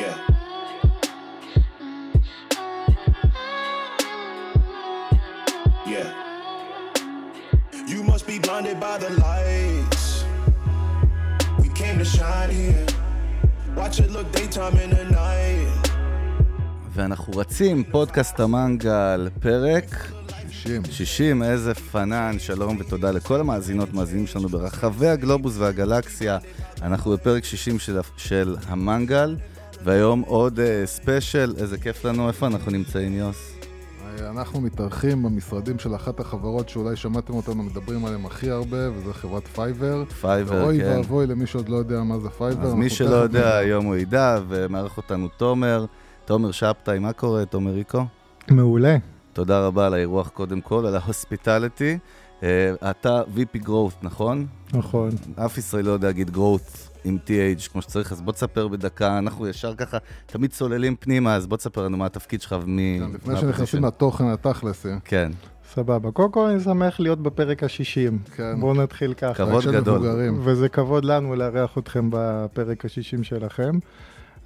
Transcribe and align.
Yeah. 0.00 0.16
Yeah. 5.94 6.08
You 7.92 8.00
must 8.10 8.24
be 8.26 8.36
blinded 8.46 8.76
by 8.86 8.96
the 9.04 9.10
lights. 9.26 10.04
We 11.62 11.68
came 11.80 11.96
to 12.02 12.06
shine 12.16 12.50
here. 12.60 12.86
Watch 13.76 13.96
it 14.00 14.10
look 14.16 14.28
daytime 14.32 14.76
in 14.84 14.90
the 14.90 15.04
night. 15.04 15.90
ואנחנו 16.92 17.32
רצים, 17.36 17.84
פודקאסט 17.84 18.40
המנגל, 18.40 19.28
פרק 19.40 20.12
60. 20.50 20.82
60, 20.90 21.42
איזה 21.42 21.74
פנן, 21.74 22.36
שלום 22.38 22.76
ותודה 22.80 23.10
לכל 23.10 23.40
המאזינות, 23.40 23.94
מאזינים 23.94 24.26
שלנו 24.26 24.48
ברחבי 24.48 25.08
הגלובוס 25.08 25.54
והגלקסיה. 25.58 26.38
אנחנו 26.82 27.12
בפרק 27.12 27.44
60 27.44 27.78
של, 27.78 27.98
של 28.16 28.56
המנגל, 28.68 29.36
והיום 29.84 30.20
עוד 30.26 30.60
special, 30.84 31.54
איזה 31.58 31.78
כיף 31.78 32.04
לנו, 32.04 32.28
איפה 32.28 32.46
אנחנו 32.46 32.70
נמצאים, 32.70 33.12
יוס? 33.12 33.60
אנחנו 34.28 34.60
מתארחים 34.60 35.22
במשרדים 35.22 35.78
של 35.78 35.94
אחת 35.94 36.20
החברות 36.20 36.68
שאולי 36.68 36.96
שמעתם 36.96 37.34
אותנו 37.34 37.62
מדברים 37.62 38.06
עליהם 38.06 38.26
הכי 38.26 38.50
הרבה, 38.50 38.90
וזה 38.92 39.12
חברת 39.12 39.46
פייבר. 39.46 40.04
פייבר, 40.20 40.64
אוי 40.64 40.80
כן. 40.80 40.96
ואבוי 40.96 41.26
למי 41.26 41.46
שעוד 41.46 41.68
לא 41.68 41.76
יודע 41.76 42.02
מה 42.02 42.18
זה 42.18 42.30
פייבר. 42.30 42.66
אז 42.66 42.74
מי 42.74 42.90
שלא 42.90 43.14
יודע, 43.14 43.40
נדע. 43.40 43.56
היום 43.56 43.84
הוא 43.84 43.96
ידע, 43.96 44.38
ומארח 44.48 44.96
אותנו 44.96 45.28
תומר. 45.28 45.84
תומר 46.24 46.50
שבתאי, 46.50 46.98
מה 46.98 47.12
קורה, 47.12 47.44
תומר 47.44 47.70
ריקו? 47.70 48.04
מעולה. 48.50 48.96
תודה 49.32 49.66
רבה 49.66 49.86
על 49.86 49.94
האירוח 49.94 50.28
קודם 50.28 50.60
כל, 50.60 50.86
על 50.86 50.96
ה 50.96 51.04
hospitality. 51.04 51.98
Uh, 52.40 52.42
אתה 52.90 53.22
VP 53.36 53.66
growth, 53.66 53.96
נכון? 54.02 54.46
נכון. 54.72 55.10
אף 55.36 55.58
ישראלי 55.58 55.86
לא 55.86 55.92
יודע 55.92 56.06
להגיד 56.06 56.36
growth 56.36 56.89
עם 57.04 57.18
TH 57.26 57.72
כמו 57.72 57.82
שצריך, 57.82 58.12
אז 58.12 58.20
בוא 58.20 58.32
תספר 58.32 58.68
בדקה, 58.68 59.18
אנחנו 59.18 59.48
ישר 59.48 59.74
ככה 59.74 59.98
תמיד 60.26 60.50
צוללים 60.50 60.96
פנימה, 60.96 61.34
אז 61.36 61.46
בוא 61.46 61.56
תספר 61.56 61.84
לנו 61.84 61.96
מה 61.96 62.06
התפקיד 62.06 62.42
שלך 62.42 62.56
ומי... 62.62 63.00
כן, 63.00 63.12
לפני 63.14 63.36
שנכנסים. 63.36 63.84
לתוכן 63.84 64.24
התכלסי. 64.24 64.88
כן, 65.04 65.32
סבבה. 65.74 66.10
קודם 66.10 66.32
כל 66.32 66.48
אני 66.48 66.60
שמח 66.60 67.00
להיות 67.00 67.22
בפרק 67.22 67.62
ה-60. 67.62 68.30
כן. 68.36 68.60
בואו 68.60 68.74
נתחיל 68.74 69.14
ככה. 69.14 69.34
כבוד 69.34 69.64
גדול. 69.64 69.98
מבוגרים. 69.98 70.40
וזה 70.44 70.68
כבוד 70.68 71.04
לנו 71.04 71.36
לארח 71.36 71.78
אתכם 71.78 72.08
בפרק 72.12 72.84
ה-60 72.84 73.22
שלכם. 73.22 73.78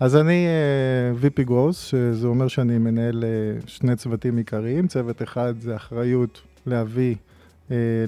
אז 0.00 0.16
אני 0.16 0.46
uh, 0.46 1.24
VP 1.24 1.48
Growth, 1.48 1.72
שזה 1.72 2.27
אומר 2.27 2.48
שאני 2.48 2.78
מנהל 2.78 3.24
uh, 3.24 3.68
שני 3.70 3.96
צוותים 3.96 4.36
עיקריים. 4.36 4.86
צוות 4.86 5.22
אחד 5.22 5.55
זה 5.61 5.77
אחריות 5.77 6.41
להביא, 6.66 7.14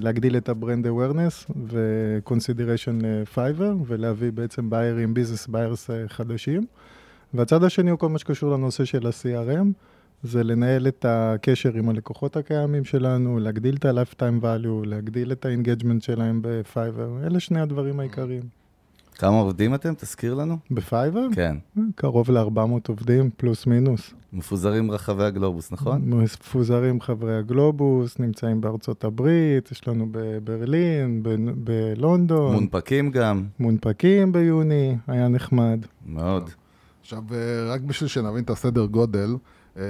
להגדיל 0.01 0.37
את 0.37 0.49
ה 0.49 0.55
brand 0.55 0.87
awareness 0.87 1.51
ו-consideration 1.67 3.03
לפייבר, 3.03 3.75
ולהביא 3.85 4.31
בעצם 4.31 4.69
ביירים, 4.69 5.13
business 5.13 5.47
buyers 5.47 5.89
חדשים. 6.07 6.65
והצד 7.33 7.63
השני 7.63 7.91
הוא 7.91 7.99
כל 7.99 8.09
מה 8.09 8.17
שקשור 8.17 8.53
לנושא 8.53 8.85
של 8.85 9.07
ה-CRM, 9.07 9.67
זה 10.23 10.43
לנהל 10.43 10.87
את 10.87 11.05
הקשר 11.09 11.73
עם 11.73 11.89
הלקוחות 11.89 12.37
הקיימים 12.37 12.85
שלנו, 12.85 13.39
להגדיל 13.39 13.75
את 13.75 13.85
ה-Lifetime 13.85 14.43
value, 14.43 14.85
להגדיל 14.87 15.31
את 15.31 15.45
ה-engagement 15.45 15.99
שלהם 16.01 16.39
בפייבר. 16.43 17.09
אלה 17.23 17.39
שני 17.39 17.61
הדברים 17.61 17.99
העיקריים. 17.99 18.43
כמה 19.15 19.37
עובדים 19.37 19.75
אתם? 19.75 19.93
תזכיר 19.97 20.33
לנו. 20.33 20.57
בפייבר? 20.71 21.27
כן, 21.33 21.57
קרוב 21.95 22.31
ל-400 22.31 22.87
עובדים, 22.87 23.29
פלוס 23.37 23.67
מינוס. 23.67 24.13
מפוזרים 24.33 24.87
ברחבי 24.87 25.23
הגלובוס, 25.23 25.71
נכון? 25.71 26.01
מפוזרים 26.05 27.01
חברי 27.01 27.37
הגלובוס, 27.37 28.19
נמצאים 28.19 28.61
בארצות 28.61 29.03
הברית, 29.03 29.71
יש 29.71 29.87
לנו 29.87 30.07
בברלין, 30.11 31.23
ב- 31.23 31.35
בלונדון, 31.55 32.53
מונפקים 32.53 33.11
גם, 33.11 33.43
מונפקים 33.59 34.31
ביוני, 34.31 34.97
היה 35.07 35.27
נחמד. 35.27 35.79
מאוד. 36.05 36.49
עכשיו, 37.01 37.23
אה, 37.31 37.73
רק 37.73 37.81
בשביל 37.81 38.07
שנבין 38.07 38.43
את 38.43 38.49
הסדר 38.49 38.85
גודל, 38.85 39.35
אה, 39.77 39.83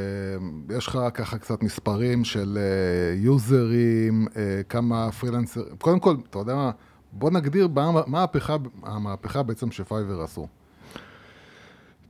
יש 0.77 0.87
לך 0.87 0.99
ככה 1.13 1.37
קצת 1.37 1.63
מספרים 1.63 2.23
של 2.23 2.57
אה, 2.57 3.15
יוזרים, 3.15 4.27
כמה 4.69 5.11
פרילנסר... 5.11 5.61
קודם 5.77 5.99
כל, 5.99 6.15
אתה 6.29 6.39
יודע 6.39 6.55
מה? 6.55 6.71
בוא 7.11 7.31
נגדיר 7.31 7.67
מה 7.67 7.91
מה 7.91 8.01
המהפכה, 8.07 8.55
המהפכה 8.83 9.43
בעצם 9.43 9.71
שפייבר 9.71 10.21
עשו. 10.21 10.47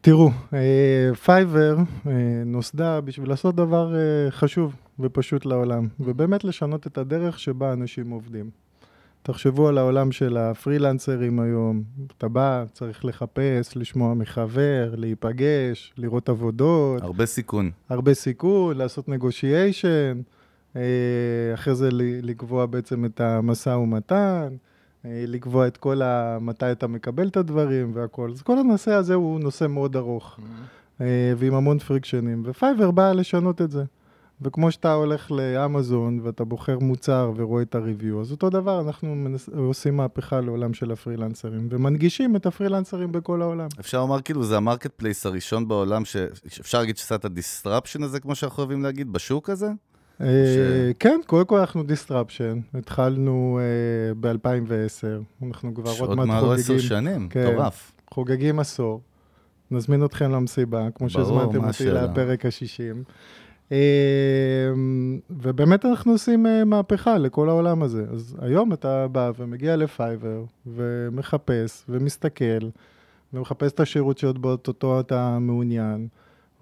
תראו, 0.08 0.32
אה, 0.54 1.16
פייבר 1.16 1.78
אה, 2.08 2.12
נוסדה 2.46 3.02
בשביל 3.02 3.30
לעשות 3.30 3.56
דבר 3.56 3.96
אה, 3.96 4.32
חשוב 4.32 4.76
ופשוט 5.00 5.46
לעולם, 5.46 5.88
ובאמת 6.00 6.44
לשנות 6.44 6.88
את 6.88 6.98
הדרך 6.98 7.40
שבה 7.40 7.74
אנשים 7.74 8.10
עובדים. 8.10 8.50
תחשבו 9.24 9.68
על 9.68 9.78
העולם 9.78 10.12
של 10.12 10.38
הפרילנסרים 10.38 11.40
היום, 11.40 11.84
אתה 12.18 12.28
בא, 12.28 12.64
צריך 12.72 13.06
לחפש, 13.06 13.76
לשמוע 13.78 14.14
מחבר, 14.14 14.94
להיפגש, 14.98 15.94
לראות 15.98 16.30
עבודות, 16.30 17.02
הרבה 17.02 17.26
סיכון. 17.26 17.72
הרבה 17.90 18.14
סיכון, 18.14 18.78
לעשות 18.78 19.10
negotiation, 19.10 20.22
אחרי 21.54 21.76
זה 21.76 21.90
לקבוע 22.22 22.66
בעצם 22.66 23.06
את 23.06 23.22
המשא 23.22 23.70
ומתן, 23.70 24.48
אה, 24.52 24.58
לקבוע 25.28 25.68
את 25.68 25.78
כל 25.78 26.02
ה... 26.02 26.38
מתי 26.42 26.72
אתה 26.72 26.88
מקבל 26.88 27.28
את 27.28 27.38
הדברים 27.38 27.92
והכל. 27.94 28.32
אז 28.32 28.42
כל 28.42 28.58
הנושא 28.58 28.92
הזה 28.92 29.14
הוא 29.14 29.40
נושא 29.40 29.68
מאוד 29.68 29.96
ארוך, 29.96 30.40
אה, 31.02 31.34
ועם 31.38 31.54
המון 31.54 31.80
פריקשנים, 31.80 32.44
ופייבר 32.46 32.92
באה 32.92 33.14
לשנות 33.14 33.62
את 33.62 33.72
זה. 33.72 33.84
וכמו 34.42 34.72
שאתה 34.72 34.94
הולך 34.94 35.32
לאמזון 35.32 36.20
ואתה 36.24 36.44
בוחר 36.44 36.80
מוצר 36.80 37.32
ורואה 37.36 37.62
את 37.62 37.76
ה 37.76 37.82
review, 37.82 38.22
אז 38.22 38.32
אותו 38.32 38.50
דבר, 38.50 38.82
אנחנו 38.82 39.16
מנס... 39.16 39.50
עושים 39.50 39.98
מהפכה 39.98 40.42
לעולם 40.42 40.74
של 40.74 40.92
הפרילנסרים, 40.92 41.68
ומנגישים 41.72 42.36
את 42.36 42.46
הפרילנסרים 42.46 43.12
בכל 43.12 43.42
העולם. 43.42 43.68
אפשר 43.80 44.00
לומר 44.00 44.22
כאילו 44.22 44.44
זה 44.44 44.58
ה 44.58 44.92
marketplace 44.92 45.26
הראשון 45.26 45.68
בעולם 45.68 46.06
שאפשר 46.06 46.80
להגיד 46.80 46.98
שעשה 46.98 47.16
את 47.16 47.26
ה 47.26 47.33
disruption 47.33 48.04
הזה, 48.04 48.20
כמו 48.20 48.36
שאנחנו 48.36 48.64
אוהבים 48.64 48.84
להגיד, 48.84 49.14
בשוק 49.14 49.50
הזה? 49.50 49.68
אה, 50.22 50.92
כן, 51.00 51.20
קודם 51.26 51.46
כל 51.46 51.60
אנחנו 51.60 51.84
disruption, 51.84 52.60
התחלנו 52.74 53.60
אה, 53.62 54.14
ב-2010, 54.20 55.46
אנחנו 55.46 55.74
כבר 55.74 55.92
עוד 56.00 56.18
מעט 56.18 56.28
מעל 56.28 56.54
עשר 56.54 56.64
חוגגים, 56.64 56.80
שנים, 56.80 57.30
כן. 57.30 57.48
מטורף. 57.48 57.92
חוגגים 58.12 58.60
עשור. 58.60 59.02
נזמין 59.72 60.06
אתכם 60.06 60.32
למסיבה, 60.32 60.88
כמו 60.96 61.10
שהזמנתם 61.10 61.58
אותי 61.58 61.70
השאלה? 61.70 62.06
לפרק 62.06 62.46
ה-60. 62.46 63.12
ובאמת 65.30 65.86
אנחנו 65.86 66.12
עושים 66.12 66.46
אה, 66.46 66.66
מהפכה 66.66 67.18
לכל 67.18 67.50
העולם 67.50 67.84
הזה. 67.84 68.06
אז 68.14 68.38
היום 68.42 68.74
אתה 68.74 69.08
בא 69.08 69.32
ומגיע 69.38 69.76
לפייבר, 69.76 70.44
ומחפש, 70.68 71.84
ומסתכל, 71.90 72.70
ומחפש 73.34 73.72
את 73.72 73.80
השירות 73.80 74.18
שעוד 74.18 74.42
באותו 74.42 75.00
אתה 75.00 75.38
מעוניין. 75.40 76.08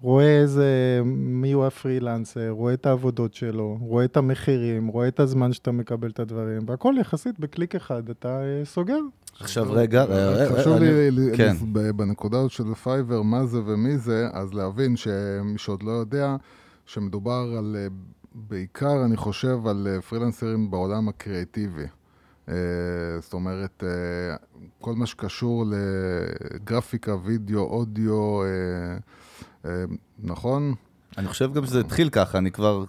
רואה 0.00 0.40
איזה, 0.40 1.00
מי 1.04 1.52
הוא 1.52 1.66
הפרילנסר, 1.66 2.50
רואה 2.50 2.74
את 2.74 2.86
העבודות 2.86 3.34
שלו, 3.34 3.78
רואה 3.80 4.04
את 4.04 4.16
המחירים, 4.16 4.86
רואה 4.86 5.08
את 5.08 5.20
הזמן 5.20 5.52
שאתה 5.52 5.72
מקבל 5.72 6.10
את 6.10 6.20
הדברים, 6.20 6.62
והכל 6.66 6.94
יחסית 7.00 7.40
בקליק 7.40 7.74
אחד, 7.74 8.10
אתה 8.10 8.40
אה, 8.40 8.64
סוגר. 8.64 8.98
עכשיו 9.40 9.66
רגע, 9.70 10.04
רק 10.04 10.10
אה, 10.50 10.58
חשוב 10.58 10.72
אה, 10.72 11.08
לי, 11.10 11.36
כן. 11.36 11.56
ב- 11.72 11.90
בנקודה 11.90 12.38
הזאת 12.38 12.50
של 12.50 12.74
פייבר, 12.74 13.22
מה 13.22 13.46
זה 13.46 13.58
ומי 13.66 13.98
זה, 13.98 14.28
אז 14.32 14.54
להבין 14.54 14.96
שמי 14.96 15.58
שעוד 15.58 15.82
לא 15.82 15.90
יודע, 15.90 16.36
שמדובר 16.86 17.54
על, 17.58 17.76
אה, 17.78 17.86
בעיקר, 18.34 19.04
אני 19.04 19.16
חושב, 19.16 19.66
על 19.66 19.88
אה, 19.90 20.02
פרילנסרים 20.02 20.70
בעולם 20.70 21.08
הקריאטיבי. 21.08 21.86
אה, 22.48 22.54
זאת 23.20 23.32
אומרת, 23.32 23.84
אה, 23.86 24.36
כל 24.80 24.94
מה 24.94 25.06
שקשור 25.06 25.64
לגרפיקה, 25.66 27.16
וידאו, 27.24 27.60
אודיו, 27.60 28.42
אה, 28.42 28.46
אה, 28.46 28.96
נכון? 30.22 30.74
אני 31.18 31.28
חושב 31.28 31.52
גם 31.52 31.66
שזה 31.66 31.80
התחיל 31.80 32.08
ככה, 32.08 32.38
אני 32.38 32.50
כבר 32.50 32.84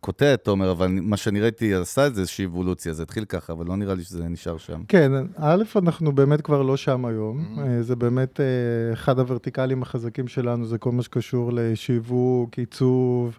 קוטע 0.00 0.34
את 0.34 0.44
תומר, 0.44 0.70
אבל 0.70 0.86
מה 1.02 1.16
שאני 1.16 1.40
ראיתי 1.40 1.74
עשה 1.74 2.06
את 2.06 2.14
זה 2.14 2.20
איזושהי 2.20 2.44
אבולוציה, 2.46 2.92
זה 2.92 3.02
התחיל 3.02 3.24
ככה, 3.24 3.52
אבל 3.52 3.66
לא 3.66 3.76
נראה 3.76 3.94
לי 3.94 4.02
שזה 4.04 4.28
נשאר 4.28 4.58
שם. 4.58 4.82
כן, 4.88 5.12
א', 5.36 5.62
אנחנו 5.76 6.12
באמת 6.12 6.40
כבר 6.40 6.62
לא 6.62 6.76
שם 6.76 7.04
היום. 7.04 7.44
Mhm. 7.56 7.60
אה, 7.60 7.82
זה 7.82 7.96
באמת 7.96 8.40
אה, 8.40 8.46
אחד 8.92 9.18
הוורטיקלים 9.18 9.82
החזקים 9.82 10.28
שלנו, 10.28 10.66
זה 10.66 10.78
כל 10.78 10.92
מה 10.92 11.02
שקשור 11.02 11.50
לשיווק, 11.52 12.58
עיצוב 12.58 13.38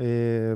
אה, 0.00 0.04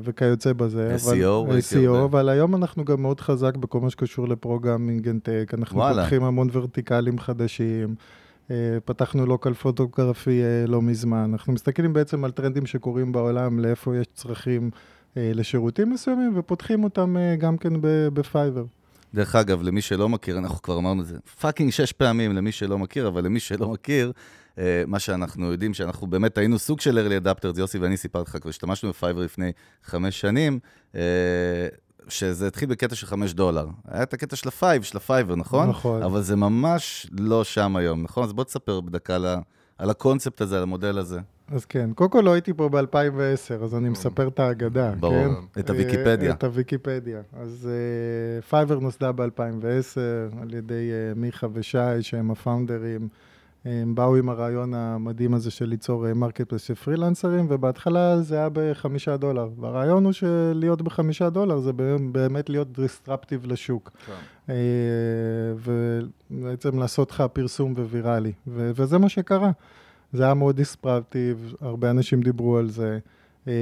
וכיוצא 0.02 0.52
בזה. 0.52 0.96
אבל- 1.04 1.14
SEO, 1.22 1.50
ראיתי 1.50 1.74
SEO, 1.74 1.88
הרבה. 1.88 2.04
אבל 2.04 2.28
היום 2.28 2.54
אנחנו 2.54 2.84
גם 2.84 3.02
מאוד 3.02 3.20
חזק 3.20 3.56
בכל 3.56 3.80
מה 3.80 3.90
שקשור 3.90 4.28
לפרוגרמינג 4.28 5.08
אנטק. 5.08 5.50
אנחנו 5.58 5.78
וואלה. 5.78 6.02
פותחים 6.02 6.24
המון 6.24 6.48
ורטיקלים 6.52 7.18
חדשים. 7.18 7.94
אה, 8.50 8.78
פתחנו 8.84 9.26
local 9.26 9.54
photography 9.54 10.42
אה, 10.42 10.66
לא 10.66 10.82
מזמן. 10.82 11.30
אנחנו 11.32 11.52
מסתכלים 11.52 11.92
בעצם 11.92 12.24
על 12.24 12.30
טרנדים 12.30 12.66
שקורים 12.66 13.12
בעולם, 13.12 13.58
לאיפה 13.58 13.96
יש 13.96 14.06
צרכים 14.14 14.70
אה, 15.16 15.30
לשירותים 15.34 15.90
מסוימים, 15.90 16.32
ופותחים 16.36 16.84
אותם 16.84 17.16
גם 17.38 17.58
כן 17.58 17.72
בפייבר. 17.82 18.64
דרך 19.14 19.36
אגב, 19.36 19.62
למי 19.62 19.80
שלא 19.80 20.08
מכיר, 20.08 20.38
אנחנו 20.38 20.62
כבר 20.62 20.78
אמרנו 20.78 21.02
את 21.02 21.06
זה 21.06 21.18
fucking 21.40 21.70
שש 21.70 21.92
פעמים 21.92 22.32
למי 22.32 22.52
שלא 22.52 22.78
מכיר, 22.78 23.08
אבל 23.08 23.24
למי 23.24 23.40
שלא 23.40 23.68
מכיר, 23.68 24.12
מה 24.86 24.98
שאנחנו 24.98 25.52
יודעים, 25.52 25.74
שאנחנו 25.74 26.06
באמת 26.06 26.38
היינו 26.38 26.58
סוג 26.58 26.80
של 26.80 26.98
early 26.98 27.24
adapters, 27.24 27.58
יוסי 27.58 27.78
ואני 27.78 27.96
סיפרתי 27.96 28.30
לך, 28.30 28.36
כבר 28.42 28.50
השתמשנו 28.50 28.88
בפייבר 28.88 29.20
לפני 29.20 29.52
חמש 29.84 30.20
שנים, 30.20 30.58
שזה 32.08 32.46
התחיל 32.46 32.68
בקטע 32.68 32.94
של 32.94 33.06
חמש 33.06 33.34
דולר. 33.34 33.66
היה 33.88 34.02
את 34.02 34.14
הקטע 34.14 34.36
של 34.36 34.48
ה 34.48 34.54
five, 34.54 34.82
של 34.82 34.96
הפייבר, 34.96 35.36
נכון? 35.36 35.68
נכון. 35.68 36.02
אבל 36.02 36.22
זה 36.22 36.36
ממש 36.36 37.06
לא 37.18 37.44
שם 37.44 37.76
היום, 37.76 38.02
נכון? 38.02 38.24
אז 38.24 38.32
בוא 38.32 38.44
תספר 38.44 38.80
בדקה 38.80 39.18
ל- 39.18 39.36
על 39.78 39.90
הקונספט 39.90 40.40
הזה, 40.40 40.56
על 40.56 40.62
המודל 40.62 40.98
הזה. 40.98 41.20
אז 41.52 41.64
כן, 41.64 41.90
קודם 41.94 42.10
כל 42.10 42.20
לא 42.20 42.32
הייתי 42.32 42.52
פה 42.54 42.68
ב-2010, 42.68 43.64
אז 43.64 43.74
אני 43.74 43.88
מספר 43.88 44.28
את 44.28 44.38
האגדה, 44.40 44.92
ברור, 45.00 45.14
כן? 45.54 45.60
את 45.60 45.70
הוויקיפדיה. 45.70 46.32
את 46.32 46.44
הוויקיפדיה. 46.44 47.20
אז 47.40 47.68
פייבר 48.48 48.78
נוסדה 48.78 49.12
ב-2010 49.12 49.98
על 50.42 50.54
ידי 50.54 50.90
אה, 50.92 51.14
מיכה 51.16 51.46
ושי, 51.52 51.78
שהם 52.00 52.30
ה 52.30 52.38
founders. 52.38 53.08
הם 53.66 53.94
באו 53.94 54.16
עם 54.16 54.28
הרעיון 54.28 54.74
המדהים 54.74 55.34
הזה 55.34 55.50
של 55.50 55.64
ליצור 55.64 56.14
marketplace 56.14 56.62
של 56.62 56.74
פרילנסרים, 56.74 57.46
ובהתחלה 57.48 58.20
זה 58.20 58.36
היה 58.36 58.48
בחמישה 58.52 59.16
דולר. 59.16 59.48
והרעיון 59.60 60.04
הוא 60.04 60.12
שלהיות 60.12 60.82
בחמישה 60.82 61.30
דולר 61.30 61.58
זה 61.58 61.72
באמת 62.12 62.48
להיות 62.50 62.80
disruptive 62.80 63.46
לשוק. 63.46 63.90
כן. 64.06 64.52
ובעצם 66.30 66.78
לעשות 66.78 67.10
לך 67.10 67.24
פרסום 67.32 67.72
וויראלי. 67.72 68.32
וזה 68.46 68.98
מה 68.98 69.08
שקרה. 69.08 69.50
זה 70.12 70.24
היה 70.24 70.34
מאוד 70.34 70.56
דיספרטיב, 70.56 71.54
הרבה 71.60 71.90
אנשים 71.90 72.20
דיברו 72.20 72.58
על 72.58 72.70
זה. 72.70 72.98
אה, 73.48 73.52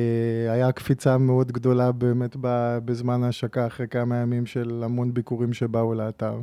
היה 0.52 0.72
קפיצה 0.72 1.18
מאוד 1.18 1.52
גדולה 1.52 1.92
באמת 1.92 2.36
בזמן 2.84 3.22
ההשקה, 3.22 3.66
אחרי 3.66 3.88
כמה 3.88 4.16
ימים 4.16 4.46
של 4.46 4.82
המון 4.84 5.14
ביקורים 5.14 5.52
שבאו 5.52 5.94
לאתר. 5.94 6.40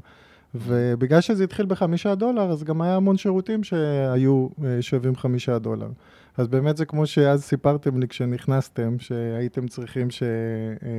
ובגלל 0.56 1.22
שזה 1.22 1.44
התחיל 1.44 1.66
בחמישה 1.66 2.16
דולר, 2.16 2.52
אז 2.52 2.64
גם 2.64 2.82
היה 2.82 2.96
המון 2.96 3.18
שירותים 3.18 3.64
שהיו 3.64 4.48
אה, 4.66 4.82
שווים 4.82 5.16
חמישה 5.16 5.60
דולר. 5.60 5.88
אז 6.38 6.48
באמת 6.48 6.78
זה 6.78 6.86
כמו 6.86 7.06
שאז 7.06 7.44
סיפרתם 7.44 8.00
לי 8.00 8.08
כשנכנסתם, 8.08 9.00
שהייתם 9.00 9.68
צריכים 9.68 10.10
ש... 10.10 10.24
אה, 10.24 10.90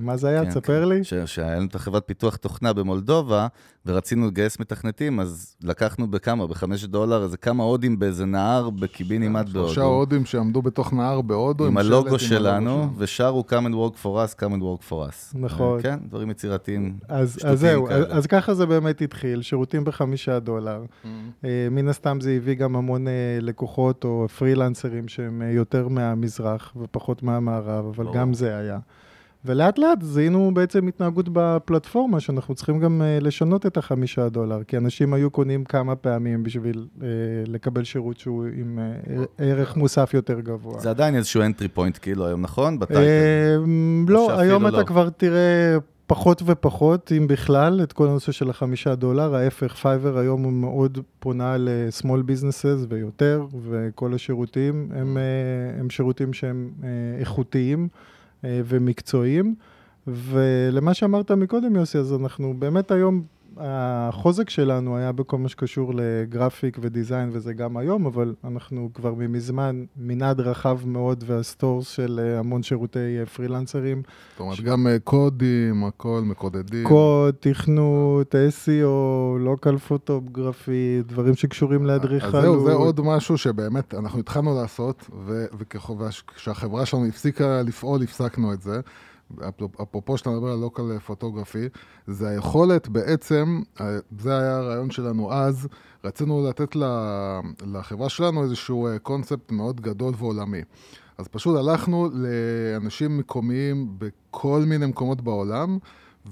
מה 0.00 0.16
זה 0.16 0.28
היה? 0.28 0.44
כן, 0.44 0.50
תספר 0.50 0.82
כן. 0.82 0.88
לי. 0.88 1.26
שהיה 1.26 1.56
לנו 1.56 1.66
את 1.66 1.74
החברת 1.74 2.02
פיתוח 2.06 2.36
תוכנה 2.36 2.72
במולדובה, 2.72 3.46
ורצינו 3.86 4.26
לגייס 4.26 4.60
מתכנתים, 4.60 5.20
אז 5.20 5.56
לקחנו 5.62 6.10
בכמה? 6.10 6.46
בחמש 6.46 6.84
דולר, 6.84 7.24
איזה 7.24 7.36
כמה 7.36 7.64
הודים 7.64 7.98
באיזה 7.98 8.24
נהר 8.24 8.70
בקיבינימט 8.70 9.48
בהודו. 9.48 9.68
שלושה 9.68 9.82
הודים 9.82 10.24
שעמדו 10.24 10.62
בתוך 10.62 10.92
נהר 10.92 11.20
בהודו. 11.20 11.64
עם, 11.64 11.70
עם 11.70 11.78
הלוגו 11.78 12.18
שלנו, 12.18 12.88
ושרו 12.98 13.44
come 13.48 13.66
and 13.66 13.74
work 13.74 14.02
for 14.02 14.06
us, 14.06 14.40
come 14.40 14.52
and 14.52 14.62
work 14.62 14.90
for 14.90 15.10
us. 15.10 15.34
נכון. 15.34 15.82
כן, 15.82 15.98
דברים 16.08 16.30
יצירתיים. 16.30 16.98
אז, 17.08 17.38
אז 17.44 17.60
זהו, 17.60 17.88
אז, 17.88 18.04
אז 18.10 18.26
ככה 18.26 18.54
זה 18.54 18.66
באמת 18.66 18.95
התחיל, 19.00 19.42
שירותים 19.42 19.84
בחמישה 19.84 20.38
דולר. 20.38 20.84
Mm-hmm. 20.84 21.46
מן 21.70 21.88
הסתם 21.88 22.20
זה 22.20 22.30
הביא 22.30 22.54
גם 22.54 22.76
המון 22.76 23.08
אה, 23.08 23.12
לקוחות 23.40 24.04
או 24.04 24.26
פרילנסרים 24.38 25.08
שהם 25.08 25.42
אה, 25.42 25.50
יותר 25.50 25.88
מהמזרח 25.88 26.72
ופחות 26.76 27.22
מהמערב, 27.22 27.86
אבל 27.86 28.06
גם 28.14 28.34
זה 28.34 28.56
היה. 28.56 28.78
ולאט 29.44 29.78
לאט 29.78 30.02
זיהינו 30.02 30.50
בעצם 30.54 30.86
התנהגות 30.86 31.28
בפלטפורמה, 31.32 32.20
שאנחנו 32.20 32.54
צריכים 32.54 32.78
גם 32.80 33.02
לשנות 33.20 33.66
את 33.66 33.76
החמישה 33.76 34.28
דולר, 34.28 34.62
כי 34.64 34.76
אנשים 34.76 35.14
היו 35.14 35.30
קונים 35.30 35.64
כמה 35.64 35.96
פעמים 35.96 36.42
בשביל 36.42 36.86
uh, 36.98 37.02
לקבל 37.46 37.84
שירות 37.84 38.18
שהוא 38.18 38.46
עם 38.56 38.78
uh, 38.78 39.20
ערך 39.38 39.76
מוסף 39.76 40.14
יותר 40.14 40.40
גבוה. 40.40 40.80
זה 40.80 40.90
עדיין 40.90 41.14
איזשהו 41.14 41.42
entry 41.42 41.78
point 41.78 41.98
כאילו 41.98 42.26
היום, 42.26 42.40
נכון? 42.42 42.78
ב 42.78 42.81
title. 42.81 43.02
אה, 43.02 44.10
לא, 44.10 44.40
היום 44.40 44.66
אתה 44.66 44.76
לא. 44.76 44.84
כבר 44.84 45.08
תראה 45.08 45.76
פחות 46.06 46.42
ופחות, 46.46 47.12
אם 47.16 47.26
בכלל, 47.26 47.80
את 47.82 47.92
כל 47.92 48.06
הנושא 48.06 48.32
של 48.32 48.50
החמישה 48.50 48.94
דולר. 48.94 49.34
ההפך, 49.34 49.74
פייבר 49.74 50.18
היום 50.18 50.42
הוא 50.42 50.52
מאוד 50.52 50.98
פונה 51.18 51.56
ל-small 51.58 52.30
businesses 52.30 52.86
ויותר, 52.88 53.46
וכל 53.68 54.14
השירותים 54.14 54.88
הם, 54.94 55.16
הם 55.78 55.90
שירותים 55.90 56.32
שהם 56.32 56.70
איכותיים. 57.20 57.88
אה, 58.44 58.60
ומקצועיים. 58.64 59.54
ולמה 60.06 60.94
שאמרת 60.94 61.30
מקודם, 61.30 61.76
יוסי, 61.76 61.98
אז 61.98 62.14
אנחנו 62.14 62.54
באמת 62.58 62.90
היום, 62.90 63.22
החוזק 63.60 64.50
שלנו 64.50 64.96
היה 64.96 65.12
בכל 65.12 65.38
מה 65.38 65.48
שקשור 65.48 65.92
ל 65.94 66.05
graphic 66.05 66.78
ו 66.80 66.86
design, 66.86 67.30
וזה 67.32 67.52
גם 67.52 67.76
היום, 67.76 68.06
אבל 68.06 68.34
אנחנו 68.44 68.90
כבר 68.94 69.14
מזמן 69.14 69.84
מנעד 69.96 70.40
רחב 70.40 70.78
מאוד 70.86 71.24
וה 71.26 71.42
stores 71.42 71.88
של 71.88 72.20
אה, 72.22 72.38
המון 72.38 72.62
שירותי 72.62 73.18
אה, 73.20 73.26
פרילנסרים. 73.26 74.02
זאת 74.30 74.40
אומרת, 74.40 74.56
ש... 74.56 74.60
גם 74.60 74.86
קודים, 75.04 75.84
הכל, 75.84 76.22
מקודדים. 76.24 76.88
קוד, 76.88 77.34
תכנות, 77.40 78.34
SEO, 78.34 79.38
local 79.38 79.78
photography, 79.78 81.02
דברים 81.06 81.34
שקשורים 81.34 81.86
לאדריכלות. 81.86 82.34
אז 82.34 82.42
זהו, 82.42 82.66
זה 82.66 82.72
עוד 82.72 83.00
משהו 83.00 83.38
שבאמת 83.38 83.94
אנחנו 83.94 84.20
התחלנו 84.20 84.54
לעשות, 84.54 85.10
וכשהחברה 85.58 86.86
שלנו 86.86 87.06
הפסיקה 87.06 87.62
לפעול, 87.62 88.02
הפסקנו 88.02 88.52
את 88.52 88.62
זה. 88.62 88.80
אפרופו 89.82 90.18
שאתה 90.18 90.30
מדבר 90.30 90.48
על 90.48 90.58
לוקל 90.58 90.98
פוטוגרפי, 90.98 91.68
זה 92.06 92.28
היכולת 92.28 92.88
בעצם, 92.88 93.62
זה 94.18 94.38
היה 94.38 94.56
הרעיון 94.56 94.90
שלנו 94.90 95.32
אז, 95.32 95.68
רצינו 96.04 96.48
לתת 96.48 96.76
לחברה 97.66 98.08
שלנו 98.08 98.42
איזשהו 98.42 98.88
קונספט 99.02 99.52
מאוד 99.52 99.80
גדול 99.80 100.14
ועולמי. 100.18 100.62
אז 101.18 101.28
פשוט 101.28 101.56
הלכנו 101.58 102.08
לאנשים 102.12 103.18
מקומיים 103.18 103.88
בכל 103.98 104.62
מיני 104.66 104.86
מקומות 104.86 105.20
בעולם, 105.20 105.78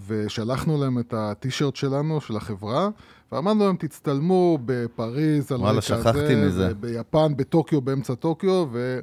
ושלחנו 0.07 0.81
להם 0.81 0.99
את 0.99 1.15
הטישרט 1.17 1.77
שלנו, 1.77 2.21
של 2.21 2.37
החברה, 2.37 2.89
ואמרנו 3.33 3.67
להם, 3.67 3.77
תצטלמו 3.77 4.59
בפריז, 4.65 5.53
על 5.53 5.61
רקע 5.61 5.71
הזה, 5.71 5.95
וואלה, 5.95 6.03
שכחתי 6.03 6.35
מזה. 6.35 6.75
ביפן, 6.75 7.37
בטוקיו, 7.37 7.81
באמצע 7.81 8.15
טוקיו, 8.15 8.67
ו... 8.73 9.01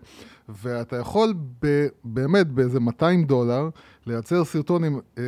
ואתה 0.62 0.96
יכול 0.96 1.34
ב, 1.62 1.88
באמת 2.04 2.48
באיזה 2.48 2.80
200 2.80 3.24
דולר 3.24 3.70
לייצר 4.06 4.44
סרטון 4.44 4.84
עם 4.84 5.00
אה, 5.18 5.24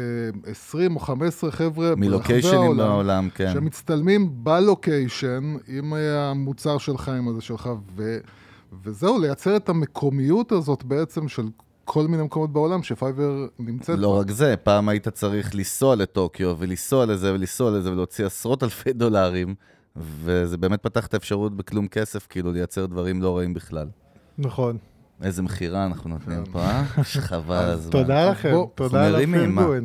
20 0.46 0.96
או 0.96 1.00
15 1.00 1.52
חבר'ה 1.52 1.94
מלוקיישנים 1.98 2.78
בעולם, 2.78 3.30
כן. 3.36 3.54
שמצטלמים 3.54 4.30
בלוקיישן 4.44 5.56
עם 5.68 5.94
המוצר 5.94 6.78
שלך, 6.78 7.10
עם 7.10 7.28
הזה 7.28 7.42
שלך, 7.42 7.70
ו, 7.96 8.18
וזהו, 8.84 9.20
לייצר 9.20 9.56
את 9.56 9.70
המקומיות 9.70 10.52
הזאת 10.52 10.84
בעצם 10.84 11.28
של 11.28 11.44
כל 11.86 12.08
מיני 12.08 12.24
מקומות 12.24 12.54
בעולם 12.54 12.84
שפייבר 12.84 13.48
נמצאת. 13.60 14.00
לא 14.00 14.14
בה. 14.14 14.20
רק 14.20 14.32
זה, 14.32 14.56
פעם 14.64 14.90
היית 14.90 15.08
צריך 15.08 15.56
לנסוע 15.56 15.96
לטוקיו 15.96 16.56
ולנסוע 16.60 17.06
לזה 17.06 17.34
ולנסוע 17.34 17.72
לזה 17.72 17.92
ולהוציא 17.92 18.26
עשרות 18.26 18.64
אלפי 18.64 18.94
דולרים, 18.94 19.56
וזה 19.96 20.58
באמת 20.58 20.84
פתח 20.84 21.08
את 21.08 21.14
האפשרות 21.14 21.58
בכלום 21.58 21.88
כסף, 21.88 22.28
כאילו 22.28 22.52
לייצר 22.52 22.86
דברים 22.86 23.22
לא 23.22 23.38
רעים 23.38 23.54
בכלל. 23.54 23.88
נכון. 24.38 24.78
איזה 25.22 25.42
מכירה 25.42 25.86
אנחנו 25.86 26.10
נותנים 26.10 26.44
פה, 26.52 26.60
אה? 26.60 26.84
חבל 27.04 27.56
הזמן. 27.56 27.92
תודה 27.92 28.32
לכם, 28.32 28.54
תודה 28.76 29.08
על 29.08 29.16
הפרגון. 29.16 29.84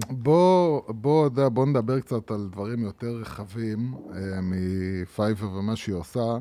בוא 1.48 1.66
נדבר 1.66 2.00
קצת 2.00 2.30
על 2.30 2.48
דברים 2.52 2.82
יותר 2.82 3.10
רחבים 3.20 3.94
אה, 4.14 4.20
מפייבר 4.42 5.50
ומה 5.50 5.76
שהיא 5.76 5.94
עושה. 5.94 6.38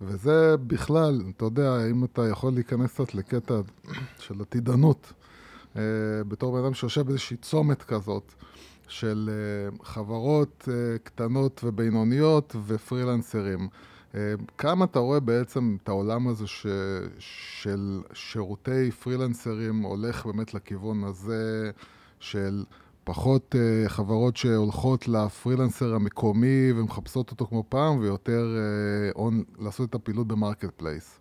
וזה 0.00 0.56
בכלל, 0.66 1.22
אתה 1.36 1.44
יודע, 1.44 1.86
אם 1.90 2.04
אתה 2.04 2.28
יכול 2.28 2.52
להיכנס 2.52 2.90
קצת 2.94 3.14
לקטע 3.14 3.54
של 4.18 4.40
עתידנות, 4.40 5.12
אה, 5.76 5.82
בתור 6.28 6.52
בן 6.52 6.64
אדם 6.64 6.74
שיושב 6.74 7.02
באיזושהי 7.02 7.36
צומת 7.36 7.82
כזאת, 7.82 8.34
של 8.88 9.30
חברות 9.82 10.68
קטנות 11.02 11.60
ובינוניות 11.64 12.56
ופרילנסרים. 12.66 13.68
כמה 14.58 14.84
אתה 14.84 14.98
רואה 14.98 15.20
בעצם 15.20 15.76
את 15.82 15.88
העולם 15.88 16.28
הזה 16.28 16.46
ש... 16.46 16.66
של 17.18 18.00
שירותי 18.12 18.90
פרילנסרים 18.90 19.82
הולך 19.82 20.26
באמת 20.26 20.54
לכיוון 20.54 21.04
הזה 21.04 21.70
של 22.20 22.64
פחות 23.04 23.54
uh, 23.54 23.88
חברות 23.88 24.36
שהולכות 24.36 25.08
לפרילנסר 25.08 25.94
המקומי 25.94 26.72
ומחפשות 26.76 27.30
אותו 27.30 27.46
כמו 27.46 27.64
פעם, 27.68 27.98
ויותר 27.98 28.46
uh, 29.14 29.18
on, 29.18 29.62
לעשות 29.64 29.90
את 29.90 29.94
הפעילות 29.94 30.26
ב 30.26 30.70
marketplace? 30.76 31.20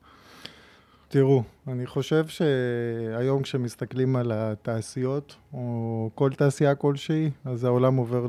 תראו, 1.11 1.43
אני 1.67 1.85
חושב 1.85 2.27
שהיום 2.27 3.41
כשמסתכלים 3.41 4.15
על 4.15 4.31
התעשיות, 4.35 5.35
או 5.53 6.09
כל 6.15 6.29
תעשייה 6.37 6.75
כלשהי, 6.75 7.29
אז 7.45 7.63
העולם 7.63 7.95
עובר 7.95 8.27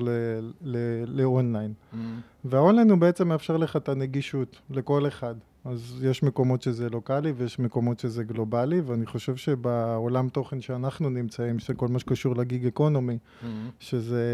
לאונליין. 1.06 1.72
Mm-hmm. 1.72 1.96
והאונליין 2.44 2.90
הוא 2.90 2.98
בעצם 2.98 3.28
מאפשר 3.28 3.56
לך 3.56 3.76
את 3.76 3.88
הנגישות 3.88 4.60
לכל 4.70 5.08
אחד. 5.08 5.34
אז 5.64 6.04
יש 6.04 6.22
מקומות 6.22 6.62
שזה 6.62 6.88
לוקאלי 6.88 7.32
ויש 7.36 7.58
מקומות 7.58 7.98
שזה 8.00 8.24
גלובלי, 8.24 8.80
ואני 8.80 9.06
חושב 9.06 9.36
שבעולם 9.36 10.28
תוכן 10.28 10.60
שאנחנו 10.60 11.10
נמצאים, 11.10 11.58
שכל 11.58 11.88
מה 11.88 11.98
שקשור 11.98 12.36
ל 12.36 12.44
gig 12.44 12.66
economy, 12.66 13.18
mm-hmm. 13.18 13.46
שזה 13.80 14.26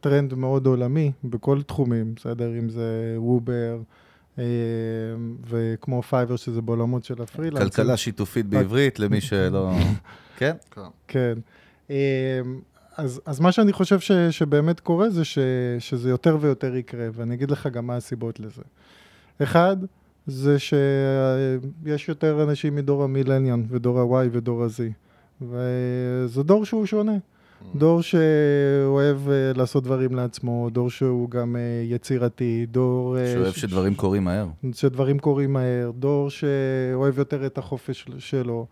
טרנד 0.00 0.34
מאוד 0.34 0.66
עולמי 0.66 1.12
בכל 1.24 1.62
תחומים, 1.62 2.14
בסדר? 2.14 2.58
אם 2.58 2.68
זה 2.68 3.14
אובר, 3.18 3.78
וכמו 5.48 6.02
פייבר 6.02 6.36
שזה 6.36 6.62
בעולמות 6.62 7.04
של 7.04 7.22
הפרילנס. 7.22 7.62
כלכלה 7.62 7.96
שיתופית 7.96 8.46
בעברית, 8.46 8.98
למי 8.98 9.20
שלא... 9.20 9.72
כן? 10.38 10.56
כן. 11.08 11.38
אה, 11.90 12.40
אז, 12.96 13.20
אז 13.26 13.40
מה 13.40 13.52
שאני 13.52 13.72
חושב 13.72 14.00
ש, 14.00 14.12
שבאמת 14.12 14.80
קורה 14.80 15.10
זה 15.10 15.24
ש, 15.24 15.38
שזה 15.78 16.10
יותר 16.10 16.38
ויותר 16.40 16.76
יקרה, 16.76 17.08
ואני 17.12 17.34
אגיד 17.34 17.50
לך 17.50 17.66
גם 17.66 17.86
מה 17.86 17.96
הסיבות 17.96 18.40
לזה. 18.40 18.62
אחד, 19.42 19.76
זה 20.26 20.58
שיש 20.58 22.08
יותר 22.08 22.42
אנשים 22.42 22.74
מדור 22.74 23.04
המילניאן 23.04 23.62
ודור 23.68 24.20
ה-Y 24.20 24.28
ודור 24.32 24.64
ה-Z, 24.64 24.82
וזה 25.42 26.42
דור 26.42 26.64
שהוא 26.64 26.86
שונה. 26.86 27.16
דור 27.74 28.02
שאוהב 28.02 29.28
אה, 29.28 29.52
לעשות 29.56 29.84
דברים 29.84 30.14
לעצמו, 30.14 30.68
דור 30.72 30.90
שהוא 30.90 31.30
גם 31.30 31.56
אה, 31.56 31.60
יצירתי, 31.84 32.66
דור... 32.70 33.16
אה, 33.18 33.32
שאוהב 33.34 33.52
ש- 33.52 33.60
שדברים 33.60 33.94
קורים 33.94 34.24
מהר. 34.24 34.46
שדברים 34.72 35.18
קורים 35.18 35.52
מהר, 35.52 35.90
דור 35.98 36.30
שאוהב 36.30 37.18
יותר 37.18 37.46
את 37.46 37.58
החופש 37.58 38.00
של- 38.02 38.18
שלו. 38.18 38.66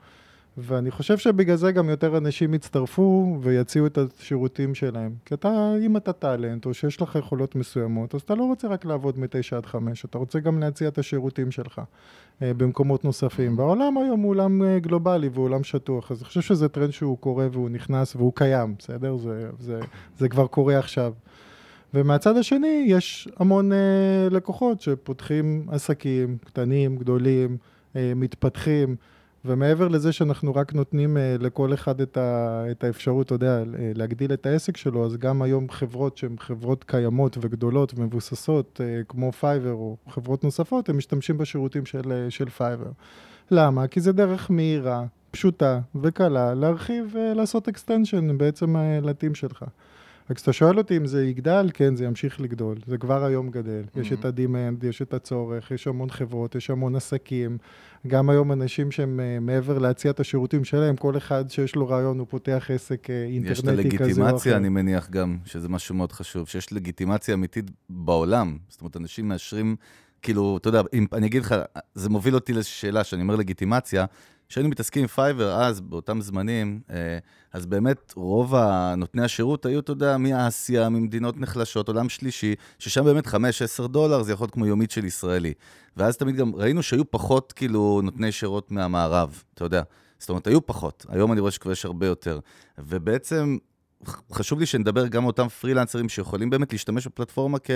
ואני 0.58 0.90
חושב 0.90 1.18
שבגלל 1.18 1.56
זה 1.56 1.72
גם 1.72 1.88
יותר 1.88 2.16
אנשים 2.16 2.54
יצטרפו 2.54 3.38
ויציעו 3.42 3.86
את 3.86 3.98
השירותים 3.98 4.74
שלהם. 4.74 5.14
כי 5.24 5.34
אתה, 5.34 5.72
אם 5.86 5.96
אתה 5.96 6.12
טאלנט, 6.12 6.66
או 6.66 6.74
שיש 6.74 7.02
לך 7.02 7.14
יכולות 7.14 7.54
מסוימות, 7.54 8.14
אז 8.14 8.20
אתה 8.20 8.34
לא 8.34 8.42
רוצה 8.42 8.68
רק 8.68 8.84
לעבוד 8.84 9.18
מ-9 9.18 9.56
עד 9.56 9.66
5, 9.66 10.04
אתה 10.04 10.18
רוצה 10.18 10.40
גם 10.40 10.58
להציע 10.58 10.88
את 10.88 10.98
השירותים 10.98 11.50
שלך 11.50 11.80
אה, 12.42 12.54
במקומות 12.54 13.04
נוספים. 13.04 13.58
והעולם 13.58 13.98
היום 13.98 14.20
הוא 14.20 14.30
עולם 14.30 14.62
אה, 14.62 14.78
גלובלי 14.78 15.28
והוא 15.28 15.44
עולם 15.44 15.64
שטוח, 15.64 16.10
אז 16.12 16.18
אני 16.18 16.24
חושב 16.24 16.40
שזה 16.40 16.68
טרנד 16.68 16.90
שהוא 16.90 17.18
קורה 17.18 17.46
והוא 17.52 17.70
נכנס 17.70 18.16
והוא 18.16 18.32
קיים, 18.34 18.74
בסדר? 18.78 19.16
זה, 19.16 19.50
זה, 19.58 19.80
זה 20.18 20.28
כבר 20.28 20.46
קורה 20.46 20.78
עכשיו. 20.78 21.12
ומהצד 21.94 22.36
השני, 22.36 22.84
יש 22.88 23.28
המון 23.36 23.72
אה, 23.72 23.78
לקוחות 24.30 24.80
שפותחים 24.80 25.66
עסקים 25.70 26.36
קטנים, 26.44 26.96
גדולים, 26.96 27.56
אה, 27.96 28.12
מתפתחים, 28.16 28.96
ומעבר 29.44 29.88
לזה 29.88 30.12
שאנחנו 30.12 30.54
רק 30.54 30.74
נותנים 30.74 31.16
אה, 31.16 31.36
לכל 31.40 31.74
אחד 31.74 32.00
את, 32.00 32.16
ה, 32.16 32.64
את 32.70 32.84
האפשרות, 32.84 33.26
אתה 33.26 33.34
יודע, 33.34 33.58
אה, 33.58 33.92
להגדיל 33.94 34.32
את 34.32 34.46
העסק 34.46 34.76
שלו, 34.76 35.04
אז 35.04 35.16
גם 35.16 35.42
היום 35.42 35.70
חברות 35.70 36.16
שהן 36.16 36.36
חברות 36.38 36.84
קיימות 36.84 37.38
וגדולות 37.40 37.92
ומבוססות, 37.96 38.80
אה, 38.84 39.00
כמו 39.08 39.32
פייבר 39.32 39.72
או 39.72 39.96
חברות 40.08 40.44
נוספות, 40.44 40.88
הם 40.88 40.96
משתמשים 40.96 41.38
בשירותים 41.38 41.86
של, 41.86 42.26
של 42.28 42.50
פייבר. 42.50 42.90
למה? 43.50 43.86
כי 43.86 44.00
זה 44.00 44.12
דרך 44.12 44.50
מהירה, 44.50 45.04
פשוטה 45.30 45.80
וקלה 46.02 46.54
להרחיב, 46.54 47.16
לעשות 47.34 47.68
extension 47.68 48.32
בעצם 48.36 48.76
לטים 49.02 49.34
שלך. 49.34 49.64
רק 50.30 50.36
כשאתה 50.36 50.52
שואל 50.52 50.78
אותי 50.78 50.96
אם 50.96 51.06
זה 51.06 51.24
יגדל, 51.24 51.70
כן, 51.74 51.96
זה 51.96 52.04
ימשיך 52.04 52.40
לגדול. 52.40 52.76
זה 52.86 52.98
כבר 52.98 53.24
היום 53.24 53.50
גדל. 53.50 53.82
יש 53.96 54.12
את 54.12 54.24
ה-demand, 54.24 54.86
יש 54.86 55.02
את 55.02 55.14
הצורך, 55.14 55.70
יש 55.70 55.86
המון 55.86 56.10
חברות, 56.10 56.54
יש 56.54 56.70
המון 56.70 56.96
עסקים. 56.96 57.58
גם 58.06 58.30
היום 58.30 58.52
אנשים 58.52 58.90
שהם 58.90 59.20
אה, 59.20 59.40
מעבר 59.40 59.78
להציע 59.78 60.10
את 60.10 60.20
השירותים 60.20 60.64
שלהם, 60.64 60.96
כל 60.96 61.16
אחד 61.16 61.44
שיש 61.50 61.76
לו 61.76 61.88
רעיון, 61.88 62.18
הוא 62.18 62.26
פותח 62.30 62.70
עסק 62.74 63.10
אה, 63.10 63.26
יש 63.28 63.60
את 63.60 63.68
אינטרנטי 63.68 63.98
כזה 63.98 64.04
או 64.04 64.16
אחר. 64.16 64.22
הלגיטימציה, 64.22 64.56
אני 64.56 64.68
מניח 64.68 65.10
גם, 65.10 65.38
שזה 65.44 65.68
משהו 65.68 65.94
מאוד 65.94 66.12
חשוב, 66.12 66.48
שיש 66.48 66.72
לגיטימציה 66.72 67.34
אמיתית 67.34 67.70
בעולם. 67.88 68.58
זאת 68.68 68.80
אומרת, 68.80 68.96
אנשים 68.96 69.28
מאשרים, 69.28 69.76
כאילו, 70.22 70.56
אתה 70.56 70.68
יודע, 70.68 70.82
אם 70.92 71.06
אני 71.12 71.26
אגיד 71.26 71.42
לך, 71.42 71.54
זה 71.94 72.08
מוביל 72.08 72.34
אותי 72.34 72.52
לשאלה, 72.52 73.04
שאני 73.04 73.22
אומר 73.22 73.36
לגיטימציה, 73.36 74.04
כשהיינו 74.48 74.68
מתעסקים 74.68 75.02
עם 75.02 75.08
פייבר 75.08 75.52
אז, 75.52 75.80
באותם 75.80 76.20
זמנים, 76.20 76.80
אה, 76.90 77.18
אז 77.52 77.66
באמת 77.66 78.12
רוב 78.16 78.54
נותני 78.96 79.24
השירות 79.24 79.66
היו, 79.66 79.80
אתה 79.80 79.92
יודע, 79.92 80.16
מאסיה, 80.16 80.88
ממדינות 80.88 81.36
נחלשות, 81.36 81.88
עולם 81.88 82.08
שלישי, 82.08 82.54
ששם 82.78 83.04
באמת 83.04 83.26
5-10 83.26 83.86
דולר 83.86 84.22
זה 84.22 84.32
יכול 84.32 84.44
להיות 84.44 84.54
כמו 84.54 84.66
יומית 84.66 84.90
של 84.90 85.04
ישראלי. 85.04 85.52
ואז 85.96 86.16
תמיד 86.16 86.36
גם 86.36 86.54
ראינו 86.54 86.82
שהיו 86.82 87.10
פחות, 87.10 87.52
כאילו, 87.52 88.00
נותני 88.04 88.32
שירות 88.32 88.70
מהמערב, 88.70 89.42
אתה 89.54 89.64
יודע. 89.64 89.82
זאת 90.18 90.28
אומרת, 90.28 90.46
היו 90.46 90.66
פחות. 90.66 91.06
היום 91.08 91.32
אני 91.32 91.40
רואה 91.40 91.50
שכבר 91.52 91.72
יש 91.72 91.84
הרבה 91.84 92.06
יותר. 92.06 92.40
ובעצם, 92.78 93.56
חשוב 94.32 94.60
לי 94.60 94.66
שנדבר 94.66 95.06
גם 95.06 95.22
על 95.22 95.26
אותם 95.26 95.48
פרילנסרים 95.48 96.08
שיכולים 96.08 96.50
באמת 96.50 96.72
להשתמש 96.72 97.06
בפלטפורמה 97.06 97.58
כ... 97.58 97.70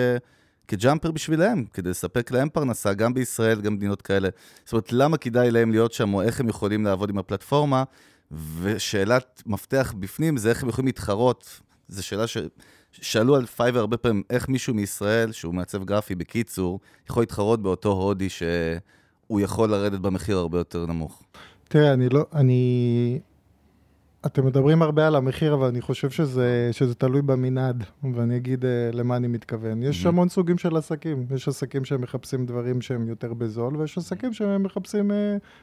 כג'אמפר 0.68 1.10
בשבילם, 1.10 1.64
כדי 1.64 1.90
לספק 1.90 2.30
להם 2.30 2.48
פרנסה, 2.48 2.94
גם 2.94 3.14
בישראל, 3.14 3.60
גם 3.60 3.74
במדינות 3.74 4.02
כאלה. 4.02 4.28
זאת 4.64 4.72
אומרת, 4.72 4.92
למה 4.92 5.16
כדאי 5.16 5.50
להם 5.50 5.70
להיות 5.70 5.92
שם, 5.92 6.14
או 6.14 6.22
איך 6.22 6.40
הם 6.40 6.48
יכולים 6.48 6.84
לעבוד 6.84 7.10
עם 7.10 7.18
הפלטפורמה, 7.18 7.84
ושאלת 8.60 9.42
מפתח 9.46 9.94
בפנים 9.98 10.36
זה 10.36 10.50
איך 10.50 10.62
הם 10.62 10.68
יכולים 10.68 10.86
להתחרות. 10.86 11.60
זו 11.88 12.06
שאלה 12.06 12.26
ש... 12.26 12.36
שאלו 12.92 13.36
על 13.36 13.46
פייבר 13.46 13.80
הרבה 13.80 13.96
פעמים, 13.96 14.22
איך 14.30 14.48
מישהו 14.48 14.74
מישראל, 14.74 15.32
שהוא 15.32 15.54
מעצב 15.54 15.84
גרפי 15.84 16.14
בקיצור, 16.14 16.80
יכול 17.10 17.22
להתחרות 17.22 17.62
באותו 17.62 17.92
הודי 17.92 18.28
שהוא 18.28 19.40
יכול 19.40 19.70
לרדת 19.70 20.00
במחיר 20.00 20.36
הרבה 20.36 20.58
יותר 20.58 20.86
נמוך. 20.86 21.22
תראה, 21.68 21.92
אני 21.92 22.08
לא, 22.08 22.26
אני... 22.34 23.20
אתם 24.26 24.46
מדברים 24.46 24.82
הרבה 24.82 25.06
על 25.06 25.16
המחיר, 25.16 25.54
אבל 25.54 25.66
אני 25.66 25.80
חושב 25.80 26.10
שזה, 26.10 26.68
שזה 26.72 26.94
תלוי 26.94 27.22
במנעד, 27.22 27.84
ואני 28.14 28.36
אגיד 28.36 28.64
uh, 28.64 28.66
למה 28.96 29.16
אני 29.16 29.28
מתכוון. 29.28 29.82
יש 29.82 30.04
Mhm. 30.04 30.08
המון 30.08 30.28
סוגים 30.28 30.58
של 30.58 30.76
עסקים. 30.76 31.26
יש 31.34 31.48
עסקים 31.48 31.84
שמחפשים 31.84 32.46
דברים 32.46 32.80
שהם 32.80 33.08
יותר 33.08 33.34
בזול, 33.34 33.76
ויש 33.76 33.98
עסקים 33.98 34.32
שמחפשים 34.32 35.10
uh, 35.10 35.14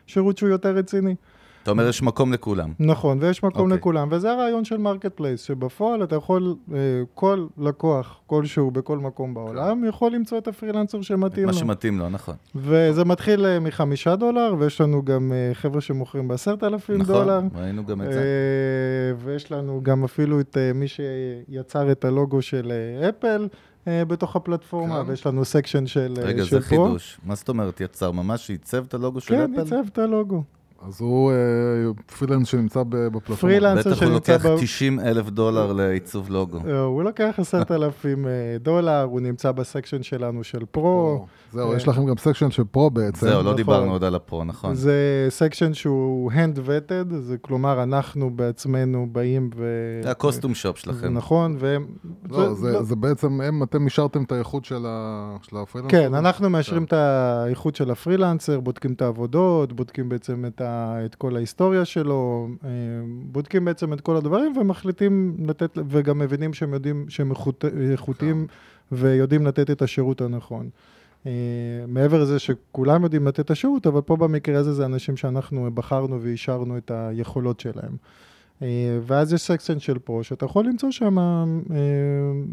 שירות 0.07 0.37
שהוא 0.37 0.49
יותר 0.49 0.75
רציני. 0.75 1.15
אתה 1.65 1.71
אומר, 1.71 1.87
יש 1.87 2.03
מקום 2.03 2.33
לכולם. 2.33 2.73
נכון, 2.79 3.17
ויש 3.21 3.43
מקום 3.43 3.61
אוקיי. 3.61 3.77
לכולם, 3.77 4.07
וזה 4.11 4.31
הרעיון 4.31 4.65
של 4.65 4.77
marketplace, 4.77 5.41
שבפועל 5.41 6.03
אתה 6.03 6.15
יכול, 6.15 6.55
uh, 6.69 6.73
כל 7.13 7.47
לקוח 7.57 8.19
כלשהו 8.27 8.71
בכל 8.71 8.97
מקום 8.97 9.33
בעולם, 9.33 9.85
יכול 9.89 10.11
למצוא 10.11 10.37
את 10.37 10.47
הפרילנסר 10.47 11.01
שמתאים 11.01 11.51
לו. 11.51 11.57
שמתאים 11.57 11.99
לו, 11.99 12.09
נכון. 12.09 12.35
וזה 12.55 13.05
מתחיל 13.05 13.45
אה, 13.45 13.59
מחמישה 13.59 14.15
דולר, 14.15 14.55
ויש 14.59 14.81
לנו 14.81 15.05
גם 15.05 15.31
אה, 15.33 15.53
חבר'ה 15.53 15.81
שמוכרים 15.81 16.27
בעשרת 16.27 16.63
אלפים 16.63 16.97
נכון, 16.97 17.15
דולר. 17.15 17.41
ראינו 17.55 17.85
גם 17.85 18.01
את 18.01 18.13
זה. 18.13 18.19
אה, 18.19 19.25
ויש 19.25 19.51
לנו 19.51 19.79
גם 19.83 20.03
אפילו 20.03 20.39
את 20.39 20.57
אה, 20.57 20.73
מי 20.73 20.85
שיצר 20.87 21.91
את 21.91 22.05
הלוגו 22.05 22.41
של 22.41 22.71
אה, 22.71 23.09
אפל 23.09 23.47
אה, 23.87 24.05
בתוך 24.05 24.35
הפלטפורמה, 24.35 25.03
כן. 25.03 25.09
ויש 25.09 25.27
לנו 25.27 25.45
section 25.45 25.87
של 25.87 26.13
אה, 26.17 26.23
רגע, 26.23 26.45
של 26.45 26.61
זה 26.61 26.69
Pro. 26.69 26.85
חידוש. 26.85 27.19
מה 27.23 27.35
זאת 27.35 27.49
אומרת 27.49 27.81
יצר? 27.81 28.11
ממש 28.11 28.49
עיצב 28.49 28.83
את 28.87 28.93
הלוגו 28.93 29.21
של 29.21 29.35
כן, 29.35 29.53
אפל? 29.53 29.63
עיצב 29.63 29.83
את 29.91 29.97
הלוגו. 29.97 30.43
אז 30.87 31.01
הוא 31.01 31.31
אה, 31.31 31.35
פרילנס 32.19 32.47
שנמצא 32.47 32.83
ב- 32.83 32.89
בפלטפורמה. 33.07 33.39
פרילנס. 33.41 33.79
בטח 33.87 33.89
הוא 33.89 33.95
שנמצא 34.09 34.33
לוקח 34.33 34.45
ב- 34.45 34.57
90 34.61 34.99
אלף 34.99 35.29
דולר 35.29 35.73
לעיצוב 35.73 36.29
לוגו. 36.29 36.59
אה, 36.67 36.79
הוא 36.79 37.03
לקח 37.03 37.35
עשרת 37.37 37.71
אלפים 37.71 38.27
אה, 38.27 38.31
דולר, 38.59 39.01
הוא 39.01 39.21
נמצא 39.21 39.51
ב 39.51 39.58
section 39.58 40.03
שלנו 40.03 40.43
של 40.43 40.65
Pro. 40.71 41.25
זהו. 41.55 41.73
יש 41.73 41.87
לכם 41.87 42.05
גם 42.05 42.17
סקשן 42.17 42.51
של 42.51 42.63
פרו 42.63 42.89
בעצם. 42.89 43.27
זהו, 43.27 43.37
לא 43.37 43.41
נכון. 43.43 43.55
דיברנו 43.55 43.91
עוד 43.91 44.03
על 44.03 44.15
ה 44.15 44.21
Pro, 44.21 44.43
נכון. 44.43 44.75
זה 44.75 45.27
section 45.29 45.73
שהוא 45.73 46.31
hand 46.31 46.57
vetted, 46.57 47.15
זה 47.19 47.37
כלומר 47.37 47.83
אנחנו 47.83 48.29
בעצמנו 48.29 49.07
באים 49.11 49.49
ו... 49.55 49.65
זה 50.03 50.11
הקוסטום 50.11 50.53
שופ 50.53 50.77
שלכם. 50.77 51.13
נכון, 51.13 51.55
והם... 51.59 51.85
לא, 52.29 52.53
זה, 52.53 52.83
זה 52.83 52.95
בעצם, 52.95 53.41
הם, 53.41 53.63
אתם 53.63 53.85
אישרתם 53.85 54.23
את 54.23 54.31
האיכות 54.31 54.65
של, 54.65 54.85
ה, 54.87 55.35
של 55.41 55.57
הפרילנס? 55.57 55.91
כן, 55.91 56.13
אנחנו 56.13 56.49
מאשרים 56.49 56.83
את 56.83 56.93
האיכות 56.93 57.75
של 57.75 57.91
הפרילנסר, 57.91 58.59
בודקים 58.59 58.93
את 58.93 59.01
העבודות, 59.01 59.73
בודקים 59.73 60.09
בעצם 60.09 60.45
את, 61.05 61.15
כל 61.15 61.35
ההיסטוריה 61.35 61.85
שלו, 61.85 62.47
אה, 62.63 62.69
בודקים 63.23 63.65
בעצם 63.65 63.93
את 63.93 64.01
כל 64.01 64.15
הדברים 64.15 64.57
ומחליטים 64.57 65.37
לתת, 65.47 65.77
וגם 65.89 66.19
מבינים 66.19 66.53
שהם 66.53 66.73
יודעים 66.73 67.05
שהם 67.09 67.31
איכות, 67.31 67.65
איכותיים 67.91 68.47
ויודעים 68.91 69.47
לתת 69.47 69.71
את 69.71 69.81
השירות 69.81 70.21
הנכון. 70.21 70.69
אה, 71.25 71.31
מעבר 71.87 72.21
לזה 72.21 72.39
שכולם 72.39 73.03
יודעים 73.03 73.27
לתת 73.27 73.39
את 73.39 73.51
השירות, 73.51 73.87
אבל 73.87 74.01
פה 74.01 74.17
במקרה 74.17 74.59
הזה 74.59 74.73
זה 74.73 74.85
אנשים 74.85 75.17
שאנחנו 75.17 75.69
בחרנו 75.73 76.21
ואישרנו 76.21 76.77
את 76.77 76.91
היכולות 76.91 77.59
שלהם. 77.59 77.97
אה, 78.61 78.99
ואז 79.05 79.33
יש 79.33 79.41
section 79.41 79.79
של 79.79 79.99
Pro, 79.99 80.23
שאתה 80.23 80.45
יכול 80.45 80.65
למצוא 80.65 80.91
שם, 80.91 81.17
אה, 81.17 81.25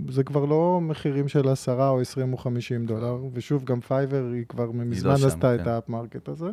זה 0.08 0.24
כבר 0.24 0.44
לא 0.44 0.80
מחירים 0.82 1.28
של 1.28 1.48
10 1.48 1.88
או 1.88 2.00
20 2.00 2.32
או 2.32 2.38
50 2.38 2.86
דולר, 2.86 3.18
ושוב, 3.32 3.64
גם 3.64 3.80
פייבר 3.80 4.30
היא 4.34 4.44
כבר 4.48 4.70
מזמן 4.72 5.10
לא 5.10 5.16
שם, 5.16 5.26
עשתה 5.26 5.54
את 5.54 5.60
כן. 5.60 5.68
ה 5.68 5.88
upmarket 5.88 6.28
הזה, 6.28 6.50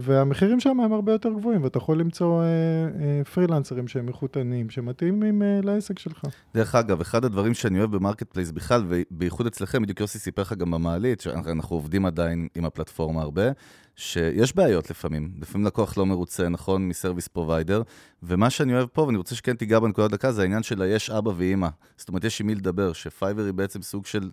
והמחירים 0.00 0.60
שם 0.60 0.80
הם 0.80 0.92
הרבה 0.92 1.12
יותר 1.12 1.28
גבוהים, 1.32 1.64
ואתה 1.64 1.78
יכול 1.78 2.00
למצוא 2.00 2.42
אה, 2.42 2.46
אה, 2.46 3.24
פרילנסרים 3.24 3.88
שהם 3.88 4.08
איכותניים, 4.08 4.70
שמתאימים 4.70 5.42
אה, 5.42 5.60
לעסק 5.62 5.98
שלך. 5.98 6.22
דרך 6.54 6.74
אגב, 6.74 7.00
אחד 7.00 7.24
הדברים 7.24 7.54
שאני 7.54 7.78
אוהב 7.78 7.96
ב 7.96 8.32
marketplace 8.32 8.50
בכלל, 8.50 8.84
ובייחוד 8.88 9.46
אצלכם, 9.46 9.82
בדיוק 9.82 10.00
יוסי 10.00 10.18
סיפר 10.18 10.42
לך 10.42 10.52
גם 10.52 10.70
במעלית, 10.70 11.20
שאנחנו 11.20 11.76
עובדים 11.76 12.06
עדיין 12.06 12.48
עם 12.54 12.64
הפלטפורמה 12.64 13.22
הרבה, 13.22 13.50
שיש 13.96 14.56
בעיות 14.56 14.90
לפעמים. 14.90 15.30
לפעמים 15.40 15.66
לקוח 15.66 15.98
לא 15.98 16.06
מרוצה, 16.06 16.48
נכון, 16.48 16.88
מ 16.88 16.93
service 16.93 17.28
provider, 17.28 17.82
ומה 18.22 18.50
שאני 18.50 18.74
אוהב 18.74 18.88
פה, 18.88 19.02
ואני 19.02 19.18
רוצה 19.18 19.34
שכן 19.34 19.56
תיגע 19.56 19.78
בנקודה 19.78 20.10
דקה, 20.10 20.32
זה 20.32 20.42
העניין 20.42 20.62
של 20.62 20.82
היש 20.82 21.10
אבא 21.10 21.30
ואימא. 21.36 21.68
זאת 21.96 22.08
אומרת, 22.08 22.24
יש 22.24 22.40
עם 22.40 22.46
מי 22.46 22.54
לדבר, 22.54 22.92
שפייבר 22.92 23.44
היא 23.44 23.52
בעצם 23.52 23.82
סוג 23.82 24.06
של 24.06 24.30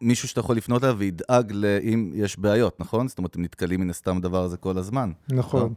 מישהו 0.00 0.28
שאתה 0.28 0.40
יכול 0.40 0.56
לפנות 0.56 0.84
אליו 0.84 0.96
וידאג 0.98 1.52
אם 1.82 2.12
יש 2.14 2.38
בעיות, 2.38 2.80
נכון? 2.80 3.08
זאת 3.08 3.18
אומרת, 3.18 3.36
הם 3.36 3.42
נתקלים 3.42 3.80
מן 3.80 3.90
הסתם 3.90 4.18
בדבר 4.18 4.42
הזה 4.44 4.56
כל 4.56 4.78
הזמן. 4.78 5.12
נכון. 5.28 5.74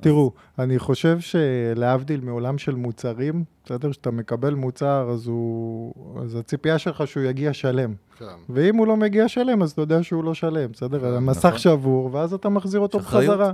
תראו, 0.00 0.32
אני 0.58 0.78
חושב 0.78 1.18
שלהבדיל 1.20 2.20
מעולם 2.20 2.58
של 2.58 2.74
מוצרים, 2.74 3.44
בסדר? 3.64 3.90
כשאתה 3.90 4.10
מקבל 4.10 4.54
מוצר, 4.54 5.10
אז, 5.10 5.26
הוא... 5.26 5.94
אז 6.22 6.34
הציפייה 6.34 6.78
שלך 6.78 7.06
שהוא 7.06 7.22
יגיע 7.22 7.52
שלם. 7.52 7.94
כן. 8.18 8.24
ואם 8.48 8.76
הוא 8.76 8.86
לא 8.86 8.96
מגיע 8.96 9.28
שלם, 9.28 9.62
אז 9.62 9.70
אתה 9.70 9.82
יודע 9.82 10.02
שהוא 10.02 10.24
לא 10.24 10.34
שלם, 10.34 10.72
בסדר? 10.72 10.98
נכון. 10.98 11.14
המסך 11.14 11.58
שבור, 11.58 12.14
ואז 12.14 12.34
אתה 12.34 12.48
מחזיר 12.48 12.80
אותו. 12.80 12.98
בחזרה. 12.98 13.52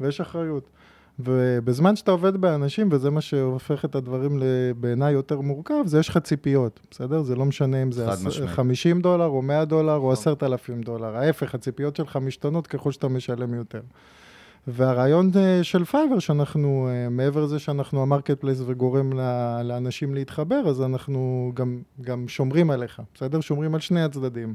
ויש 0.00 0.20
אחריות. 0.20 0.70
ובזמן 1.18 1.96
שאתה 1.96 2.10
עובד 2.10 2.36
עם 2.36 2.48
אנשים, 2.48 2.88
וזה 2.92 3.10
מה 3.10 3.20
שהופך 3.20 3.84
את 3.84 3.94
הדברים 3.94 4.42
בעיניי 4.80 5.12
יותר 5.12 5.40
מורכב, 5.40 5.74
זה 5.86 5.98
יש 5.98 6.08
לך 6.08 6.18
ציפיות, 6.18 6.80
בסדר? 6.90 7.22
זה 7.22 7.36
לא 7.36 7.44
משנה 7.44 7.82
אם 7.82 7.92
זה 7.92 8.06
חד 8.06 8.12
עש- 8.12 8.24
משמעית. 8.24 8.50
50 8.50 9.00
דולר 9.00 9.26
או 9.26 9.42
100 9.42 9.64
דולר 9.64 9.96
נכון. 9.96 10.06
או 10.08 10.12
10,000 10.12 10.80
דולר. 10.82 11.16
ההפך, 11.16 11.54
הציפיות 11.54 11.96
שלך 11.96 12.16
משתנות 12.16 12.66
ככל 12.66 12.92
שאתה 12.92 13.08
משלם 13.08 13.54
יותר. 13.54 13.80
והרעיון 14.66 15.30
אה, 15.36 15.64
של 15.64 15.84
פייבר, 15.84 16.18
שאנחנו, 16.18 16.88
אה, 16.90 17.08
מעבר 17.08 17.44
לזה 17.44 17.58
שאנחנו 17.58 18.02
ה 18.02 18.40
marketplace 18.40 18.62
וגורם 18.66 19.12
לאנשים 19.64 20.14
להתחבר, 20.14 20.68
אז 20.68 20.82
אנחנו 20.82 21.52
גם, 21.54 21.78
גם 22.00 22.28
שומרים 22.28 22.70
עליך, 22.70 23.02
בסדר? 23.14 23.40
שומרים 23.40 23.74
על 23.74 23.80
שני 23.80 24.02
הצדדים. 24.02 24.54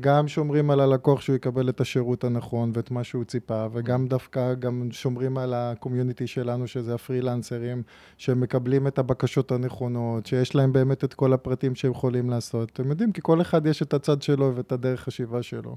גם 0.00 0.28
שומרים 0.28 0.70
על 0.70 0.80
הלקוח 0.80 1.20
שהוא 1.20 1.36
יקבל 1.36 1.68
את 1.68 1.80
השירות 1.80 2.24
הנכון 2.24 2.72
ואת 2.74 2.90
מה 2.90 3.04
שהוא 3.04 3.24
ציפה, 3.24 3.66
וגם 3.72 4.06
דווקא 4.06 4.54
גם 4.54 4.88
שומרים 4.90 5.38
על 5.38 5.54
ה 5.54 5.61
community 5.61 6.26
שלנו, 6.26 6.66
שזה 6.66 6.94
הפרילנסרים, 6.94 7.82
שמקבלים 8.18 8.86
את 8.86 8.98
הבקשות 8.98 9.52
הנכונות, 9.52 10.26
שיש 10.26 10.54
להם 10.54 10.72
באמת 10.72 11.04
את 11.04 11.14
כל 11.14 11.32
הפרטים 11.32 11.74
שהם 11.74 11.90
יכולים 11.90 12.30
לעשות. 12.30 12.70
אתם 12.72 12.90
יודעים, 12.90 13.12
כי 13.12 13.20
כל 13.22 13.40
אחד 13.40 13.66
יש 13.66 13.82
את 13.82 13.94
הצד 13.94 14.22
שלו 14.22 14.52
ואת 14.56 14.72
הדרך 14.72 15.00
חשיבה 15.00 15.42
שלו. 15.42 15.76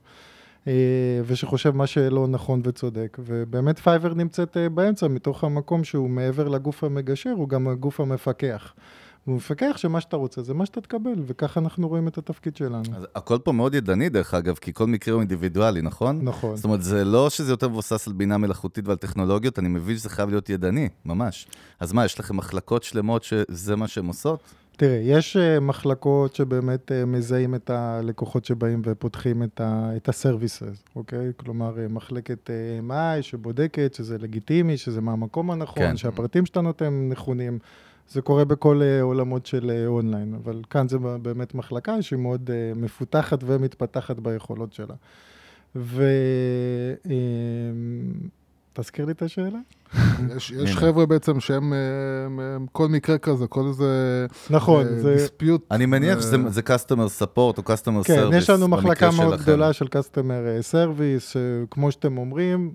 אה, 0.68 1.22
ושחושב 1.26 1.76
שמה 1.76 1.88
שלו 1.88 2.28
נכון 2.28 2.62
וצודק. 2.64 3.18
ובאמת 3.20 3.80
פייבר 3.80 4.14
נמצאת 4.14 4.58
אה, 4.58 4.70
באמצע, 4.70 5.08
מתוך 5.08 5.44
המקום 5.44 5.84
שהוא 5.84 6.10
מעבר 6.10 6.48
לגוף 6.48 6.84
המגשר, 6.84 7.32
הוא 7.32 7.50
גם 7.50 7.68
הגוף 7.68 8.00
המפקח. 8.00 8.74
הוא 9.30 9.36
מפקח 9.38 9.74
שמה 9.78 10.02
שאתה 10.02 10.16
רוצה 10.18 10.42
זה 10.42 10.54
מה 10.54 10.66
שאתה 10.66 10.82
תקבל, 10.82 11.14
וככה 11.28 11.60
אנחנו 11.60 11.88
רואים 11.88 12.08
את 12.08 12.18
התפקיד 12.18 12.56
שלנו. 12.58 12.84
אז 12.96 13.08
הכל 13.16 13.38
פה 13.44 13.52
מאוד 13.52 13.76
ידני, 13.76 14.10
דרך 14.10 14.34
אגב, 14.34 14.56
כי 14.56 14.74
כל 14.74 14.88
מקרה 14.88 15.14
הוא 15.14 15.20
אינדיבידואלי, 15.22 15.82
נכון? 15.82 16.20
נכון. 16.24 16.56
זאת 16.56 16.66
אומרת, 16.66 16.84
זה 16.84 17.06
לא 17.06 17.30
שזה 17.30 17.52
יותר 17.52 17.70
מבוסס 17.70 18.08
על 18.08 18.14
בינה 18.14 18.38
מלאכותית 18.38 18.88
ועל 18.88 18.98
טכנולוגיות, 18.98 19.60
אני 19.60 19.68
מבין 19.68 19.98
שזה 19.98 20.10
חייב 20.10 20.30
להיות 20.30 20.50
ידני, 20.50 20.90
ממש. 21.06 21.48
אז 21.80 21.94
מה, 21.94 22.06
יש 22.06 22.20
לכם 22.20 22.38
מחלקות 22.38 22.84
שלמות 22.84 23.24
שזה 23.24 23.76
מה 23.76 23.88
שהן 23.88 24.06
עושות? 24.06 24.40
תראה, 24.78 25.00
יש 25.04 25.38
uh, 25.38 25.60
מחלקות 25.60 26.36
שבאמת 26.36 26.92
uh, 26.92 27.06
מזהים 27.06 27.56
את 27.56 27.70
הלקוחות 27.70 28.46
שבאים 28.46 28.82
ופותחים 28.86 29.44
את, 29.44 29.62
ה- 29.62 29.92
את 29.96 30.10
ה-services, 30.10 30.96
אוקיי? 30.96 31.32
כלומר, 31.38 31.74
uh, 31.76 31.92
מחלקת 31.94 32.50
MI 32.90 33.22
שבודקת 33.22 33.94
שזה 33.94 34.18
לגיטימי, 34.18 34.78
שזה 34.78 35.02
מהמקום 35.02 35.52
הנכון, 35.52 35.84
כן. 35.84 35.98
שהפרטים 35.98 36.46
שאתה 36.46 36.62
נותן 36.62 37.10
נכונים. 37.12 37.60
זה 38.10 38.22
קורה 38.22 38.46
בכל 38.46 38.82
uh, 38.82 39.04
עולמות 39.04 39.46
של 39.46 39.70
uh, 39.70 39.88
אונליין, 39.88 40.34
אבל 40.44 40.62
כאן 40.70 40.88
זה 40.88 40.98
באמת 40.98 41.56
מחלקה 41.56 42.02
שהיא 42.02 42.20
מאוד 42.20 42.50
uh, 42.50 42.80
מפותחת 42.80 43.40
ומתפתחת 43.46 44.20
ביכולות 44.20 44.74
שלה. 44.74 44.96
ו... 45.76 46.04
תזכיר 48.80 49.06
לי 49.06 49.12
את 49.12 49.22
השאלה. 49.22 49.60
יש, 50.36 50.52
יש 50.52 50.76
חבר'ה 50.76 51.06
בעצם 51.06 51.40
שהם, 51.40 51.74
הם, 51.74 52.40
הם, 52.40 52.66
כל 52.72 52.88
מקרה 52.88 53.18
כזה, 53.18 53.48
כל 53.48 53.68
איזה... 53.68 54.26
נכון, 54.50 54.86
uh, 54.86 55.02
זה... 55.02 55.14
דיספיוט. 55.14 55.66
אני 55.72 55.86
מניח 55.86 56.18
uh, 56.18 56.22
שזה 56.22 56.62
customer 56.62 57.22
support 57.22 57.58
או 57.58 57.64
customer 57.66 58.04
כן, 58.04 58.26
service 58.26 58.32
כן, 58.32 58.38
יש 58.38 58.50
לנו 58.50 58.68
מחלקה 58.68 59.12
מאוד 59.12 59.30
שלכם. 59.34 59.44
גדולה 59.44 59.74
של 59.74 59.86
customer 59.86 60.72
service, 60.72 61.34
שכמו 61.34 61.92
שאתם 61.92 62.18
אומרים, 62.18 62.74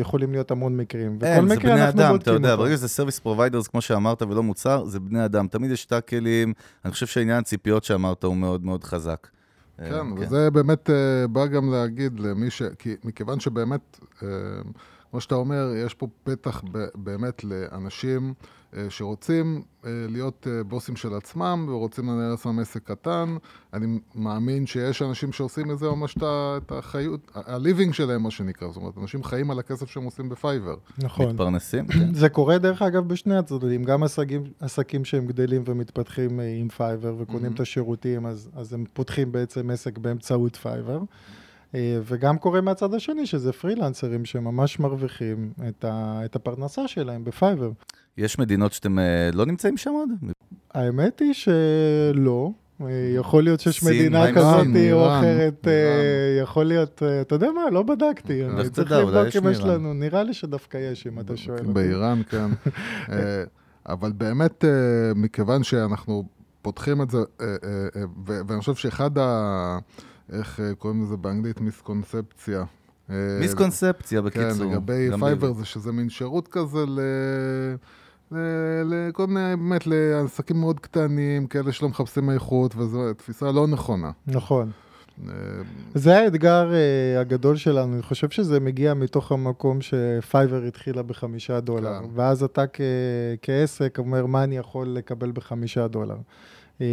יכולים 0.00 0.32
להיות 0.32 0.50
המון 0.50 0.76
מקרים. 0.76 1.16
וכל 1.16 1.26
אין, 1.26 1.44
מקרה 1.44 1.74
אנחנו 1.74 2.00
אדם, 2.00 2.12
בודקים 2.12 2.22
אתה 2.22 2.30
יודע, 2.30 2.56
ברגע 2.56 2.76
שזה 2.76 3.02
service 3.02 3.26
providers, 3.26 3.70
כמו 3.70 3.80
שאמרת, 3.80 4.22
ולא 4.22 4.42
מוצר, 4.42 4.84
זה 4.84 5.00
בני 5.00 5.24
אדם. 5.24 5.46
תמיד 5.48 5.70
יש 5.70 5.86
את 5.86 5.92
הכלים, 5.92 6.52
אני 6.84 6.92
חושב 6.92 7.06
שעניין 7.06 7.38
הציפיות 7.38 7.84
שאמרת 7.84 8.24
הוא 8.24 8.36
מאוד 8.36 8.64
מאוד 8.64 8.84
חזק. 8.84 9.26
כן, 9.78 9.90
כן, 9.90 10.06
וזה 10.18 10.50
באמת 10.50 10.90
בא 11.32 11.46
גם 11.46 11.72
להגיד 11.72 12.20
למי 12.20 12.50
ש... 12.50 12.62
כי 12.78 12.96
מכיוון 13.04 13.40
שבאמת... 13.40 14.00
כמו 15.12 15.20
שאתה 15.20 15.34
אומר, 15.34 15.72
יש 15.86 15.94
פה 15.94 16.06
פתח 16.24 16.62
באמת 16.94 17.44
לאנשים 17.44 18.34
אה, 18.76 18.86
שרוצים 18.88 19.62
אה, 19.84 19.90
להיות 20.08 20.46
אה, 20.50 20.64
בוסים 20.64 20.96
של 20.96 21.14
עצמם 21.14 21.66
ורוצים 21.68 22.08
לנהל 22.08 22.30
לעצמם 22.30 22.58
עסק 22.58 22.82
קטן. 22.84 23.36
אני 23.72 23.98
מאמין 24.14 24.66
שיש 24.66 25.02
אנשים 25.02 25.32
שעושים 25.32 25.68
מזה 25.68 25.86
ממש 25.86 26.16
את 26.16 26.72
החיות, 26.72 27.30
ה-living 27.34 27.92
שלהם, 27.92 28.22
מה 28.22 28.30
שנקרא. 28.30 28.68
זאת 28.68 28.76
אומרת, 28.76 28.98
אנשים 28.98 29.24
חיים 29.24 29.50
על 29.50 29.58
הכסף 29.58 29.90
שהם 29.90 30.04
עושים 30.04 30.28
בפייבר. 30.28 30.76
נכון. 30.98 31.30
מתפרנסים, 31.30 31.86
כן. 31.92 32.14
זה 32.14 32.28
קורה, 32.28 32.58
דרך 32.58 32.82
אגב, 32.82 33.08
בשני 33.08 33.36
הצדדים. 33.36 33.84
גם 33.84 34.02
עסקים, 34.02 34.44
עסקים 34.60 35.04
שהם 35.04 35.26
גדלים 35.26 35.62
ומתפתחים 35.66 36.40
עם 36.40 36.68
פייבר 36.68 37.14
וקונים 37.18 37.50
mm-hmm. 37.50 37.54
את 37.54 37.60
השירותים, 37.60 38.26
אז, 38.26 38.50
אז 38.54 38.72
הם 38.72 38.84
פותחים 38.92 39.32
בעצם 39.32 39.70
עסק 39.70 39.98
באמצעות 39.98 40.56
פייבר. 40.56 41.00
אה, 41.74 41.98
וגם 42.04 42.38
קורה 42.38 42.60
מהצד 42.60 42.94
השני, 42.94 43.26
שזה 43.26 43.52
פרילנסרים 43.52 44.24
שממש 44.24 44.80
מרוויחים 44.80 45.52
את, 45.68 45.84
ה, 45.84 46.20
את 46.24 46.36
הפרנסה 46.36 46.88
שלהם 46.88 47.24
בפייבר. 47.24 47.70
יש 48.18 48.38
מדינות 48.38 48.72
שאתם 48.72 48.98
אה, 48.98 49.30
לא 49.32 49.46
נמצאים 49.46 49.76
שם 49.76 49.90
עוד? 49.90 50.08
האמת 50.74 51.20
היא 51.20 51.32
שלא. 51.32 52.50
אה, 52.80 52.86
יכול 53.14 53.42
להיות 53.42 53.60
שיש 53.60 53.82
מדינה 53.82 54.32
כזאת 54.34 54.66
או 54.92 55.06
אחרת, 55.06 55.66
יכול 56.42 56.64
להיות, 56.64 57.02
אתה 57.20 57.34
יודע 57.34 57.50
מה, 57.50 57.70
לא 57.70 57.82
בדקתי. 57.82 58.42
לך 58.42 58.68
תדע, 58.68 59.02
אולי 59.02 59.28
יש 59.28 59.36
באיראן. 59.36 60.00
נראה 60.00 60.22
לי 60.22 60.34
שדווקא 60.34 60.78
יש, 60.78 61.06
אם 61.06 61.20
אתה 61.20 61.36
שואל 61.36 61.58
אותי. 61.58 61.72
באיראן, 61.72 62.22
כן. 62.30 62.50
אבל 63.86 64.12
באמת, 64.12 64.64
מכיוון 65.14 65.62
שאנחנו 65.62 66.24
פותחים 66.62 67.02
את 67.02 67.10
זה, 67.10 67.18
ואני 68.26 68.60
חושב 68.60 68.74
שאחד 68.74 69.18
ה... 69.18 69.78
איך 70.32 70.60
אה, 70.60 70.74
קוראים 70.74 71.02
לזה 71.02 71.16
באנגלית? 71.16 71.60
misconception. 71.60 72.64
אה, 73.10 73.16
misconception, 73.40 74.22
בקיצור. 74.22 74.66
כן, 74.66 74.72
לגבי 74.72 75.08
פייבר 75.20 75.52
זה 75.52 75.64
שזה 75.64 75.92
מין 75.92 76.08
שירות 76.08 76.48
כזה 76.48 76.78
ל... 76.86 77.00
לכל 78.84 79.26
מיני, 79.26 79.56
באמת, 79.56 79.86
לעסקים 79.86 80.60
מאוד 80.60 80.80
קטנים, 80.80 81.46
כאלה 81.46 81.72
שלא 81.72 81.88
מחפשים 81.88 82.30
איכות, 82.30 82.76
וזו 82.76 83.14
תפיסה 83.14 83.52
לא 83.52 83.66
נכונה. 83.66 84.10
נכון. 84.26 84.70
אה, 85.28 85.34
זה 85.94 86.18
האתגר 86.18 86.70
uh, 86.70 87.20
הגדול 87.20 87.56
שלנו, 87.56 87.94
אני 87.94 88.02
חושב 88.02 88.30
שזה 88.30 88.60
מגיע 88.60 88.94
מתוך 88.94 89.32
המקום 89.32 89.78
שפייבר 89.80 90.62
התחילה 90.62 91.02
בחמישה 91.02 91.60
דולר, 91.60 92.00
כן. 92.02 92.08
ואז 92.14 92.42
אתה 92.42 92.66
כ- 92.66 92.80
כעסק 93.42 93.98
אומר, 93.98 94.26
מה 94.26 94.44
אני 94.44 94.56
יכול 94.56 94.88
לקבל 94.88 95.30
בחמישה 95.34 95.88
דולר. 95.88 96.16
אה, 96.82 96.86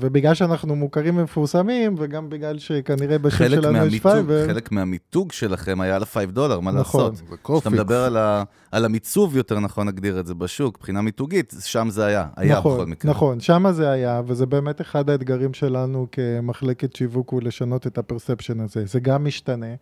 ובגלל 0.00 0.34
שאנחנו 0.34 0.76
מוכרים 0.76 1.18
ומפורסמים, 1.18 1.94
וגם 1.98 2.28
בגלל 2.28 2.58
שכנראה 2.58 3.18
בשם 3.18 3.48
שלנו 3.48 3.86
יש 3.86 4.00
פייבר... 4.00 4.46
חלק 4.46 4.72
מהמיתוג 4.72 5.32
שלכם 5.32 5.80
היה 5.80 5.96
על 5.96 6.02
ה-5 6.02 6.30
דולר, 6.30 6.60
מה 6.60 6.70
נכון, 6.70 7.10
לעשות? 7.10 7.30
נכון, 7.40 7.56
כשאתה 7.56 7.70
מדבר 7.70 8.04
על, 8.04 8.16
ה, 8.16 8.42
על 8.72 8.84
המיצוב, 8.84 9.36
יותר 9.36 9.60
נכון 9.60 9.88
נגדיר 9.88 10.20
את 10.20 10.26
זה 10.26 10.34
בשוק, 10.34 10.78
מבחינה 10.78 11.02
מיתוגית, 11.02 11.54
שם 11.60 11.88
זה 11.90 12.04
היה, 12.04 12.26
היה 12.36 12.58
נכון, 12.58 12.74
בכל 12.74 12.86
מקרה. 12.86 13.10
נכון, 13.10 13.40
שם 13.40 13.66
זה 13.72 13.90
היה, 13.90 14.22
וזה 14.26 14.46
באמת 14.46 14.80
אחד 14.80 15.10
האתגרים 15.10 15.54
שלנו 15.54 16.06
כמחלקת 16.12 16.96
שיווק, 16.96 17.30
הוא 17.30 17.42
לשנות 17.42 17.86
את 17.86 17.98
ה 17.98 18.04
perception 18.04 18.60
הזה. 18.60 18.86
זה 18.86 19.00
גם 19.00 19.24
משתנה. 19.24 19.74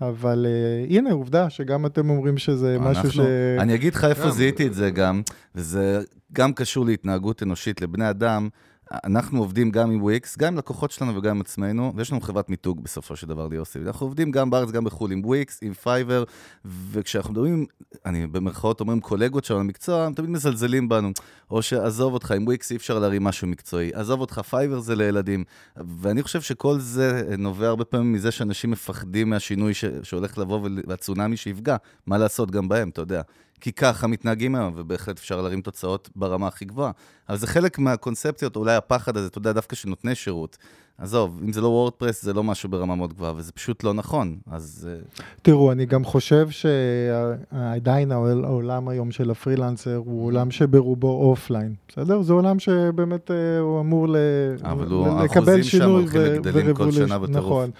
אבל 0.00 0.46
uh, 0.46 0.92
הנה, 0.94 1.12
עובדה 1.12 1.50
שגם 1.50 1.86
אתם 1.86 2.10
אומרים 2.10 2.38
שזה 2.38 2.74
אנחנו, 2.74 2.90
משהו 2.90 3.12
ש... 3.12 3.18
אני 3.58 3.74
אגיד 3.74 3.94
לך 3.94 4.04
איפה 4.04 4.30
זיהיתי 4.30 4.66
את 4.66 4.74
זה 4.74 4.90
גם, 4.90 5.22
וזה 5.54 6.00
גם 6.32 6.52
קשור 6.52 6.86
להתנהגות 6.86 7.42
אנושית 7.42 7.80
לבני 7.80 8.10
אדם. 8.10 8.48
אנחנו 8.92 9.38
עובדים 9.38 9.70
גם 9.70 9.90
עם 9.90 10.02
וויקס, 10.02 10.38
גם 10.38 10.48
עם 10.52 10.58
לקוחות 10.58 10.90
שלנו 10.90 11.16
וגם 11.16 11.36
עם 11.36 11.40
עצמנו, 11.40 11.92
ויש 11.96 12.12
לנו 12.12 12.20
חברת 12.20 12.50
מיתוג 12.50 12.84
בסופו 12.84 13.16
של 13.16 13.26
דבר 13.26 13.48
ליוסי. 13.48 13.78
אנחנו 13.86 14.06
עובדים 14.06 14.30
גם 14.30 14.50
בארץ, 14.50 14.70
גם 14.70 14.84
בחו"ל, 14.84 15.12
עם 15.12 15.22
וויקס, 15.24 15.58
עם 15.62 15.72
פייבר, 15.72 16.24
וכשאנחנו 16.64 17.32
מדברים, 17.32 17.66
אני 18.06 18.26
במרכאות 18.26 18.80
אומרים 18.80 19.00
קולגות 19.00 19.44
שלנו 19.44 19.60
למקצוע, 19.60 20.04
הם 20.04 20.14
תמיד 20.14 20.30
מזלזלים 20.30 20.88
בנו. 20.88 21.10
או 21.50 21.62
שעזוב 21.62 22.14
אותך, 22.14 22.30
עם 22.30 22.44
וויקס 22.44 22.70
אי 22.70 22.76
אפשר 22.76 22.98
להרים 22.98 23.24
משהו 23.24 23.48
מקצועי. 23.48 23.90
עזוב 23.94 24.20
אותך, 24.20 24.38
פייבר 24.50 24.80
זה 24.80 24.96
לילדים. 24.96 25.44
ואני 25.76 26.22
חושב 26.22 26.40
שכל 26.40 26.78
זה 26.78 27.22
נובע 27.38 27.68
הרבה 27.68 27.84
פעמים 27.84 28.12
מזה 28.12 28.30
שאנשים 28.30 28.70
מפחדים 28.70 29.30
מהשינוי 29.30 29.74
ש... 29.74 29.84
שהולך 30.02 30.38
לבוא 30.38 30.68
והצונאמי 30.86 31.36
שיפגע. 31.36 31.76
מה 32.06 32.18
לעשות 32.18 32.50
גם 32.50 32.68
בהם, 32.68 32.88
אתה 32.88 33.00
יודע. 33.00 33.22
כי 33.60 33.72
ככה 33.72 34.06
מתנהגים 34.06 34.54
היום, 34.54 34.72
ובהחלט 34.76 35.18
אפשר 35.18 35.42
להרים 35.42 35.60
תוצאות 35.60 36.10
ברמה 36.16 36.46
הכי 36.46 36.64
גבוהה. 36.64 36.90
אבל 37.28 37.36
זה 37.36 37.46
חלק 37.46 37.78
מהקונספציות, 37.78 38.56
אולי 38.56 38.74
הפחד 38.74 39.16
הזה, 39.16 39.26
אתה 39.26 39.38
יודע, 39.38 39.52
דווקא 39.52 39.76
של 39.76 39.88
נותני 39.88 40.14
שירות. 40.14 40.58
עזוב, 40.98 41.40
אם 41.44 41.52
זה 41.52 41.60
לא 41.60 41.66
וורדפרס, 41.66 42.22
זה 42.22 42.32
לא 42.32 42.44
משהו 42.44 42.68
ברמה 42.68 42.94
מאוד 42.94 43.12
גבוהה, 43.12 43.32
וזה 43.36 43.52
פשוט 43.52 43.84
לא 43.84 43.94
נכון, 43.94 44.36
אז... 44.50 44.88
אה, 44.90 45.22
תראו, 45.42 45.72
אני 45.72 45.86
גם 45.86 46.04
חושב 46.04 46.48
שעדיין 46.50 48.12
העולם 48.12 48.88
היום 48.88 49.10
של 49.10 49.30
הפרילנסר 49.30 49.96
הוא 49.96 50.26
עולם 50.26 50.50
שברובו 50.50 51.30
אופליין, 51.30 51.74
בסדר? 51.88 52.22
זה 52.22 52.32
עולם 52.32 52.58
שבאמת 52.58 53.30
אה, 53.30 53.58
הוא 53.58 53.80
אמור 53.80 54.08
ל... 54.08 54.16
אבל 54.62 54.86
הוא, 54.86 55.06
האחוזים 55.06 55.62
שם 55.62 55.90
הולכים 55.90 56.20
וגדלים 56.24 56.74
כל 56.74 56.92
שנה 56.92 57.18
בטירוף. 57.18 57.44
נכון. 57.44 57.70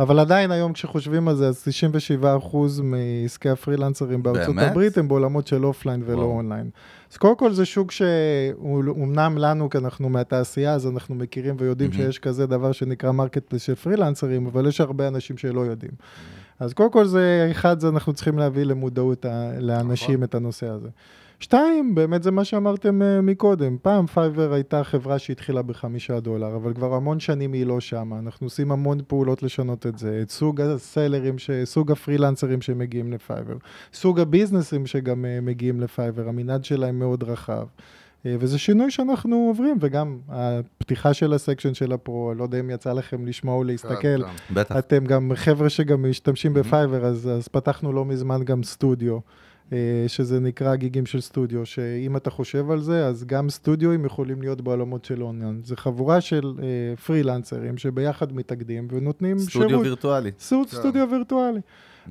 אבל 0.00 0.18
עדיין 0.18 0.50
היום 0.50 0.72
כשחושבים 0.72 1.28
על 1.28 1.36
זה, 1.36 1.48
אז 1.48 1.68
97% 2.52 2.56
מעסקי 2.82 3.48
הפרילנסרים 3.48 4.22
בארצות 4.22 4.54
באמת? 4.54 4.70
הברית 4.70 4.98
הם 4.98 5.08
בעולמות 5.08 5.46
של 5.46 5.64
offline 5.64 6.02
ולא 6.06 6.16
וואו. 6.16 6.36
אונליין. 6.36 6.70
אז 7.12 7.16
קודם 7.16 7.36
כל 7.36 7.52
זה 7.52 7.64
שוק 7.64 7.92
שהוא 7.92 9.04
אמנם 9.04 9.38
לנו, 9.38 9.70
כי 9.70 9.78
אנחנו 9.78 10.08
מהתעשייה, 10.08 10.74
אז 10.74 10.86
אנחנו 10.86 11.14
מכירים 11.14 11.54
ויודעים 11.58 11.90
mm-hmm. 11.90 11.96
שיש 11.96 12.18
כזה 12.18 12.46
דבר 12.46 12.72
שנקרא 12.72 13.12
market 13.12 13.58
של 13.58 13.74
פרילנסרים, 13.74 14.46
אבל 14.46 14.68
יש 14.68 14.80
הרבה 14.80 15.08
אנשים 15.08 15.36
שלא 15.36 15.60
יודעים. 15.60 15.92
אז 16.60 16.72
קודם 16.72 16.90
כל 16.90 17.04
זה, 17.04 17.48
אחד, 17.50 17.80
זה 17.80 17.88
אנחנו 17.88 18.12
צריכים 18.12 18.38
להביא 18.38 18.64
למודעות 18.64 19.26
לאנשים 19.60 20.14
נכון. 20.14 20.24
את 20.24 20.34
הנושא 20.34 20.66
הזה. 20.66 20.88
שתיים, 21.40 21.94
באמת 21.94 22.22
זה 22.22 22.30
מה 22.30 22.44
שאמרתם 22.44 23.02
uh, 23.02 23.22
מקודם. 23.22 23.76
פעם 23.82 24.06
פייבר 24.06 24.52
הייתה 24.52 24.84
חברה 24.84 25.18
שהתחילה 25.18 25.62
בחמישה 25.62 26.20
דולר, 26.20 26.56
אבל 26.56 26.74
כבר 26.74 26.94
המון 26.94 27.20
שנים 27.20 27.52
היא 27.52 27.66
לא 27.66 27.80
שמה. 27.80 28.18
אנחנו 28.18 28.46
עושים 28.46 28.72
המון 28.72 28.98
פעולות 29.06 29.42
לשנות 29.42 29.86
את 29.86 29.98
זה. 29.98 30.18
את 30.22 30.30
סוג 30.30 30.60
הסלרים, 30.60 31.38
ש... 31.38 31.50
סוג 31.64 31.92
הפרילנסרים 31.92 32.60
שמגיעים 32.60 33.12
לפייבר. 33.12 33.56
סוג 33.92 34.20
הביזנסים 34.20 34.86
שגם 34.86 35.24
uh, 35.24 35.44
מגיעים 35.44 35.80
לפייבר, 35.80 36.28
המנעד 36.28 36.64
שלהם 36.64 36.98
מאוד 36.98 37.22
רחב. 37.22 37.66
Uh, 37.66 38.28
וזה 38.38 38.58
שינוי 38.58 38.90
שאנחנו 38.90 39.36
עוברים, 39.36 39.76
וגם 39.80 40.18
הפתיחה 40.28 41.14
של 41.14 41.32
ה 41.32 41.37
section 41.37 41.74
של 41.74 41.92
ה 41.92 42.00
pro, 42.00 42.32
לא 42.36 42.42
יודע 42.42 42.60
אם 42.60 42.70
יצא 42.70 42.92
לכם 42.92 43.26
לשמוע 43.26 43.54
או 43.54 43.64
להסתכל. 43.64 43.94
כן, 43.94 44.18
כן. 44.22 44.54
בטח. 44.54 44.76
אתם 44.78 45.04
גם 45.04 45.32
חבר'ה 45.34 45.68
שגם 45.68 46.10
משתמשים 46.10 46.54
בפייבר, 46.54 47.04
אז, 47.04 47.30
אז 47.30 47.48
פתחנו 47.48 47.92
לא 47.92 48.04
מזמן 48.04 48.44
גם 48.44 48.62
סטודיו, 48.62 49.18
שזה 50.06 50.40
נקרא 50.40 50.74
גיגים 50.74 51.06
של 51.06 51.20
סטודיו, 51.20 51.66
שאם 51.66 52.16
אתה 52.16 52.30
חושב 52.30 52.70
על 52.70 52.80
זה, 52.80 53.06
אז 53.06 53.24
גם 53.24 53.50
סטודיואים 53.50 54.04
יכולים 54.04 54.42
להיות 54.42 54.60
בעולמות 54.60 55.04
של 55.04 55.22
אונליין. 55.22 55.60
זה 55.64 55.76
חבורה 55.76 56.20
של 56.20 56.52
אה, 56.62 56.96
פרילנסרים 56.96 57.78
שביחד 57.78 58.32
מתאגדים 58.32 58.88
ונותנים 58.90 59.38
סטודיו 59.38 59.68
שירות. 59.68 59.86
וירטואלי. 59.86 60.30
סוט, 60.38 60.70
כן. 60.70 60.76
סטודיו 60.76 61.08
וירטואלי. 61.10 61.60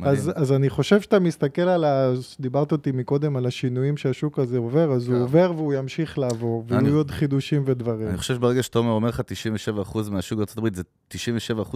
אז, 0.03 0.31
אז 0.35 0.51
אני 0.51 0.69
חושב 0.69 1.01
שאתה 1.01 1.19
מסתכל 1.19 1.61
על 1.61 1.83
ה... 1.83 2.11
דיברת 2.39 2.71
אותי 2.71 2.91
מקודם 2.91 3.35
על 3.35 3.45
השינויים 3.45 3.97
שהשוק 3.97 4.39
הזה 4.39 4.57
עובר, 4.57 4.91
אז 4.91 5.07
הוא 5.07 5.15
כן. 5.15 5.21
עובר 5.21 5.51
והוא 5.55 5.73
ימשיך 5.73 6.19
לעבור, 6.19 6.63
אני- 6.71 6.83
ויהיו 6.83 6.97
עוד 6.97 7.11
חידושים 7.11 7.63
ודברים. 7.65 8.07
אני 8.07 8.17
חושב 8.17 8.35
שברגע 8.35 8.63
שתומר 8.63 8.91
אומר 8.91 9.09
לך 9.09 9.21
97% 9.21 10.09
מהשוק 10.11 10.37
בארצות 10.37 10.75
זה 10.75 10.83
97% 11.13 11.15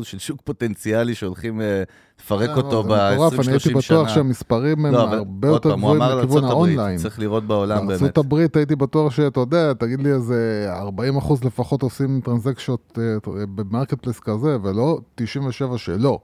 של 0.04 0.20
שוק 0.20 0.42
פוטנציאלי 0.44 1.16
שהולכים 1.16 1.62
אה, 1.62 1.84
לפרק 2.20 2.50
אה, 2.50 2.56
אותו 2.56 2.84
זה 2.84 2.90
מטורף, 2.90 3.34
אני 3.40 3.52
הייתי 3.52 3.70
ב-20-30 3.74 3.82
שנה. 3.82 3.98
בטוח 3.98 4.10
שהמספרים 4.16 4.86
הם 4.86 4.94
לא, 4.94 5.00
הרבה 5.14 5.48
יותר 5.48 5.70
הוא 5.70 5.78
גבוהים 5.78 6.02
לכיוון 6.02 6.44
האונליין. 6.44 6.98
צריך 6.98 7.20
לראות 7.20 7.44
בעולם 7.44 7.88
באמת. 7.88 8.18
הברית 8.18 8.56
הייתי 8.56 8.76
בטוח 8.76 9.12
שאתה 9.14 9.40
יודע, 9.40 9.74
תגיד 9.74 10.02
לי 10.02 10.12
איזה 10.12 10.66
40 10.70 11.18
אחוז 11.18 11.44
לפחות 11.44 11.82
עושים 11.82 12.22
טרנזקציות 12.24 13.00
אה, 13.02 13.16
במרקט 13.56 14.02
פלייס 14.02 14.20
כזה, 14.20 14.58
ולא 14.64 15.00
97 15.16 15.78
שלא. 15.78 16.20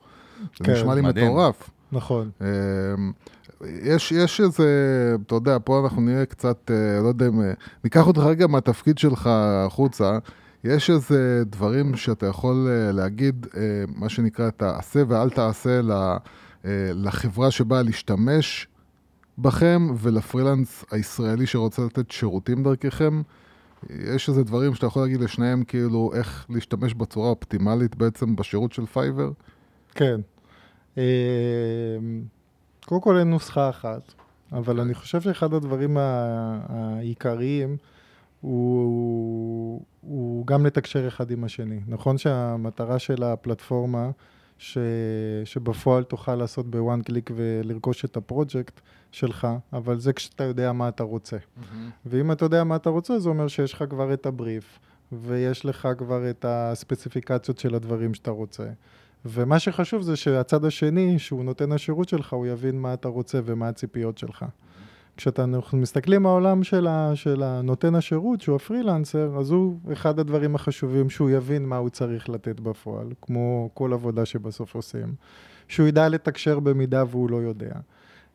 זה 0.58 0.64
כן, 0.64 0.72
נשמע 0.74 0.96
לי 0.96 1.02
מדהים. 1.02 1.26
מטורף. 1.32 1.70
נכון. 1.96 2.30
אה, 2.42 2.48
יש, 3.62 4.12
יש 4.12 4.42
איזה, 4.42 4.66
אתה 5.26 5.36
יודע, 5.36 5.58
פה 5.64 5.84
אנחנו 5.84 6.02
נהיה 6.02 6.26
קצת, 6.26 6.72
אה, 6.72 7.02
לא 7.02 7.08
יודע 7.08 7.28
אם... 7.28 7.42
אה, 7.42 7.54
ניקח 7.84 8.08
אותך 8.08 8.20
רגע 8.20 8.48
מהתפקיד 8.48 8.98
שלך 8.98 9.30
החוצה. 9.32 10.18
יש 10.64 10.90
איזה 10.90 11.44
דברים 11.46 11.96
שאתה 11.96 12.26
יכול 12.26 12.68
אה, 12.70 12.92
להגיד, 12.92 13.48
מה 13.96 14.10
שנקרא, 14.10 14.50
תעשה 14.50 15.04
ואל 15.08 15.30
תעשה 15.30 15.82
לחברה 16.94 17.52
שבאה 17.52 17.82
להשתמש 17.82 18.68
בכם 19.38 19.88
ולפרילנס 19.98 20.86
הישראלי 20.92 21.46
שרוצה 21.46 21.82
לתת 21.86 22.12
שירותים 22.12 22.64
דרככם. 22.64 23.22
יש 23.90 24.30
איזה 24.30 24.44
דברים 24.44 24.76
שאתה 24.76 24.86
יכול 24.86 25.02
להגיד 25.02 25.22
לשניהם, 25.22 25.64
כאילו, 25.64 26.12
איך 26.14 26.46
להשתמש 26.50 26.94
בצורה 26.94 27.30
אופטימלית 27.30 27.96
בעצם 27.96 28.36
בשירות 28.36 28.74
של 28.74 28.86
פייבר? 28.86 29.32
כן. 29.96 30.22
אה, 30.98 31.04
קודם 32.86 33.02
כל 33.02 33.18
אין 33.18 33.30
נוסחה 33.30 33.70
אחת, 33.70 34.14
אבל 34.52 34.80
אני 34.80 34.94
חושב 34.94 35.22
שאחד 35.22 35.54
הדברים 35.54 35.98
העיקריים 36.70 37.78
הוא, 38.42 39.82
הוא 40.02 40.48
גם 40.48 40.66
לתקשר 40.66 41.08
אחד 41.08 41.32
עם 41.32 41.44
השני. 41.44 41.80
נכון 41.88 42.18
שהמטרה 42.18 43.00
של 43.00 43.24
הפלטפורמה, 43.24 44.10
ש, 44.58 44.78
שבפועל 45.46 46.04
תוכל 46.04 46.36
לעשות 46.36 46.72
בוואן 46.72 47.02
קליק 47.02 47.32
ולרכוש 47.36 48.06
את 48.06 48.18
הפרויקט 48.18 48.82
שלך, 49.12 49.48
אבל 49.74 50.00
זה 50.00 50.14
כשאתה 50.14 50.44
יודע 50.44 50.72
מה 50.72 50.88
אתה 50.90 51.04
רוצה. 51.04 51.38
ואם 52.06 52.32
אתה 52.32 52.46
יודע 52.46 52.64
מה 52.64 52.76
אתה 52.76 52.90
רוצה, 52.90 53.20
זה 53.20 53.30
אומר 53.30 53.48
שיש 53.48 53.74
לך 53.74 53.84
כבר 53.90 54.14
את 54.14 54.26
הבריף, 54.26 54.80
ויש 55.12 55.66
לך 55.66 55.88
כבר 55.98 56.30
את 56.30 56.46
הספציפיקציות 56.48 57.58
של 57.58 57.76
הדברים 57.76 58.14
שאתה 58.14 58.32
רוצה. 58.32 58.66
ומה 59.26 59.60
שחשוב 59.60 60.02
זה 60.02 60.16
שהצד 60.16 60.66
השני, 60.66 61.20
שהוא 61.20 61.46
נותן 61.46 61.72
השירות 61.72 62.10
שלך, 62.10 62.34
הוא 62.34 62.48
יבין 62.48 62.82
מה 62.82 62.94
אתה 62.94 63.08
רוצה 63.08 63.40
ומה 63.46 63.70
הציפיות 63.70 64.18
שלך. 64.18 64.46
כשאנחנו 65.18 65.78
מסתכלים 65.78 66.24
מהעולם 66.24 66.64
של, 66.64 66.88
של 67.16 67.44
הנותן 67.44 67.96
השירות, 67.96 68.42
שהוא 68.42 68.56
הפרילנסר, 68.56 69.38
אז 69.40 69.52
הוא 69.52 69.80
אחד 69.94 70.20
הדברים 70.20 70.56
החשובים, 70.56 71.10
שהוא 71.10 71.30
יבין 71.30 71.66
מה 71.66 71.78
הוא 71.78 71.90
צריך 71.90 72.30
לתת 72.30 72.60
בפועל, 72.60 73.08
כמו 73.22 73.70
כל 73.74 73.94
עבודה 73.94 74.26
שבסוף 74.26 74.76
עושים. 74.76 75.16
שהוא 75.68 75.88
ידע 75.88 76.10
לתקשר 76.10 76.60
במידה 76.60 77.04
והוא 77.10 77.30
לא 77.30 77.38
יודע. 77.38 77.74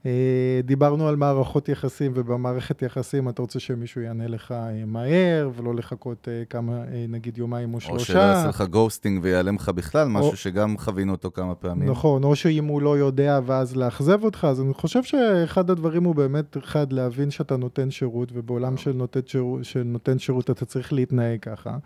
אה, 0.07 0.61
דיברנו 0.65 1.09
על 1.09 1.17
מערכות 1.17 1.69
יחסים, 1.69 2.13
ובמערכת 2.15 2.83
יחסים 2.83 3.29
אתה 3.29 3.43
רוצה 3.43 3.61
שמישהו 3.61 4.01
יענה 4.01 4.27
לך 4.27 4.53
אה, 4.53 4.85
מהר, 4.87 5.51
ולא 5.57 5.75
לחכות 5.75 6.29
אה, 6.31 6.43
כמה, 6.51 6.83
נגיד 7.09 7.39
יומיים 7.39 7.71
או 7.71 7.75
או 7.75 7.81
שלושה. 7.81 8.05
שלא 8.05 8.19
יעשה 8.21 8.49
לך 8.49 8.63
גוסטינג 8.71 9.21
ויעלם 9.23 9.55
לך 9.55 9.69
בכלל, 9.69 10.09
משהו 10.09 10.31
או- 10.31 10.37
שגם 10.37 10.79
חווינו 10.79 11.13
אותו 11.13 11.31
כמה 11.31 11.55
פעמים. 11.55 11.91
נכון, 11.91 12.25
או 12.25 12.37
שאם 12.37 12.65
הוא 12.65 12.83
לא 12.83 12.99
יודע 12.99 13.41
ואז 13.47 13.77
לאכזב 13.77 14.25
אותך, 14.25 14.47
אז 14.51 14.61
אני 14.61 14.75
חושב 14.75 15.03
שאחד 15.03 15.71
הדברים 15.71 16.05
הוא 16.05 16.15
באמת, 16.15 16.57
אחד, 16.57 16.93
להבין 16.93 17.31
שאתה 17.31 17.57
נותן 17.57 17.91
שירות, 17.91 18.29
ובעולם 18.33 18.77
של 18.77 18.93
נותן 18.93 19.21
שירות, 19.27 19.65
של 19.65 19.83
נותן 19.83 20.19
שירות 20.19 20.51
אתה 20.51 20.65
צריך 20.65 20.93
להתנהג 20.93 21.41
ככה, 21.41 21.77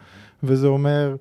וזה 0.42 0.66
אומר 0.66 1.16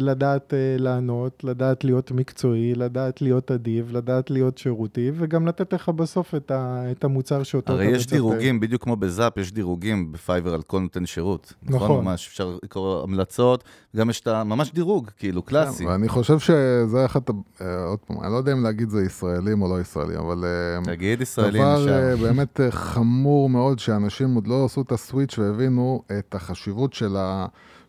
לדעת 0.00 0.54
אה, 0.54 0.76
לענות, 0.78 1.44
לדעת 1.44 1.84
להיות 1.84 2.10
מקצועי, 2.10 2.74
לדעת 2.74 3.22
להיות 3.22 3.50
אדיב, 3.50 3.96
לדעת 3.96 4.30
להיות 4.30 4.58
שירותי, 4.58 5.10
וגם 5.14 5.46
לתת 5.46 5.72
לך 5.72 5.88
בסוף 5.88 6.34
את, 6.34 6.50
ה, 6.50 6.84
את 6.90 7.04
המוצר 7.04 7.42
שאותו 7.42 7.72
הרי 7.72 7.88
אתה 7.88 7.96
יש 7.96 8.02
מצפה. 8.02 8.16
דירוגים, 8.16 8.60
בדיוק 8.60 8.82
כמו 8.82 8.96
בזאפ, 8.96 9.38
יש 9.38 9.52
דירוגים 9.52 10.12
בפייבר 10.12 10.54
על 10.54 10.62
כל 10.62 10.80
נותן 10.80 11.06
שירות. 11.06 11.52
נכון. 11.62 11.76
נכון. 11.76 12.04
ממש, 12.04 12.26
אפשר 12.28 12.56
לקרוא 12.62 13.02
המלצות, 13.02 13.64
גם 13.96 14.10
יש 14.10 14.20
את 14.20 14.26
ה... 14.26 14.44
ממש 14.44 14.72
דירוג, 14.72 15.10
כאילו, 15.18 15.42
קלאסי. 15.42 15.86
ואני 15.86 16.08
חושב 16.08 16.38
שזה 16.38 17.04
אחד, 17.04 17.20
ה- 17.30 17.64
אה, 17.64 17.84
עוד 17.84 17.98
פעם, 17.98 18.16
אני 18.22 18.32
לא 18.32 18.36
יודע 18.36 18.52
אם 18.52 18.62
להגיד 18.62 18.88
זה 18.90 19.02
ישראלים 19.02 19.62
או 19.62 19.68
לא 19.68 19.80
ישראלים, 19.80 20.18
אבל 20.18 20.44
אה, 20.44 20.84
תגיד 20.94 21.20
ישראלים 21.20 21.62
דבר 21.62 21.88
אה, 21.88 22.12
ישר. 22.14 22.22
באמת 22.22 22.60
אה, 22.60 22.70
חמור 22.70 23.48
מאוד, 23.48 23.78
שאנשים 23.78 24.34
עוד 24.34 24.46
לא 24.46 24.64
עשו 24.64 24.82
את 24.82 24.92
הסוויץ' 24.92 25.38
והבינו 25.38 26.02
את 26.18 26.34
החשיבות 26.34 26.92
של 26.92 27.16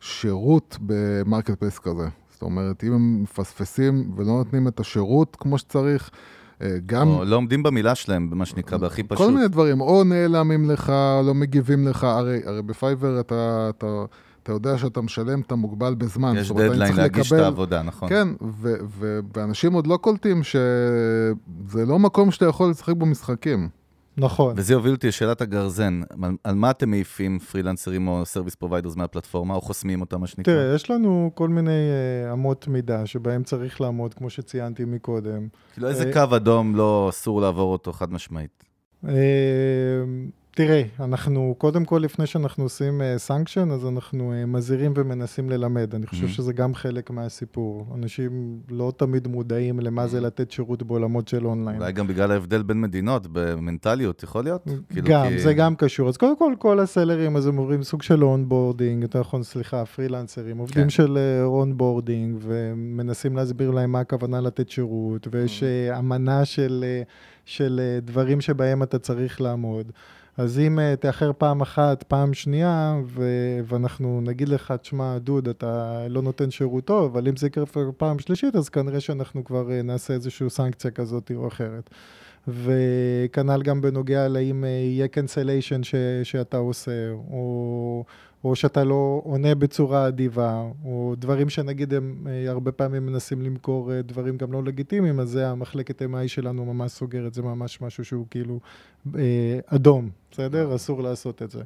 השירות 0.03 0.77
ב 0.81 1.51
marketplace 1.59 1.79
כזה. 1.79 2.07
זאת 2.33 2.41
אומרת, 2.41 2.83
אם 2.83 2.93
הם 2.93 3.23
מפספסים 3.23 4.11
ולא 4.15 4.27
נותנים 4.27 4.67
את 4.67 4.79
השירות 4.79 5.37
כמו 5.39 5.57
שצריך, 5.57 6.09
אה, 6.61 6.75
גם... 6.85 7.07
או 7.07 7.23
לא 7.25 7.35
עומדים 7.35 7.63
במילה 7.63 7.95
שלהם, 7.95 8.29
במה 8.29 8.45
שנקרא, 8.45 8.77
בהכי 8.77 9.03
פשוט. 9.03 9.25
כל 9.27 9.33
מיני 9.33 9.47
דברים, 9.47 9.81
או 9.81 10.03
נעלמים 10.03 10.69
לך, 10.69 10.89
לא 11.25 11.33
מגיבים 11.33 11.87
לך, 11.87 12.03
הרי, 12.03 12.39
הרי 12.45 12.61
בפייבר 12.61 13.19
אתה, 13.19 13.69
אתה, 13.69 14.05
אתה 14.43 14.51
יודע 14.51 14.77
שאתה 14.77 15.01
משלם, 15.01 15.41
אתה 15.41 15.55
מוגבל 15.55 15.95
בזמן. 15.95 16.33
יש 16.37 16.51
דדליין 16.51 16.95
להגיש 16.95 17.27
את 17.27 17.31
לקבל- 17.33 17.43
העבודה, 17.43 17.81
נכון. 17.81 18.09
כן, 18.09 18.27
ו- 18.41 18.73
ו- 18.99 19.19
ואנשים 19.37 19.73
עוד 19.73 19.87
לא 19.87 19.97
קולטים 19.97 20.43
שזה 20.43 21.85
לא 21.85 21.99
מקום 21.99 22.31
שאתה 22.31 22.45
יכול 22.45 22.69
לשחק 22.69 22.93
בו 22.97 23.05
משחקים. 23.05 23.69
נכון. 24.17 24.53
וזה 24.57 24.73
יוביל 24.73 24.93
אותי 24.93 25.07
לשאלת 25.07 25.41
הגרזן. 25.41 26.01
על, 26.23 26.31
על 26.43 26.55
מה 26.55 26.71
אתם 26.71 26.89
מעיפים 26.89 27.39
פרילנסרים 27.39 28.07
או 28.07 28.25
service 28.25 28.55
providers 28.55 28.95
מהפלטפורמה, 28.95 29.55
או 29.55 29.61
חוסמים 29.61 30.01
אותם, 30.01 30.21
מה 30.21 30.27
שנקרא? 30.27 30.53
תראה, 30.53 30.75
יש 30.75 30.91
לנו 30.91 31.31
כל 31.35 31.49
מיני 31.49 31.71
אה, 31.71 32.33
אמות 32.33 32.67
מידה 32.67 33.05
שבהם 33.05 33.43
צריך 33.43 33.81
לעמוד, 33.81 34.13
כמו 34.13 34.29
שציינתי 34.29 34.85
מקודם. 34.85 35.47
כאילו, 35.73 35.87
איזה 35.89 36.07
אה, 36.07 36.13
קו 36.13 36.35
אדום 36.35 36.75
לא 36.75 37.07
אסור 37.09 37.41
לעבור 37.41 37.71
אותו 37.71 37.93
חד 37.93 38.13
משמעית? 38.13 38.63
אה, 40.59 40.65
תראה, 40.65 40.83
אנחנו, 40.99 41.55
קודם 41.57 41.85
כל, 41.85 41.97
לפני 41.97 42.25
שאנחנו 42.25 42.63
עושים 42.63 43.01
sanction, 43.17 43.71
אז 43.71 43.85
אנחנו 43.85 44.33
אה, 44.33 44.45
מזהירים 44.45 44.93
ומנסים 44.95 45.49
ללמד. 45.49 45.95
אני 45.95 46.07
חושב 46.07 46.25
Mhm. 46.25 46.29
שזה 46.29 46.53
גם 46.53 46.75
חלק 46.75 47.09
מהסיפור. 47.11 47.87
אנשים 47.95 48.31
לא 48.69 48.93
תמיד 48.97 49.27
מודעים 49.27 49.79
למה 49.79 50.07
זה 50.07 50.21
לתת 50.21 50.51
שירות 50.51 50.83
בעולמות 50.83 51.27
של 51.27 51.45
אונליין. 51.45 51.77
אולי 51.81 51.91
גם 51.91 52.07
בגלל 52.07 52.31
ההבדל 52.31 52.63
בין 52.63 52.81
מדינות, 52.81 53.27
במנטליות, 53.31 54.23
יכול 54.23 54.43
להיות? 54.43 54.67
כאילו, 54.89 55.07
גם, 55.07 55.25
כי- 55.29 55.39
זה 55.39 55.53
גם 55.53 55.75
קשור. 55.75 56.09
אז 56.09 56.17
קודם 56.17 56.37
כל, 56.37 56.53
כל 56.59 56.79
הסלרים, 56.79 57.35
אז 57.35 57.47
הם 57.47 57.55
עוברים 57.55 57.83
סוג 57.83 58.01
של 58.01 58.23
onboarding, 58.23 59.01
יותר 59.03 59.19
נכון, 59.19 59.43
סליחה, 59.43 59.85
פרילנסרים, 59.85 60.57
עובדים 60.57 60.83
כן. 60.83 60.89
של 60.89 61.17
onboarding, 61.43 62.37
ומנסים 62.41 63.35
להסביר 63.35 63.71
להם 63.71 63.91
מה 63.91 63.99
הכוונה 63.99 64.41
לתת 64.41 64.69
שירות, 64.69 65.27
ויש 65.31 65.63
אה, 65.63 65.99
אמנה 65.99 66.45
של, 66.45 66.85
אה, 66.87 67.01
של 67.45 67.79
אה, 67.83 67.99
דברים 67.99 68.41
שבהם 68.41 68.83
אתה 68.83 68.99
צריך 68.99 69.41
לעמוד. 69.41 69.91
אז 70.37 70.59
אם 70.59 70.79
אה, 70.79 70.95
תאחר 70.95 71.31
פעם 71.37 71.61
אחת, 71.61 72.03
פעם 72.03 72.33
שנייה, 72.33 72.99
ו- 73.05 73.59
ואנחנו 73.65 74.21
נגיד 74.21 74.49
לך, 74.49 74.73
תשמע, 74.81 75.17
דוד, 75.17 75.47
אתה 75.47 76.01
לא 76.09 76.21
נותן 76.21 76.51
שירות 76.51 76.85
טוב, 76.85 77.11
אבל 77.11 77.27
אם 77.27 77.35
זה 77.35 77.47
יקרה 77.47 77.65
פעם 77.97 78.19
שלישית, 78.19 78.55
אז 78.55 78.69
כנראה 78.69 78.99
שאנחנו 78.99 79.43
כבר 79.43 79.71
אה, 79.71 79.81
נעשה 79.81 80.13
איזושהי 80.13 80.49
סנקציה 80.49 80.91
כזאת 80.91 81.31
או 81.35 81.47
אחרת. 81.47 81.89
וכנ"ל 82.47 83.61
גם 83.63 83.81
בנוגע 83.81 84.27
לאם 84.27 84.63
אה, 84.63 84.69
יהיה 84.69 85.05
cancellation 85.05 85.83
ש- 85.83 85.95
שאתה 86.23 86.57
עושה, 86.57 86.91
או, 87.31 88.03
או 88.43 88.55
שאתה 88.55 88.83
לא 88.83 89.21
עונה 89.23 89.55
בצורה 89.55 90.07
אדיבה, 90.07 90.63
או 90.85 91.13
דברים 91.17 91.49
שנגיד 91.49 91.93
הם 91.93 92.27
אה, 92.27 92.51
הרבה 92.51 92.71
פעמים 92.71 93.05
מנסים 93.05 93.41
למכור 93.41 93.93
אה, 93.93 94.01
דברים 94.01 94.37
גם 94.37 94.51
לא 94.51 94.63
לגיטימיים, 94.63 95.19
אז 95.19 95.29
זה 95.29 95.49
המחלקת 95.49 96.01
MI 96.01 96.27
שלנו 96.27 96.65
ממש 96.65 96.91
סוגרת, 96.91 97.33
זה 97.33 97.41
ממש 97.41 97.81
משהו 97.81 98.05
שהוא 98.05 98.25
כאילו 98.29 98.59
אה, 99.15 99.59
אדום, 99.65 100.09
בסדר? 100.31 100.75
אסור 100.75 101.03
לעשות 101.03 101.41
את 101.41 101.51
זה. 101.51 101.63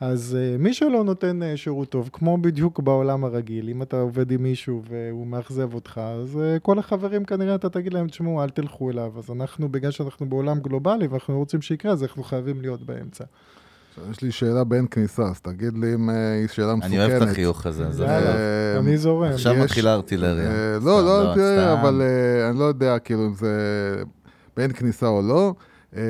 אז 0.00 0.36
uh, 0.38 0.62
מי 0.62 0.74
שלא 0.74 1.04
נותן 1.04 1.40
uh, 1.42 1.56
שירות 1.56 1.88
טוב, 1.88 2.10
כמו 2.12 2.38
בדיוק 2.38 2.80
בעולם 2.80 3.24
הרגיל, 3.24 3.68
אם 3.68 3.82
אתה 3.82 4.00
עובד 4.00 4.30
עם 4.30 4.42
מישהו 4.42 4.82
והוא 4.88 5.26
מאכזב 5.26 5.74
אותך, 5.74 6.00
אז 6.04 6.36
uh, 6.36 6.60
כל 6.60 6.78
החברים 6.78 7.24
כנראה 7.24 7.54
אתה 7.54 7.68
תגיד 7.68 7.94
להם, 7.94 8.08
תשמעו, 8.08 8.42
אל 8.42 8.50
תלכו 8.50 8.90
אליו. 8.90 9.12
אז 9.18 9.30
אנחנו, 9.30 9.68
בגלל 9.68 9.90
שאנחנו 9.90 10.28
בעולם 10.28 10.60
גלובלי 10.60 11.06
ואנחנו 11.06 11.38
רוצים 11.38 11.62
שיקרה, 11.62 11.92
אז 11.92 12.02
אנחנו 12.02 12.22
חייבים 12.22 12.60
להיות 12.60 12.82
באמצע. 12.82 13.24
יש 14.10 14.22
לי 14.22 14.32
שאלה 14.32 14.64
בין 14.64 14.86
כניסה, 14.90 15.22
אז 15.22 15.40
תגיד 15.40 15.78
לי 15.78 15.94
אם 15.94 16.08
היא 16.10 16.48
שאלה 16.48 16.74
מסוכנת. 16.74 16.92
אני 16.92 16.98
אוהב 16.98 17.22
את 17.22 17.28
החיוך 17.28 17.66
הזה. 17.66 17.84
יאללה, 18.04 18.78
אני 18.78 18.96
זורם. 18.96 19.32
עכשיו 19.32 19.54
מתחילה 19.54 19.94
ארטילריה. 19.94 20.78
לא, 20.82 21.04
לא, 21.04 21.32
אבל 21.72 22.02
אני 22.50 22.58
לא 22.58 22.64
יודע 22.64 22.98
כאילו 22.98 23.26
אם 23.26 23.34
זה 23.34 23.52
בין 24.56 24.72
כניסה 24.72 25.06
או 25.06 25.22
לא. 25.22 25.54
אמ, 25.96 26.00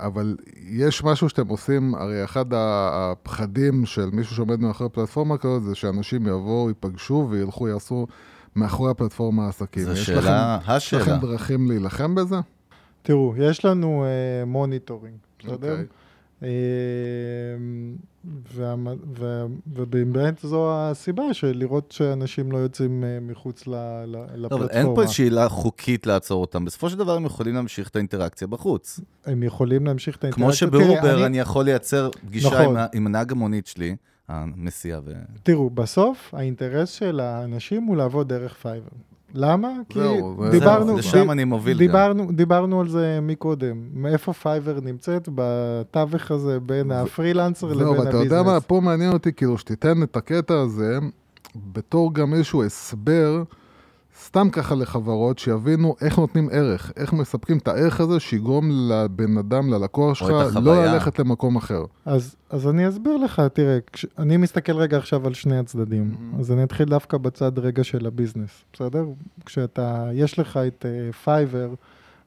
אבל 0.00 0.36
יש 0.68 1.04
משהו 1.04 1.28
שאתם 1.28 1.48
עושים, 1.48 1.94
הרי 1.94 2.24
אחד 2.24 2.44
הפחדים 2.52 3.86
של 3.86 4.10
מישהו 4.12 4.36
שעומד 4.36 4.60
מאחורי 4.60 4.90
פלטפורמה 4.90 5.38
כזאת, 5.38 5.62
זה 5.62 5.74
שאנשים 5.74 6.26
יבואו, 6.26 6.68
ייפגשו 6.68 7.26
וילכו, 7.30 7.68
יעשו 7.68 8.06
מאחורי 8.56 8.90
הפלטפורמה 8.90 9.48
עסקים. 9.48 9.84
זו 9.84 9.96
שאלה, 9.96 10.58
לכם, 10.58 10.72
השאלה. 10.72 11.02
יש 11.02 11.08
לכם 11.08 11.20
דרכים 11.20 11.68
להילחם 11.68 12.14
בזה? 12.14 12.36
תראו, 13.02 13.34
יש 13.38 13.64
לנו 13.64 14.04
uh, 14.04 14.46
monitoring, 14.46 15.16
בסדר? 15.38 15.76
Okay. 15.76 15.99
אמ, 16.42 16.48
ובאמת 19.66 20.38
זו 20.42 20.72
הסיבה 20.72 21.34
של 21.34 21.52
לראות 21.56 21.92
שאנשים 21.92 22.52
לא 22.52 22.58
יוצאים 22.58 23.04
אה, 23.04 23.18
מחוץ 23.20 23.66
לפלטפורמה. 23.66 24.64
אבל 24.64 24.68
אין 24.70 24.86
פה 24.94 25.06
שאלה 25.06 25.48
חוקית 25.48 26.06
לעצור 26.06 26.40
אותם. 26.40 26.64
בסופו 26.64 26.90
של 26.90 26.98
דבר 26.98 27.16
הם 27.16 27.24
יכולים 27.24 27.54
להמשיך 27.54 27.88
את 27.88 27.96
האינטראקציה 27.96 28.46
בחוץ. 28.46 29.00
הם 29.26 29.42
יכולים 29.42 29.86
להמשיך 29.86 30.16
את 30.16 30.24
האינטראקציה. 30.24 30.68
כמו 30.68 30.80
שבאובר 30.80 31.26
אני 31.26 31.38
יכול 31.38 31.64
לייצר 31.64 32.10
פגישה 32.26 32.62
נכון. 32.62 32.76
עם 32.94 33.06
הנהג 33.06 33.32
המונית 33.32 33.66
שלי. 33.66 33.96
הנסיעה 34.28 35.00
ו... 35.04 35.12
תראו, 35.42 35.70
בסוף 35.70 36.34
האינטרס 36.34 36.90
של 36.90 37.20
האנשים 37.20 37.82
הוא 37.82 37.96
לעבוד 37.96 38.28
דרך 38.28 38.54
פייבר. 38.54 38.88
למה? 39.34 39.68
זהו, 39.94 40.36
כי 40.38 40.50
דיברנו, 40.50 40.96
לשם 40.96 41.30
אני 41.30 41.44
מוביל 41.44 41.78
דיברנו, 41.78 42.26
גם. 42.26 42.34
דיברנו 42.34 42.80
על 42.80 42.88
זה 42.88 43.18
מקודם. 43.22 43.76
מאיפה 43.94 44.32
פייבר 44.32 44.78
נמצאת? 44.82 45.28
בתווך 45.34 46.30
הזה 46.30 46.60
בין 46.60 46.90
הפרילנסר 46.92 47.66
לבין 47.66 47.86
ה 47.86 47.88
business. 47.88 48.04
זהו, 48.04 48.06
ואתה 48.06 48.24
יודע 48.24 48.42
מה, 48.42 48.60
פה 48.60 48.80
מעניין 48.80 49.12
אותי, 49.12 49.32
כאילו, 49.32 49.58
שתיתן 49.58 50.02
את 50.02 50.16
הקטע 50.16 50.54
הזה 50.60 50.98
בתור 51.72 52.14
גם 52.14 52.34
איזשהו 52.34 52.64
הסבר. 52.64 53.42
סתם 54.24 54.50
ככה 54.50 54.74
לחברות, 54.74 55.38
שיבינו 55.38 55.96
איך 56.00 56.18
נותנים 56.18 56.48
ערך, 56.52 56.92
איך 56.96 57.12
מספקים 57.12 57.58
את 57.58 57.68
הערך 57.68 58.00
הזה, 58.00 58.20
שיגרום 58.20 58.70
לבן 58.70 59.38
אדם, 59.38 59.72
ללקוח 59.72 60.14
שלך, 60.14 60.56
לא 60.62 60.84
ללכת 60.84 61.18
למקום 61.18 61.56
אחר. 61.56 61.84
אז, 62.04 62.36
אז 62.50 62.68
אני 62.68 62.88
אסביר 62.88 63.16
לך, 63.16 63.42
תראה, 63.52 63.78
כש, 63.92 64.06
אני 64.18 64.36
מסתכל 64.36 64.76
רגע 64.76 64.96
עכשיו 64.96 65.26
על 65.26 65.34
שני 65.34 65.58
הצדדים, 65.58 66.14
mm-hmm. 66.14 66.40
אז 66.40 66.52
אני 66.52 66.62
אתחיל 66.62 66.88
דווקא 66.88 67.18
בצד 67.18 67.58
רגע 67.58 67.84
של 67.84 68.06
ה 68.06 68.12
business, 68.12 68.64
בסדר? 68.72 69.04
כשאתה, 69.46 70.08
יש 70.12 70.38
לך 70.38 70.56
את 70.56 70.86
פייבר, 71.24 71.68
uh, 71.72 71.76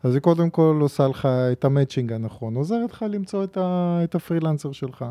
אז 0.03 0.13
היא 0.13 0.21
קודם 0.21 0.49
כל 0.49 0.77
עושה 0.82 1.08
לך 1.08 1.25
את 1.25 1.65
ה 1.65 1.71
matching 1.71 2.13
הנכון, 2.13 2.56
עוזרת 2.56 2.91
לך 2.91 3.06
למצוא 3.10 3.43
את, 3.43 3.58
ה, 3.58 3.99
את 4.03 4.15
הפרילנסר 4.15 4.71
שלך. 4.71 5.06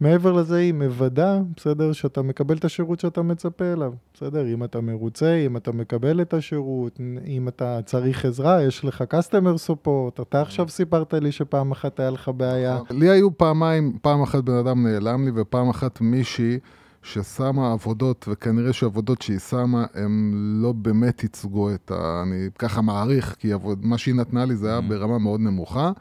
מעבר 0.00 0.32
לזה 0.32 0.56
היא 0.56 0.72
מוודא, 0.72 1.38
בסדר, 1.56 1.92
שאתה 1.92 2.22
מקבל 2.22 2.56
את 2.56 2.64
השירות 2.64 3.00
שאתה 3.00 3.22
מצפה 3.22 3.72
אליו, 3.72 3.92
בסדר? 4.14 4.46
אם 4.46 4.64
אתה 4.64 4.80
מרוצה, 4.80 5.34
אם 5.46 5.56
אתה 5.56 5.72
מקבל 5.72 6.20
את 6.20 6.34
השירות, 6.34 7.00
אם 7.26 7.48
אתה 7.48 7.78
צריך 7.84 8.24
עזרה, 8.24 8.62
יש 8.62 8.84
לך 8.84 9.04
customer 9.10 9.68
support, 9.70 10.22
אתה 10.22 10.42
עכשיו 10.42 10.68
סיפרת 10.68 11.14
לי 11.14 11.32
שפעם 11.32 11.72
אחת 11.72 12.00
היה 12.00 12.10
לך 12.10 12.30
בעיה. 12.36 12.78
לי 12.90 13.10
היו 13.10 13.38
פעמיים, 13.38 13.98
פעם 14.02 14.22
אחת 14.22 14.44
בן 14.44 14.54
אדם 14.54 14.86
נעלם 14.86 15.24
לי 15.24 15.30
ופעם 15.34 15.68
אחת 15.68 16.00
מישהי 16.00 16.58
ששמה 17.02 17.72
עבודות, 17.72 18.24
וכנראה 18.28 18.72
שעבודות 18.72 19.22
שהיא 19.22 19.38
שמה, 19.38 19.86
הם 19.94 20.32
לא 20.62 20.72
באמת 20.72 21.22
ייצגו 21.22 21.74
את 21.74 21.90
ה... 21.90 22.22
אני 22.22 22.48
ככה 22.58 22.82
מעריך, 22.82 23.36
כי 23.38 23.52
עבוד, 23.52 23.86
מה 23.86 23.98
שהיא 23.98 24.14
נתנה 24.14 24.44
לי 24.44 24.56
זה 24.56 24.68
היה 24.68 24.78
mm-hmm. 24.78 24.82
ברמה 24.88 25.18
מאוד 25.18 25.40
נמוכה. 25.40 25.92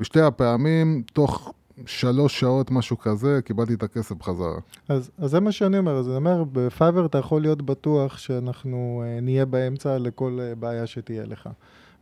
בשתי 0.00 0.20
הפעמים, 0.20 1.02
תוך 1.12 1.52
שלוש 1.86 2.40
שעות, 2.40 2.70
משהו 2.70 2.98
כזה, 2.98 3.40
קיבלתי 3.44 3.74
את 3.74 3.82
הכסף 3.82 4.14
בחזרה. 4.14 4.58
אז, 4.88 5.10
אז 5.18 5.30
זה 5.30 5.40
מה 5.40 5.52
שאני 5.52 5.78
אומר, 5.78 5.98
אז 5.98 6.08
אני 6.08 6.16
אומר, 6.16 6.44
בפייבר 6.52 7.06
אתה 7.06 7.18
יכול 7.18 7.42
להיות 7.42 7.62
בטוח 7.62 8.18
שאנחנו 8.18 9.04
uh, 9.04 9.20
נהיה 9.24 9.44
באמצע 9.44 9.98
לכל 9.98 10.38
uh, 10.40 10.58
בעיה 10.58 10.86
שתהיה 10.86 11.24
לך. 11.26 11.48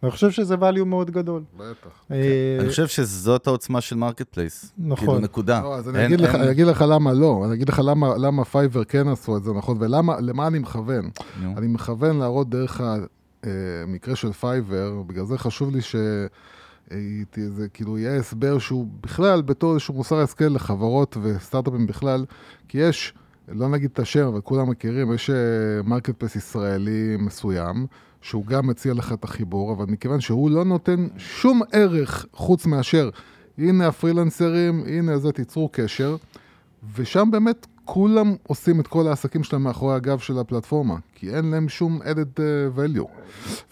ואני 0.03 0.13
חושב 0.13 0.31
שזה 0.31 0.55
value 0.55 0.85
מאוד 0.85 1.11
גדול. 1.11 1.43
בטח. 1.57 1.89
אה, 2.11 2.57
אני 2.61 2.69
חושב 2.69 2.87
שזאת 2.87 3.47
העוצמה 3.47 3.81
של 3.81 3.97
marketplace. 3.97 4.73
נכון. 4.79 5.07
כאילו, 5.07 5.19
נקודה. 5.19 5.61
לא, 5.63 5.75
אז 5.75 5.89
אני 5.89 6.07
אגיד, 6.07 6.21
לך, 6.21 6.35
אני 6.35 6.51
אגיד 6.51 6.67
לך 6.67 6.85
למה 6.89 7.13
לא, 7.13 7.43
אני 7.45 7.55
אגיד 7.55 7.69
לך 7.69 7.81
למה, 7.85 8.17
למה 8.17 8.45
פייבר 8.45 8.85
כן 8.85 9.09
עשו 9.09 9.37
את 9.37 9.45
זה, 9.45 9.53
נכון, 9.53 9.77
ולמה 9.81 10.47
אני 10.47 10.59
מכוון. 10.59 11.11
אני 11.57 11.67
מכוון 11.67 12.19
להראות 12.19 12.49
דרך 12.51 12.81
המקרה 13.43 14.17
של 14.17 14.33
פייבר, 14.33 15.03
בגלל 15.07 15.25
זה 15.25 15.39
חשוב 15.39 15.71
לי 15.71 15.83
ש... 15.83 15.97
זה 17.49 17.69
כאילו 17.69 17.99
יהיה 17.99 18.17
הסבר 18.17 18.59
שהוא 18.59 18.87
בכלל 19.01 19.43
בתור 19.43 19.73
איזשהו 19.73 19.95
מוסר 19.95 20.17
השכל 20.17 20.45
לחברות 20.45 21.17
וסטארט-אפים 21.23 21.87
בכלל, 21.87 22.25
כי 22.69 22.79
יש, 22.79 23.15
לא 23.49 23.69
נגיד 23.69 23.91
את 23.93 23.99
השם, 23.99 24.27
אבל 24.27 24.41
כולם 24.41 24.71
מכירים, 24.71 25.13
יש 25.13 25.31
market 25.85 26.09
אה, 26.09 26.15
place 26.15 26.37
ישראלי 26.37 27.17
מסוים, 27.19 27.87
שהוא 28.21 28.47
גם 28.47 28.67
מציע 28.67 28.95
לך 28.95 29.13
את 29.13 29.25
החיבור, 29.25 29.73
אבל 29.73 29.87
מכיוון 29.87 30.21
שהוא 30.21 30.51
לא 30.51 30.65
נותן 30.65 31.07
שום 31.17 31.61
ערך 31.73 32.27
חוץ 32.33 32.67
מאשר, 32.67 33.11
הנה 33.59 33.89
הפרילנסרים, 33.89 34.85
הנה 34.87 35.19
זה, 35.19 35.33
תיצרו 35.33 35.69
קשר, 35.73 36.17
ושם 36.95 37.29
באמת 37.33 37.67
כולם 37.85 38.35
עושים 38.43 38.81
את 38.81 38.87
כל 38.87 39.07
העסקים 39.09 39.45
שלהם 39.45 39.63
מאחורי 39.63 39.95
הגב 39.95 40.19
של 40.19 40.39
הפלטפורמה, 40.39 40.97
כי 41.15 41.31
אין 41.35 41.51
להם 41.51 41.69
שום 41.69 42.03
added 42.03 42.39
uh, 42.39 42.79
value. 42.79 43.09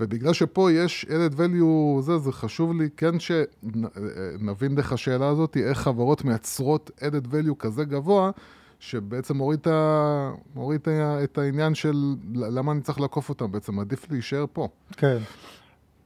ובגלל 0.01 0.33
שפה 0.33 0.73
יש 0.73 1.07
added 1.09 1.35
value, 1.35 2.01
זה, 2.01 2.19
זה 2.19 2.33
חשוב 2.33 2.81
לי 2.81 2.89
כן 2.97 3.15
שנבין 3.21 4.75
דרך 4.75 4.93
השאלה 4.93 5.29
הזאת, 5.29 5.57
איך 5.57 5.79
חברות 5.79 6.25
מייצרות 6.25 6.91
added 6.99 7.27
value 7.27 7.55
כזה 7.59 7.85
גבוה, 7.85 8.31
שבעצם 8.79 9.37
מוריד, 9.37 9.69
ה... 9.69 10.33
מוריד 10.55 10.81
את 11.25 11.39
העניין 11.39 11.75
של 11.75 12.15
למה 12.35 12.73
אני 12.73 12.81
צריך 12.81 13.01
לעקוף 13.01 13.29
אותם, 13.29 13.53
בעצם 13.53 13.81
עדיף 13.81 14.11
להישאר 14.11 14.45
פה. 14.53 14.69
כן. 14.93 15.19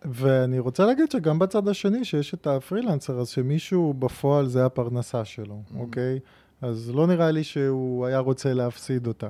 ואני 0.05 0.59
רוצה 0.59 0.87
להגיד 0.87 1.11
שגם 1.11 1.38
בצד 1.38 1.69
השני, 1.69 2.05
שיש 2.05 2.35
את 2.35 2.47
הפרילנסר, 2.47 3.21
אז 3.21 3.29
שמישהו 3.29 3.95
בפועל 3.99 4.47
זה 4.47 4.67
הפרנסה 4.67 5.25
שלו, 5.25 5.55
mm-hmm. 5.55 5.79
אוקיי? 5.79 6.19
אז 6.64 6.90
לא 6.94 7.07
נראה 7.07 7.31
לי 7.31 7.44
שהוא 7.44 8.07
היה 8.07 8.18
רוצה 8.18 8.55
להפסיד 8.55 9.07
אותה. 9.07 9.29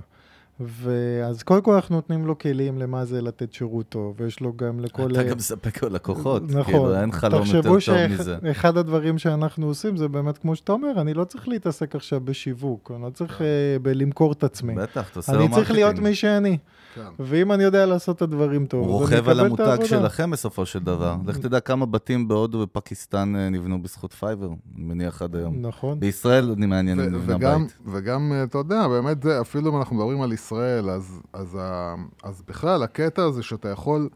ואז 0.61 1.43
קודם 1.43 1.63
כל 1.63 1.75
אנחנו 1.75 1.97
נותנים 1.97 2.27
לו 2.27 2.39
כלים 2.39 2.79
למה 2.79 3.05
זה 3.05 3.23
לתת 3.23 3.53
שירות 3.53 3.89
טוב, 3.89 4.15
ויש 4.19 4.41
לו 4.41 4.53
גם 4.57 4.81
לכל... 4.81 5.13
אתה 5.13 5.23
גם 5.23 5.37
מספק 5.37 5.83
לו 5.83 5.89
לקוחות, 5.89 6.43
נכון. 6.43 6.65
כאילו 6.65 7.01
אין 7.01 7.13
חלום 7.13 7.47
יותר 7.47 7.63
טוב 7.63 7.81
שאח... 7.81 8.11
מזה. 8.11 8.37
תחשבו 8.37 8.49
שאחד 8.49 8.77
הדברים 8.77 9.19
שאנחנו 9.19 9.67
עושים 9.67 9.97
זה 9.97 10.09
באמת, 10.09 10.39
כמו 10.39 10.57
שאתה 10.57 10.73
אומר, 10.73 11.01
אני 11.01 11.15
לא 11.15 11.25
צריך 11.25 11.49
להתעסק 11.49 11.97
עכשיו 11.97 12.21
בשיווק, 12.21 12.91
אני 12.95 13.03
לא 13.03 13.11
צריך 13.11 13.41
uh, 13.41 13.45
בלמכור 13.83 14.33
את 14.33 14.45
עצמי. 14.45 14.75
בטח, 14.75 15.11
אתה 15.11 15.19
עושה 15.19 15.33
לו 15.33 15.39
marketing. 15.39 15.55
אני 15.55 15.65
צריך 15.65 15.71
להיות 15.77 15.99
מי 15.99 16.15
שאני. 16.15 16.59
כן. 16.95 17.01
ואם 17.19 17.53
אני 17.53 17.65
יודע 17.65 17.87
לעשות 17.87 18.17
את 18.17 18.23
הדברים 18.23 18.67
טוב, 18.67 18.87
הוא 18.87 19.01
רוכב 19.01 19.29
על 19.29 19.41
המותג 19.41 19.79
שלכם 19.85 20.31
בסופו 20.31 20.67
של 20.67 20.79
דבר. 20.79 21.17
לך 21.27 21.39
תדע 21.39 21.61
כמה 21.61 21.87
בתים 21.87 22.29
בהודו 22.29 22.59
ופקיסטן 22.59 23.37
אה, 23.37 23.51
נבנו 23.51 23.83
בזכות 23.83 24.13
פייבר, 24.13 24.47
אני 24.47 24.85
מניח 24.85 25.23
עד 25.23 25.37
היום. 25.37 25.67
נכון. 25.67 26.01
בישראל 26.01 26.51
אני 26.57 26.67
מעניין 26.67 27.01
אם 27.01 27.15
נבנה 27.15 27.39
בית. 27.39 27.79
וגם, 27.87 28.33
אה, 28.33 28.43
אתה 28.43 28.59
יודע, 28.59 28.89
באמת, 28.89 29.23
זה, 29.23 29.41
אפילו 29.41 29.71
אם 29.71 29.77
אנחנו 29.77 29.97
מדברים 29.97 30.23
על 30.23 30.33
ישראל, 30.33 30.91
אז, 30.91 31.21
אז, 31.33 31.59
אז 32.23 32.43
בכלל, 32.49 32.83
הקטע 32.83 33.23
הזה 33.25 33.43
שאתה 33.43 33.69
יכול, 33.69 34.09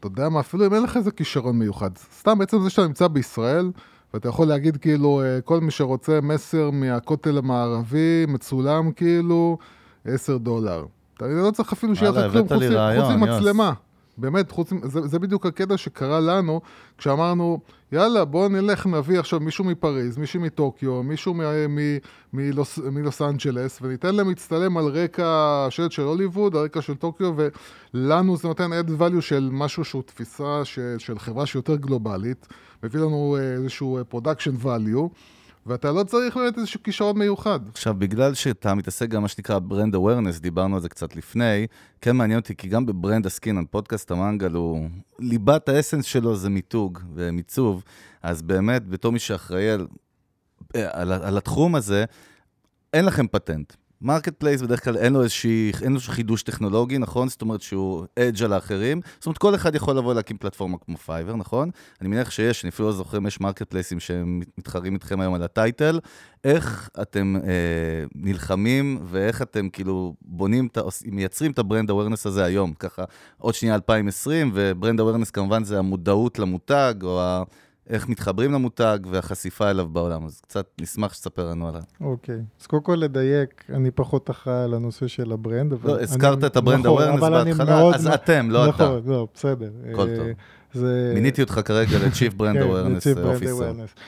אתה 0.00 0.06
יודע 0.06 0.28
מה, 0.28 0.40
אפילו 0.40 0.66
אם 0.66 0.74
אין 0.74 0.82
לך 0.82 0.96
איזה 0.96 1.10
כישרון 1.10 1.58
מיוחד, 1.58 1.90
סתם 2.18 2.38
בעצם 2.38 2.62
זה 2.62 2.70
שאתה 2.70 2.86
נמצא 2.86 3.08
בישראל, 3.08 3.70
ואתה 4.14 4.28
יכול 4.28 4.48
להגיד 4.48 4.76
כאילו, 4.76 5.22
אה, 5.22 5.40
כל 5.40 5.60
מי 5.60 5.70
שרוצה 5.70 6.20
מסר 6.22 6.70
מהכותל 6.70 7.38
המערבי, 7.38 8.24
מצולם 8.28 8.92
כאילו, 8.92 9.58
10 10.04 10.38
דולר. 10.38 10.84
אתה 11.26 11.46
לא 11.46 11.50
צריך 11.50 11.72
אפילו 11.72 11.96
שיהיה 11.96 12.10
לך 12.10 12.32
כלום, 12.32 12.48
חוץ 12.48 13.10
ממצלמה. 13.16 13.72
באמת, 14.18 14.50
חוץ, 14.50 14.70
זה, 14.82 15.00
זה 15.00 15.18
בדיוק 15.18 15.46
הקטע 15.46 15.76
שקרה 15.76 16.20
לנו, 16.20 16.60
כשאמרנו, 16.98 17.60
יאללה, 17.92 18.24
בואו 18.24 18.48
נלך, 18.48 18.86
נביא 18.86 19.18
עכשיו 19.18 19.40
מישהו 19.40 19.64
מפריז, 19.64 20.18
מישהו 20.18 20.40
מטוקיו, 20.40 21.02
מישהו 21.02 21.34
מלוס, 22.32 22.78
מלוס 22.78 23.22
אנג'לס, 23.22 23.78
וניתן 23.82 24.14
להם 24.14 24.28
להצטלם 24.28 24.76
על 24.76 24.84
רקע 24.84 25.66
שלט 25.70 25.92
של 25.92 26.02
הוליווד, 26.02 26.56
על 26.56 26.64
רקע 26.64 26.82
של 26.82 26.94
טוקיו, 26.94 27.34
ולנו 27.94 28.36
זה 28.36 28.48
נותן 28.48 28.70
add 28.72 29.00
value 29.00 29.20
של 29.20 29.48
משהו 29.52 29.84
שהוא 29.84 30.02
תפיסה 30.02 30.64
של, 30.64 30.94
של 30.98 31.18
חברה 31.18 31.46
שיותר 31.46 31.76
גלובלית, 31.76 32.48
מביא 32.82 33.00
לנו 33.00 33.36
אה, 33.40 33.52
איזשהו 33.52 33.98
אה, 33.98 34.02
production 34.12 34.64
value. 34.64 35.08
ואתה 35.66 35.92
לא 35.92 36.04
צריך 36.04 36.36
באמת 36.36 36.58
איזשהו 36.58 36.82
כישרון 36.82 37.18
מיוחד. 37.18 37.60
עכשיו, 37.68 37.94
בגלל 37.94 38.34
שאתה 38.34 38.74
מתעסק 38.74 39.08
גם 39.08 39.22
מה 39.22 39.28
שנקרא 39.28 39.58
brand 39.58 39.94
awareness, 39.94 40.40
דיברנו 40.40 40.76
על 40.76 40.82
זה 40.82 40.88
קצת 40.88 41.16
לפני, 41.16 41.66
כן 42.00 42.16
מעניין 42.16 42.38
אותי, 42.38 42.56
כי 42.56 42.68
גם 42.68 42.86
ב 42.86 42.93
brand 42.93 43.26
עסקינן, 43.26 43.64
פודקאסט 43.70 44.10
המנגל 44.10 44.52
הוא, 44.52 44.88
ליבת 45.18 45.68
ה 45.68 45.73
essence 45.73 46.04
שלו 46.04 46.36
זה 46.36 46.48
מיתוג 46.48 46.98
ומיצוב, 47.14 47.84
אז 48.22 48.42
באמת, 48.42 48.88
בתור 48.88 49.12
מי 49.12 49.18
שאחראי 49.18 49.70
על, 49.70 49.86
על, 50.74 51.12
על 51.12 51.36
התחום 51.36 51.74
הזה, 51.74 52.04
אין 52.92 53.04
לכם 53.04 53.26
פטנט. 53.26 53.72
marketplace 54.02 54.62
בדרך 54.62 54.84
כלל 54.84 54.96
אין 54.96 55.12
לו 55.12 55.22
איזושהי, 55.22 55.72
אין 55.82 55.92
לו 55.92 56.00
חידוש 56.00 56.42
טכנולוגי, 56.42 56.98
נכון? 56.98 57.28
זאת 57.28 57.42
אומרת 57.42 57.62
שהוא 57.62 58.04
edge 58.18 58.42
על 58.42 58.52
האחרים. 58.52 59.00
זאת 59.18 59.26
אומרת, 59.26 59.38
כל 59.38 59.54
אחד 59.54 59.74
יכול 59.74 59.96
לבוא 59.96 60.14
להקים 60.14 60.36
פלטפורמה 60.36 60.78
כמו 60.78 60.96
פייבר, 60.96 61.36
נכון? 61.36 61.70
אני 62.00 62.08
מניח 62.08 62.30
שיש, 62.30 62.64
אני 62.64 62.68
אפילו 62.68 62.88
לא 62.88 62.94
זוכר 62.94 63.18
אם 63.18 63.26
יש 63.26 63.40
marketplace 63.40 63.70
ים 63.70 64.00
שמתחרים 64.00 64.94
איתכם 64.94 65.20
היום 65.20 65.34
על 65.34 65.42
ה 65.42 65.50
title. 65.50 66.00
איך 66.44 66.90
אתם 67.02 67.36
אה, 67.44 68.04
נלחמים 68.14 68.98
ואיך 69.04 69.42
אתם 69.42 69.68
כאילו 69.68 70.14
בונים, 70.22 70.68
מייצרים 71.06 71.50
את 71.50 71.58
ה 71.58 71.63
brand 71.63 71.90
awareness 71.90 72.26
הזה 72.26 72.44
היום? 72.44 72.74
ככה, 72.74 73.04
עוד 73.38 73.54
שנייה 73.54 73.74
2020, 73.74 74.50
ו 74.54 74.62
brand 74.62 75.00
awareness 75.00 75.30
כמובן 75.30 75.64
זה 75.64 75.78
המודעות 75.78 76.38
למותג, 76.38 76.94
או 77.02 77.20
ה... 77.20 77.42
איך 77.92 78.08
מתחברים 78.08 78.52
למותג 78.52 78.98
והחשיפה 79.10 79.70
אליו 79.70 79.88
בעולם. 79.88 80.24
אז 80.24 80.40
קצת 80.40 80.66
נשמח 80.80 81.14
שתספר 81.14 81.50
לנו 81.50 81.68
עליו. 81.68 81.82
אוקיי. 82.00 82.40
אז 82.60 82.66
קודם 82.66 82.82
כל 82.82 82.94
לדייק, 82.94 83.64
אני 83.74 83.90
פחות 83.90 84.30
אחראי 84.30 84.64
על 84.64 84.74
הנושא 84.74 85.06
של 85.06 85.32
ה 85.32 85.38
brand. 85.38 85.74
לא, 85.84 86.00
הזכרת 86.00 86.44
את 86.44 86.56
ה 86.56 86.61
brand 86.61 86.86
awareness 86.86 87.20
בהתחלה, 87.20 87.82
אז 87.94 88.06
אתם, 88.06 88.50
לא 88.50 88.68
אתה. 88.68 88.84
נכון, 88.84 89.02
לא, 89.06 89.26
בסדר. 89.34 89.70
הכל 89.92 90.06
טוב. 90.16 90.26
אה, 90.84 91.14
מיניתי 91.14 91.42
אותך 91.42 91.60
כרגע 91.64 91.98
ל-Chief 91.98 92.34
Brand 92.38 92.56
Awareness 92.56 93.18
Officer. 93.18 94.00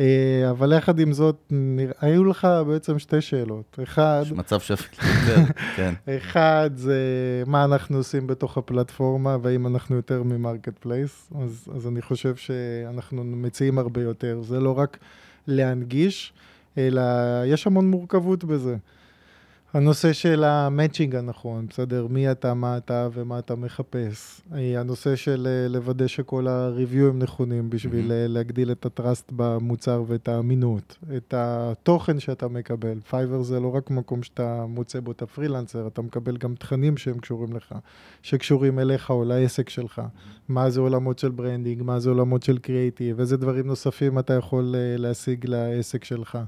אה, 0.00 0.50
אבל 0.50 0.72
יחד 0.72 0.98
עם 0.98 1.12
זאת, 1.12 1.52
היו 2.00 2.24
לך 2.24 2.48
בעצם 2.66 2.98
שתי 2.98 3.20
שאלות. 3.20 3.78
אחד... 3.82 4.22
יש 4.26 4.32
מצב 4.32 4.60
שאפילו 4.60 5.12
יותר, 5.20 5.52
כן. 5.76 5.94
אחד 6.08 6.70
זה 6.74 7.02
מה 7.46 7.64
אנחנו 7.64 7.96
עושים 7.96 8.26
בתוך 8.26 8.58
הפלטפורמה, 8.58 9.36
והאם 9.42 9.66
אנחנו 9.66 9.96
יותר 9.96 10.22
מ 10.22 10.78
marketplace. 10.78 11.30
אז, 11.42 11.68
אז 11.76 11.86
אני 11.86 12.02
חושב 12.02 12.36
שאנחנו 12.36 13.24
מציעים 13.24 13.78
הרבה 13.78 14.02
יותר. 14.02 14.40
זה 14.42 14.60
לא 14.60 14.78
רק 14.78 14.98
להנגיש, 15.46 16.32
אלא 16.78 17.02
יש 17.46 17.66
המון 17.66 17.90
מורכבות 17.90 18.44
בזה. 18.44 18.76
הנושא 19.74 20.12
של 20.12 20.44
ה 20.44 20.52
matching 20.52 21.16
הנכון, 21.16 21.66
בסדר? 21.66 22.06
מי 22.06 22.30
אתה, 22.30 22.54
מה 22.54 22.76
אתה 22.76 23.08
ומה 23.12 23.38
אתה 23.38 23.54
מחפש. 23.54 24.40
הנושא 24.52 25.16
של 25.16 25.48
אה, 25.50 25.68
לוודא 25.68 26.06
שכל 26.06 26.48
ה 26.48 26.57
review 26.57 27.08
הם 27.08 27.18
נכונים 27.18 27.70
בשביל 27.70 28.10
mm-hmm. 28.10 28.28
להגדיל 28.28 28.72
את 28.72 28.86
ה 28.86 28.94
trust 28.94 29.32
במוצר 29.36 30.04
ואת 30.06 30.28
האמינות. 30.28 30.98
את 31.16 31.34
התוכן 31.36 32.20
שאתה 32.20 32.48
מקבל. 32.48 33.00
פייבר 33.10 33.42
זה 33.42 33.60
לא 33.60 33.74
רק 33.74 33.90
מקום 33.90 34.22
שאתה 34.22 34.64
מוצא 34.68 35.00
בו 35.00 35.12
את 35.12 35.22
הפרילנסר, 35.22 35.86
אתה 35.86 36.02
מקבל 36.02 36.36
גם 36.36 36.54
תכנים 36.54 36.96
שהם 36.96 37.18
קשורים 37.18 37.52
לך, 37.52 37.74
שקשורים 38.22 38.78
אליך 38.78 39.10
או 39.10 39.24
לעסק 39.24 39.68
שלך. 39.68 39.98
Mm-hmm. 39.98 40.40
מה 40.48 40.70
זה 40.70 40.80
עולמות 40.80 41.18
של 41.18 41.30
branding, 41.30 41.82
מה 41.82 42.00
זה 42.00 42.10
עולמות 42.10 42.42
של 42.42 42.58
קריאיטיב, 42.58 43.20
איזה 43.20 43.36
דברים 43.36 43.66
נוספים 43.66 44.18
אתה 44.18 44.34
יכול 44.34 44.74
אה, 44.78 44.96
להשיג 44.96 45.46
לעסק 45.46 46.04
שלך. 46.04 46.38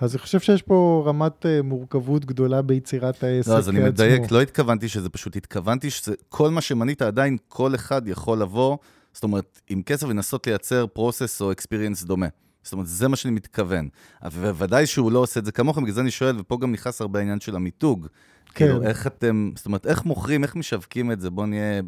אז 0.00 0.14
אני 0.14 0.22
חושב 0.22 0.40
שיש 0.40 0.62
פה 0.62 1.04
רמת 1.06 1.44
uh, 1.44 1.62
מורכבות 1.62 2.24
גדולה 2.24 2.62
ביצירת 2.62 3.24
העסק 3.24 3.40
עצמו. 3.40 3.52
לא, 3.52 3.58
אז 3.58 3.68
אני 3.68 3.80
מדייק, 3.80 4.30
לא 4.30 4.42
התכוונתי 4.42 4.88
שזה 4.88 5.08
פשוט, 5.08 5.36
התכוונתי 5.36 5.90
שכל 5.90 6.50
מה 6.50 6.60
שמנית 6.60 7.02
עדיין, 7.02 7.36
כל 7.48 7.74
אחד 7.74 8.08
יכול 8.08 8.38
לבוא, 8.38 8.76
זאת 9.12 9.24
אומרת, 9.24 9.60
עם 9.70 9.82
כסף 9.82 10.06
לנסות 10.06 10.46
לייצר 10.46 10.86
process 10.86 11.42
או 11.42 11.52
experience 11.52 12.02
דומה. 12.02 12.26
זאת 12.62 12.72
אומרת, 12.72 12.86
זה 12.86 13.08
מה 13.08 13.16
שאני 13.16 13.34
מתכוון. 13.34 13.88
וודאי 14.32 14.86
שהוא 14.86 15.12
לא 15.12 15.18
עושה 15.18 15.40
את 15.40 15.44
זה 15.44 15.52
כמוכם, 15.52 15.82
בגלל 15.82 15.94
זה 15.94 16.00
אני 16.00 16.10
שואל, 16.10 16.36
ופה 16.38 16.58
גם 16.60 16.72
נכנס 16.72 17.00
הרבה 17.00 17.18
העניין 17.18 17.40
של 17.40 17.56
המיתוג. 17.56 18.06
כן. 18.54 18.64
כאילו, 18.66 18.82
איך 18.82 19.06
אתם, 19.06 19.50
זאת 19.56 19.66
אומרת, 19.66 19.86
איך 19.86 20.04
מוכרים, 20.04 20.42
איך 20.42 20.56
משווקים 20.56 21.12
את 21.12 21.20
זה? 21.20 21.30
בואו 21.30 21.46
נהיה 21.46 21.82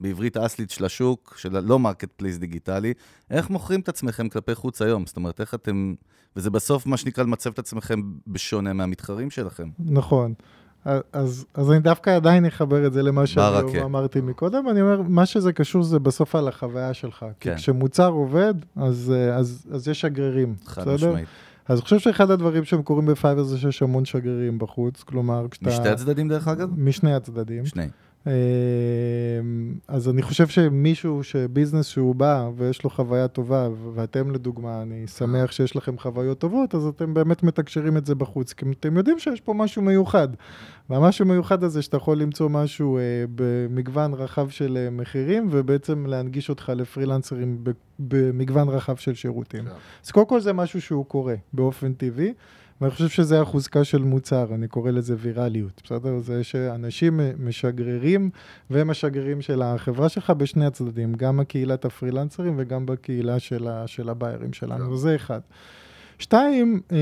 בעברית 0.00 0.36
האסלית 0.36 0.70
של 0.70 0.84
השוק, 0.84 1.34
של 1.38 1.60
לא 1.60 1.78
marketplace 1.78 2.38
דיגיטלי, 2.38 2.92
איך 3.30 3.50
מוכרים 3.50 3.80
את 3.80 3.88
עצמכם 3.88 4.28
כלפי 4.28 4.54
חוץ 4.54 4.82
היום? 4.82 5.06
זאת 5.06 5.16
אומרת, 5.16 5.40
איך 5.40 5.54
אתם... 5.54 5.94
וזה 6.36 6.50
בסוף 6.50 6.86
מה 6.86 6.96
שנקרא 6.96 7.24
למצב 7.24 7.50
את 7.50 7.58
עצמכם 7.58 8.00
בשונה 8.26 8.72
מהמתחרים 8.72 9.30
שלכם. 9.30 9.68
נכון. 9.78 10.34
אז, 11.12 11.46
אז 11.54 11.70
אני 11.70 11.80
דווקא 11.80 12.10
עדיין 12.10 12.46
אחבר 12.46 12.86
את 12.86 12.92
זה 12.92 13.02
למה 13.02 13.26
שאמרתי 13.26 14.20
מקודם, 14.20 14.68
אני 14.68 14.80
אומר, 14.80 15.02
מה 15.02 15.26
שזה 15.26 15.52
קשור 15.52 15.82
זה 15.82 15.98
בסוף 15.98 16.34
על 16.34 16.48
החוויה 16.48 16.94
שלך. 16.94 17.26
כן. 17.40 17.54
כי 17.54 17.56
כשמוצר 17.56 18.08
עובד, 18.08 18.54
אז, 18.76 19.12
אז, 19.32 19.66
אז 19.72 19.88
יש 19.88 20.00
שגרירים, 20.00 20.54
חד 20.64 20.88
משמעית. 20.88 21.28
אז 21.68 21.78
אני 21.78 21.84
חושב 21.84 21.98
שאחד 21.98 22.30
הדברים 22.30 22.64
שהם 22.64 22.82
קורים 22.82 23.06
בפייבר 23.06 23.42
זה 23.42 23.58
שיש 23.58 23.82
המון 23.82 24.04
שגרירים 24.04 24.58
בחוץ, 24.58 25.02
כלומר, 25.02 25.46
כשאתה... 25.50 25.68
משני 25.68 25.88
הצדדים 25.88 26.28
דרך 26.28 26.48
אגב? 26.48 26.68
משני 26.76 27.14
הצדדים. 27.14 27.66
שני. 27.66 27.86
אמ, 28.28 29.74
אז 29.88 30.08
אני 30.08 30.22
חושב 30.22 30.46
שמישהו, 30.48 31.24
שביזנס 31.24 31.86
שהוא 31.86 32.14
בא 32.14 32.50
ויש 32.56 32.84
לו 32.84 32.90
חוויה 32.90 33.28
טובה, 33.28 33.68
ואתם 33.94 34.30
לדוגמה, 34.30 34.82
אני 34.82 35.06
שמח 35.06 35.52
שיש 35.52 35.76
לכם 35.76 35.98
חוויות 35.98 36.38
טובות, 36.38 36.74
אז 36.74 36.86
אתם 36.86 37.14
באמת 37.14 37.42
מתקשרים 37.42 37.96
את 37.96 38.06
זה 38.06 38.14
בחוץ, 38.14 38.52
כי 38.52 38.66
אתם 38.80 38.96
יודעים 38.96 39.18
שיש 39.18 39.40
פה 39.40 39.54
משהו 39.54 39.82
מיוחד. 39.82 40.28
והמשהו 40.90 41.26
מיוחד 41.26 41.64
הזה 41.64 41.82
שאתה 41.82 41.96
יכול 41.96 42.18
למצוא 42.18 42.48
משהו 42.48 42.98
אה, 42.98 43.02
במגוון 43.34 44.14
רחב 44.14 44.48
של 44.48 44.76
אה, 44.80 44.90
מחירים, 44.90 45.48
ובעצם 45.50 46.06
להנגיש 46.06 46.50
אותך 46.50 46.72
לפרילנסרים 46.76 47.64
במגוון 47.98 48.68
רחב 48.68 48.96
של 48.96 49.14
שירותים. 49.14 49.66
Yeah. 49.66 49.70
כן. 49.70 49.76
אז 50.04 50.10
קודם 50.10 50.26
כל 50.26 50.40
זה 50.40 50.52
משהו 50.52 50.80
שהוא 50.80 51.06
קורה 51.06 51.34
באופן 51.52 51.92
טבעי. 51.92 52.32
ואני 52.80 52.90
חושב 52.90 53.08
שזה 53.08 53.40
החוזקה 53.40 53.84
של 53.84 54.02
מוצר, 54.02 54.46
אני 54.54 54.68
קורא 54.68 54.90
לזה 54.90 55.14
ויראליות, 55.18 55.80
בסדר? 55.84 56.18
זה 56.18 56.44
שאנשים 56.44 57.20
משגררים 57.38 58.30
ומשגרים 58.70 59.40
של 59.40 59.62
החברה 59.62 60.08
שלך 60.08 60.30
בשני 60.30 60.66
הצדדים, 60.66 61.14
גם 61.14 61.36
בקהילת 61.36 61.84
הפרילנסרים 61.84 62.54
וגם 62.56 62.86
בקהילה 62.86 63.38
של, 63.38 63.68
ה, 63.68 63.86
של 63.86 64.08
הביירים 64.08 64.52
שלנו, 64.52 64.94
yeah. 64.94 64.96
זה 64.96 65.16
אחד. 65.16 65.40
שתיים, 66.18 66.80
אה, 66.92 66.98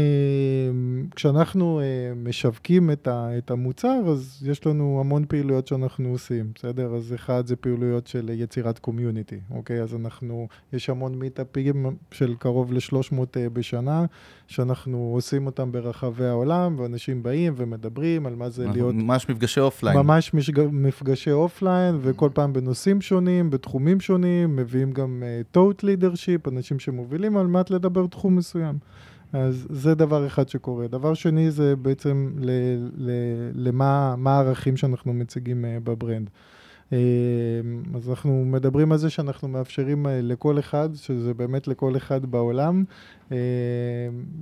כשאנחנו 1.14 1.80
אה, 1.80 1.84
משווקים 2.16 2.90
את 3.08 3.50
המוצר, 3.50 4.00
אז 4.06 4.42
יש 4.46 4.66
לנו 4.66 5.00
המון 5.00 5.24
פעילויות 5.28 5.66
שאנחנו 5.66 6.08
עושים, 6.08 6.50
בסדר? 6.54 6.94
אז 6.94 7.14
אחד 7.14 7.46
זה 7.46 7.56
פעילויות 7.56 8.06
של 8.06 8.30
יצירת 8.32 8.78
קומיוניטי, 8.78 9.38
אוקיי? 9.50 9.82
אז 9.82 9.94
אנחנו, 9.94 10.48
יש 10.72 10.90
המון 10.90 11.14
מיטאפים 11.14 11.96
של 12.10 12.34
קרוב 12.38 12.72
ל-300 12.72 13.18
אה, 13.36 13.48
בשנה, 13.48 14.04
שאנחנו 14.46 15.10
עושים 15.14 15.46
אותם 15.46 15.72
ברחבי 15.72 16.26
העולם, 16.26 16.74
ואנשים 16.78 17.22
באים 17.22 17.54
ומדברים 17.56 18.26
על 18.26 18.34
מה 18.34 18.50
זה 18.50 18.66
להיות... 18.68 18.94
ממש 18.94 19.28
מפגשי 19.28 19.60
offline. 19.60 19.98
ממש 19.98 20.34
מפגשי 20.72 21.32
offline, 21.32 21.98
וכל 22.02 22.30
פעם 22.34 22.52
בנושאים 22.52 23.00
שונים, 23.00 23.50
בתחומים 23.50 24.00
שונים, 24.00 24.56
מביאים 24.56 24.92
גם 24.92 25.22
thought 25.50 25.82
uh, 25.82 25.86
leadership, 25.86 26.48
אנשים 26.48 26.78
שמובילים 26.78 27.36
על 27.36 27.46
מנת 27.46 27.70
לדבר 27.70 28.06
תחום 28.06 28.36
מסוים. 28.36 28.78
אז 29.36 29.66
זה 29.70 29.94
דבר 29.94 30.26
אחד 30.26 30.48
שקורה. 30.48 30.86
דבר 30.86 31.14
שני 31.14 31.50
זה 31.50 31.76
בעצם 31.76 32.30
ל, 32.38 32.50
ל, 32.96 33.10
למה 33.54 34.14
הערכים 34.24 34.76
שאנחנו 34.76 35.12
מציגים 35.12 35.64
uh, 35.64 35.68
ב 35.84 35.91
brand. 35.91 36.30
Uh, 36.90 36.92
אז 37.96 38.10
אנחנו 38.10 38.44
מדברים 38.44 38.92
על 38.92 38.98
זה 38.98 39.10
שאנחנו 39.10 39.48
מאפשרים 39.48 40.06
uh, 40.06 40.08
לכל 40.22 40.58
אחד, 40.58 40.88
שזה 40.94 41.34
באמת 41.34 41.68
לכל 41.68 41.96
אחד 41.96 42.26
בעולם, 42.26 42.84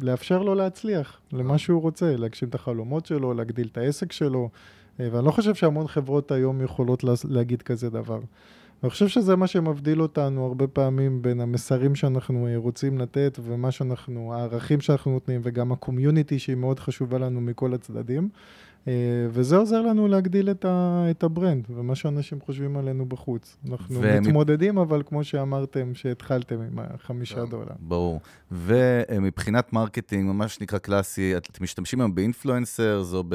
לאפשר 0.03 0.43
לו 0.43 0.55
להצליח 0.55 1.21
למה 1.33 1.59
שהוא 1.59 1.83
רוצה, 1.83 2.17
להגשים 2.17 2.49
את 2.49 2.55
החלומות 2.55 3.07
שלו, 3.07 3.35
להגדיל 3.35 3.69
את 3.73 3.79
העסק 3.79 4.13
שלו, 4.13 4.49
ואני 4.99 5.27
לא 5.27 5.31
חושב 5.31 5.55
שהמון 5.55 5.89
חברות 5.89 6.31
היום 6.33 6.63
יכולות 6.63 7.05
להגיד 7.29 7.63
כזה 7.63 7.91
דבר. 7.91 8.21
אני 8.85 8.91
חושב 8.91 9.09
שזה 9.09 9.37
מה 9.37 9.47
שמבדיל 9.47 10.03
אותנו 10.03 10.47
הרבה 10.47 10.67
פעמים 10.67 11.23
בין 11.23 11.41
המסרים 11.41 11.95
שאנחנו 11.95 12.49
רוצים 12.57 12.99
לתת 12.99 13.39
ומה 13.43 13.71
שאנחנו, 13.71 14.35
הערכים 14.35 14.81
שאנחנו 14.81 15.13
נותנים 15.13 15.41
וגם 15.45 15.73
ה 15.73 15.79
community 15.79 16.39
שהיא 16.39 16.57
מאוד 16.57 16.81
חשובה 16.81 17.19
לנו 17.19 17.41
מכל 17.41 17.75
הצדדים. 17.75 18.29
אה, 18.89 18.93
וזה 19.31 19.57
עוזר 19.57 19.83
לנו 19.83 20.09
להגדיל 20.09 20.51
את, 20.51 20.65
ה, 20.65 21.07
את 21.11 21.23
ה 21.23 21.30
brand 21.30 21.67
ומה 21.71 21.95
שאנשים 21.95 22.41
חושבים 22.41 22.77
עלינו 22.77 23.07
בחוץ. 23.07 23.57
אנחנו 23.71 24.01
ומפ... 24.01 24.27
מתמודדים, 24.27 24.79
אבל 24.79 25.03
כמו 25.07 25.25
שאמרתם, 25.25 25.95
שהתחלתם 25.95 26.61
עם 26.61 26.79
החמישה 26.79 27.45
דולר. 27.45 27.75
ברור. 27.79 28.21
ומבחינת 28.53 29.73
marketing, 29.73 30.27
ממש 30.27 30.61
נקרא 30.61 30.79
קלאסי, 30.79 31.37
אתם 31.37 31.65
משתמשים 31.65 32.01
היום 32.01 32.15
ב 32.15 32.23
influencers 32.23 33.15
או 33.15 33.25
ב... 33.29 33.35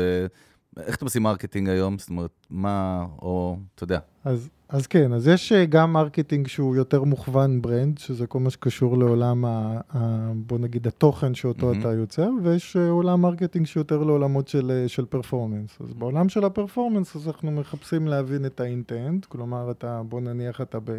איך 0.77 0.95
אתם 0.95 1.05
עושים 1.05 1.23
marketing 1.23 1.69
היום? 1.69 1.97
זאת 1.97 2.09
אומרת, 2.09 2.31
מה, 2.49 3.05
או, 3.21 3.57
אתה 3.75 3.83
יודע. 3.83 3.99
אז, 4.23 4.49
אז 4.69 4.87
כן, 4.87 5.13
אז 5.13 5.27
יש 5.27 5.51
אה, 5.51 5.65
גם 5.65 5.93
marketing 5.93 6.47
שהוא 6.47 6.75
יותר 6.75 7.03
מוכוון 7.03 7.61
brand, 7.61 7.97
שזה 7.97 8.27
כל 8.27 8.39
מה 8.39 8.49
שקשור 8.49 8.97
לעולם, 8.97 9.45
ה, 9.45 9.79
ה, 9.93 10.31
בוא 10.35 10.59
נגיד, 10.59 10.87
התוכן 10.87 11.35
שאותו 11.35 11.73
mm-hmm. 11.73 11.79
אתה 11.79 11.93
יוצר, 11.93 12.29
ויש 12.43 12.77
אה, 12.77 12.89
עולם 12.89 13.21
marketing 13.21 13.65
שיותר 13.65 14.03
לעולמות 14.03 14.47
של, 14.47 14.71
אה, 14.71 14.87
של 14.87 15.05
performance. 15.05 15.77
אז 15.81 15.93
בעולם 15.93 16.29
של 16.29 16.43
ה 16.43 16.49
performance, 16.49 17.15
אז 17.15 17.27
אנחנו 17.27 17.51
מחפשים 17.51 18.07
להבין 18.07 18.45
את 18.45 18.59
ה 18.59 18.68
intent, 18.68 19.25
כלומר, 19.25 19.71
אתה, 19.71 20.01
בוא 20.09 20.21
נניח, 20.21 20.61
אתה 20.61 20.79
ב... 20.83 20.91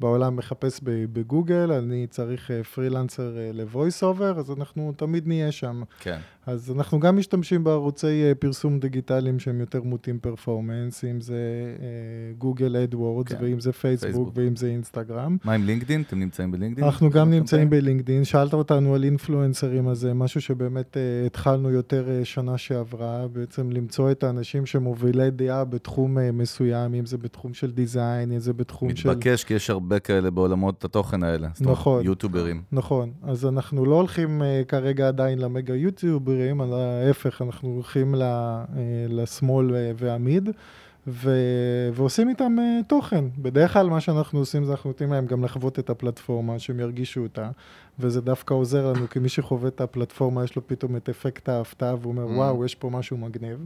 בעולם 0.00 0.36
מחפש 0.36 0.80
בגוגל, 0.84 1.72
אני 1.72 2.06
צריך 2.10 2.50
פרילנסר 2.74 3.36
ל-voice 3.52 4.02
over, 4.02 4.38
אז 4.38 4.50
אנחנו 4.50 4.92
תמיד 4.96 5.28
נהיה 5.28 5.52
שם. 5.52 5.82
כן. 6.00 6.18
אז 6.46 6.72
אנחנו 6.76 7.00
גם 7.00 7.16
משתמשים 7.16 7.64
בערוצי 7.64 8.22
פרסום 8.38 8.78
דיגיטליים 8.78 9.38
שהם 9.38 9.60
יותר 9.60 9.82
מוטים 9.82 10.18
performance, 10.18 11.04
אם 11.04 11.20
זה 11.20 11.36
גוגל 12.38 12.76
אדוורדס, 12.76 13.32
כן. 13.32 13.44
ואם 13.44 13.60
זה 13.60 13.72
פייסבוק, 13.72 14.04
פייסבוק. 14.04 14.32
ואם 14.34 14.56
זה 14.56 14.66
אינסטגרם. 14.66 15.36
מה 15.44 15.52
עם 15.52 15.64
לינקדין? 15.64 16.02
אתם 16.06 16.20
נמצאים 16.20 16.50
בלינקדין? 16.50 16.84
אנחנו 16.84 17.10
גם? 17.10 17.30
נמצאים 17.30 17.70
בלינקדין, 17.70 18.24
שאלת 18.24 18.52
אותנו 18.52 18.94
על 18.94 19.04
influencer 19.04 19.69
ים, 19.69 19.88
אז 19.88 19.98
זה 19.98 20.14
משהו 20.14 20.40
שבאמת 20.40 20.96
uh, 20.96 21.26
התחלנו 21.26 21.70
יותר 21.70 22.06
uh, 22.06 22.24
שנה 22.24 22.58
שעברה, 22.58 23.28
בעצם 23.28 23.70
למצוא 23.70 24.10
את 24.10 24.24
האנשים 24.24 24.66
שמובילי 24.66 25.30
דעה 25.30 25.64
בתחום 25.64 26.18
uh, 26.18 26.20
מסוים, 26.32 26.94
אם 26.94 27.06
זה 27.06 27.18
בתחום 27.18 27.54
של 27.54 27.70
design, 27.70 28.32
אם 28.32 28.38
זה 28.38 28.52
בתחום 28.52 28.96
של... 28.96 29.10
מתבקש, 29.10 29.44
כי 29.44 29.54
יש 29.54 29.70
הרבה 29.70 29.89
כאלה 29.98 30.30
בעולמות 30.30 30.84
התוכן 30.84 31.22
האלה. 31.22 31.48
זאת 31.54 31.60
אומרת, 31.60 31.78
נכון. 31.78 32.04
יוטוברים. 32.04 32.62
נכון, 32.72 33.12
אז 33.22 33.46
אנחנו 33.46 33.84
לא 33.84 33.94
הולכים 33.94 34.42
uh, 34.42 34.64
כרגע 34.64 35.08
עדיין 35.08 35.38
למגה 35.38 35.74
יוטיוברים, 35.74 36.62
אלא 36.62 36.76
ההפך, 36.76 37.42
אנחנו 37.42 37.68
הולכים 37.68 38.14
uh, 38.14 38.18
לשמאל 39.08 39.70
uh, 39.70 39.72
והמיד. 39.96 40.48
ו... 41.06 41.30
ועושים 41.94 42.28
איתם 42.28 42.56
uh, 42.58 42.84
תוכן. 42.88 43.24
בדרך 43.38 43.72
כלל 43.72 43.88
מה 43.88 44.00
שאנחנו 44.00 44.38
עושים 44.38 44.64
זה 44.64 44.72
אנחנו 44.72 44.90
נותנים 44.90 45.12
להם 45.12 45.26
גם 45.26 45.44
לחוות 45.44 45.78
את 45.78 45.90
הפלטפורמה, 45.90 46.58
שהם 46.58 46.80
ירגישו 46.80 47.20
אותה, 47.20 47.50
וזה 47.98 48.20
דווקא 48.20 48.54
עוזר 48.54 48.92
לנו, 48.92 49.08
כי 49.08 49.18
מי 49.18 49.28
שחווה 49.28 49.68
את 49.68 49.80
הפלטפורמה 49.80 50.44
יש 50.44 50.56
לו 50.56 50.66
פתאום 50.66 50.96
את 50.96 51.08
אפקט 51.08 51.48
ההפתעה, 51.48 51.94
והוא 52.00 52.12
אומר, 52.12 52.24
Mm. 52.24 52.36
וואו, 52.36 52.64
יש 52.64 52.74
פה 52.74 52.90
משהו 52.90 53.16
מגניב. 53.16 53.64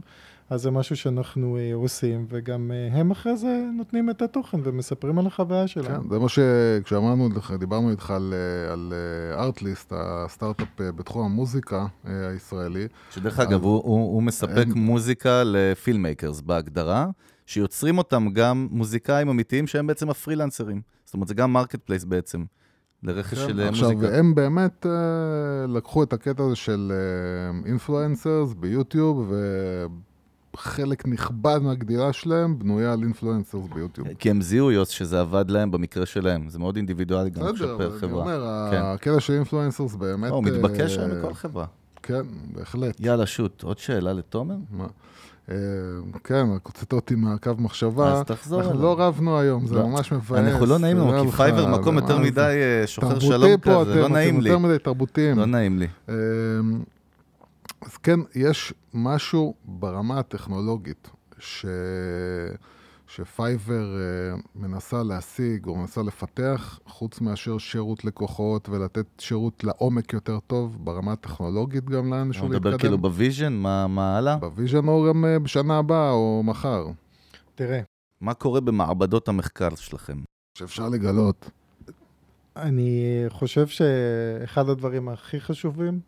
אז 0.49 0.61
זה 0.61 0.71
משהו 0.71 0.95
שאנחנו 0.95 1.57
uh, 1.57 1.75
עושים, 1.75 2.25
וגם 2.29 2.71
uh, 2.71 2.95
הם 2.95 3.11
אחרי 3.11 3.37
זה 3.37 3.47
נותנים 3.77 4.09
את 4.09 4.21
התוכן 4.21 4.57
ומספרים 4.63 5.19
על 5.19 5.27
החוויה 5.27 5.67
שלהם. 5.67 6.03
כן, 6.03 6.09
זה 6.09 6.19
מה 6.19 6.29
ש... 6.29 6.39
כשאמרנו, 6.83 7.29
לך- 7.35 7.51
דיברנו 7.59 7.91
איתך 7.91 8.11
על, 8.11 8.33
אה, 8.33 8.73
על 8.73 8.93
ארטליסט, 9.33 9.93
הסטארט-אפ 9.95 10.81
אה, 10.81 10.91
בתחום 10.91 11.25
המוזיקה 11.25 11.85
אה, 12.07 12.27
הישראלי. 12.27 12.87
שדרך 13.11 13.39
אגב, 13.39 13.63
הוא, 13.63 13.71
הוא, 13.83 14.13
הוא 14.13 14.23
מספק 14.23 14.57
אין- 14.57 14.71
מוזיקה 14.75 15.43
ל 15.45 15.54
filmmakers 15.54 16.41
בהגדרה, 16.41 17.07
שיוצרים 17.45 17.97
אותם 17.97 18.27
גם 18.33 18.67
מוזיקאים 18.71 19.29
אמיתיים 19.29 19.67
שהם 19.67 19.87
בעצם 19.87 20.09
הפרילנסרים. 20.09 20.81
זאת 21.05 21.13
אומרת, 21.13 21.27
זה 21.27 21.33
גם 21.33 21.53
marketplace 21.53 22.03
בעצם, 22.03 22.43
לרכש 23.03 23.37
של 23.37 23.59
אה, 23.59 23.65
כן, 23.65 23.69
עכשיו, 23.73 23.91
מוזיקה. 23.91 24.17
הם 24.17 24.35
באמת 24.35 24.85
אה, 24.85 24.91
לקחו 25.67 26.03
את 26.03 26.13
הקטע 26.13 26.43
הזה 26.43 26.55
של 26.55 26.91
influencers 27.65 28.53
ביוטיוב, 28.53 29.31
וחלק 30.55 31.07
נכבד 31.07 31.59
מהגדילה 31.61 32.13
שלהם 32.13 32.59
בנויה 32.59 32.93
על 32.93 33.03
אינפלואנסרס 33.03 33.63
ביוטיוב. 33.73 34.07
כי 34.19 34.29
הם 34.29 34.41
זיהו, 34.41 34.71
יוס, 34.71 34.89
שזה 34.89 35.19
עבד 35.21 35.45
להם 35.49 35.71
במקרה 35.71 36.05
שלהם. 36.05 36.49
זה 36.49 36.59
מאוד 36.59 36.75
אינדיבידואלי 36.75 37.29
גם 37.29 37.41
בסדר, 37.41 37.51
עכשיו 37.51 37.77
פר 37.77 37.85
אבל 37.85 37.91
אני 37.91 37.99
חברה. 37.99 38.21
אומר, 38.21 38.67
כן. 38.71 38.81
הקטע 38.83 39.19
של 39.19 39.33
אינפלואנסרס 39.33 39.95
באמת... 39.95 40.31
הוא 40.31 40.43
מתבקש 40.43 40.97
אה, 40.97 41.03
היום 41.05 41.17
מכל 41.19 41.33
חברה. 41.33 41.65
כן, 42.03 42.21
בהחלט. 42.53 42.95
יאללה, 42.99 43.25
שוט. 43.25 43.63
עוד 43.63 43.77
שאלה 43.77 44.13
לתומר? 44.13 44.55
מה? 44.71 44.87
אה, 45.49 45.55
כן, 46.23 46.47
הוצאת 46.63 46.93
אותי 46.93 47.15
מהקו 47.15 47.51
מחשבה. 47.57 48.13
אז 48.13 48.23
תחזור 48.25 48.61
אנחנו. 48.61 48.81
לא 48.81 48.95
רבנו 48.99 49.39
היום, 49.39 49.67
זה 49.67 49.75
לא. 49.75 49.87
ממש 49.87 50.11
מבאס. 50.11 50.39
אנחנו 50.39 50.65
לא 50.65 50.79
נעים 50.79 50.97
לנו, 50.97 51.07
אומר 51.09 51.31
כי 51.31 51.37
פייבר 51.37 51.79
מקום 51.79 51.95
יותר 51.95 52.17
מה 52.17 52.23
מדי? 52.23 52.41
אה, 52.81 52.87
שוחר 52.87 53.07
תרבותי 53.07 53.25
שלום 53.27 53.57
פה 53.57 53.83
כזה, 53.85 53.95
לא 53.95 54.05
אתם, 54.05 54.13
נעים 54.13 54.35
אתם 54.35 54.43
לי. 54.43 54.49
יותר 54.49 54.59
מדי 54.59 54.79
תרבותיים. 54.79 55.37
לא 55.37 55.45
נעים 55.45 55.79
לי. 55.79 55.87
אז 57.85 57.97
כן, 57.97 58.19
יש 58.35 58.73
משהו 58.93 59.55
ברמה 59.65 60.19
הטכנולוגית 60.19 61.09
ש... 61.39 61.65
שפייבר 63.07 63.95
אה, 63.95 64.37
מנסה 64.55 65.03
להשיג 65.03 65.67
או 65.67 65.75
מנסה 65.75 66.01
לפתח, 66.01 66.79
חוץ 66.85 67.21
מאשר 67.21 67.57
שירות 67.57 68.05
לקוחות 68.05 68.69
ולתת 68.69 69.05
שירות 69.19 69.63
לעומק 69.63 70.13
יותר 70.13 70.39
טוב, 70.47 70.77
ברמה 70.79 71.11
הטכנולוגית 71.11 71.85
גם 71.85 72.13
לאנשהו 72.13 72.43
הוא 72.45 72.53
להתקדם. 72.53 72.71
מדבר 72.71 72.79
כאילו 72.79 72.97
ב 72.97 73.04
vision, 73.04 73.53
מה 73.53 73.87
מה 73.87 74.17
הלאה? 74.17 74.37
ב 74.37 74.44
vision 74.44 74.87
או 74.87 75.05
גם 75.09 75.25
אה, 75.25 75.39
בשנה 75.39 75.77
הבאה 75.77 76.11
או 76.11 76.41
מחר, 76.45 76.87
תראה, 77.55 77.81
מה 78.21 78.33
קורה 78.33 78.61
במעבדות 78.61 79.27
המחקר 79.27 79.75
שלכם? 79.75 80.17
שאפשר 80.57 80.89
לגלות. 80.89 81.49
אני 82.55 83.25
חושב 83.29 83.67
שאחד 83.67 84.69
הדברים 84.69 85.09
הכי 85.09 85.39
חשובים 85.39 85.99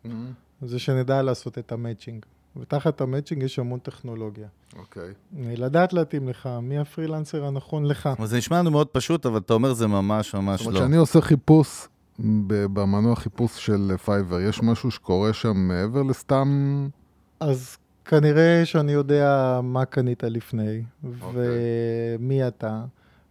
זה 0.62 0.78
שנדע 0.78 1.22
לעשות 1.22 1.58
את 1.58 1.72
ה 1.72 1.77
matching. 1.77 2.26
ותחת 2.56 3.00
ה 3.00 3.05
matching 3.05 3.42
יש 3.42 3.58
המון 3.58 3.78
טכנולוגיה. 3.78 4.48
אוקיי. 4.78 5.12
לדעת 5.38 5.92
להתאים 5.92 6.28
לך 6.28 6.48
מי 6.62 6.78
הפרילנסר 6.78 7.44
הנכון 7.44 7.84
לך. 7.84 8.08
אבל 8.18 8.26
זה 8.26 8.36
נשמע 8.38 8.58
לנו 8.58 8.70
מאוד 8.70 8.86
פשוט, 8.86 9.26
אבל 9.26 9.38
אתה 9.38 9.54
אומר 9.54 9.72
זה 9.72 9.86
ממש 9.86 10.34
ממש 10.34 10.60
זאת 10.60 10.66
אומרת, 10.66 10.80
לא. 10.80 10.86
כשאני 10.86 10.96
עושה 10.96 11.20
חיפוש 11.20 11.88
במנוע 12.48 13.16
חיפוש 13.16 13.66
של 13.66 13.92
פייבר, 14.04 14.40
יש 14.40 14.62
משהו 14.62 14.90
שקורה 14.90 15.32
שם 15.32 15.56
מעבר 15.56 16.02
לסתם... 16.02 16.88
אז 17.40 17.76
כנראה 18.04 18.62
שאני 18.64 18.92
יודע 18.92 19.60
מה 19.62 19.84
קנית 19.84 20.22
לפני, 20.24 20.82
אוקיי. 21.04 21.40
ומי 22.18 22.48
אתה, 22.48 22.84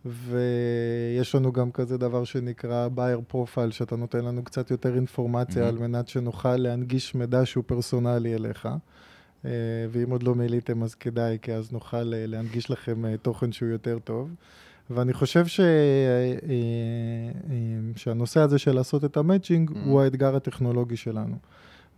ויש 0.10 1.36
לנו 1.36 1.51
גם 1.51 1.72
כזה 1.72 1.97
דבר 1.97 2.24
שנקרא 2.24 2.88
buyer 2.95 3.34
profile, 3.34 3.72
שאתה 3.72 3.95
נותן 3.95 4.26
לנו 4.26 4.43
קצת 4.43 4.72
יותר 4.72 4.95
אינפורמציה 4.95 5.64
Mhm. 5.66 5.68
על 5.68 5.78
מנת 5.78 6.08
שנוכל 6.08 6.55
להנגיש 6.55 7.16
מידע 7.16 7.45
שהוא 7.45 7.64
פרסונלי 7.68 8.36
אליך. 8.36 8.68
אה, 9.45 9.51
ואם 9.91 10.10
עוד 10.12 10.24
לא 10.24 10.36
מילאתם 10.36 10.84
אז 10.84 10.95
כדאי, 10.95 11.38
כי 11.41 11.53
אז 11.53 11.72
נוכל 11.72 12.14
אה, 12.14 12.26
להנגיש 12.28 12.72
לכם 12.72 13.05
אה, 13.05 13.18
תוכן 13.18 13.51
שהוא 13.51 13.70
יותר 13.70 13.99
טוב. 14.03 14.30
ואני 14.89 15.14
חושב 15.14 15.47
ש... 15.47 15.60
שהנושא 17.95 18.39
הזה 18.39 18.58
של 18.58 18.72
לעשות 18.76 19.05
את 19.05 19.18
ה 19.17 19.23
matching 19.23 19.69
Mhm. 19.72 19.78
הוא 19.86 20.01
האתגר 20.01 20.36
הטכנולוגי 20.36 20.97
שלנו. 20.97 21.36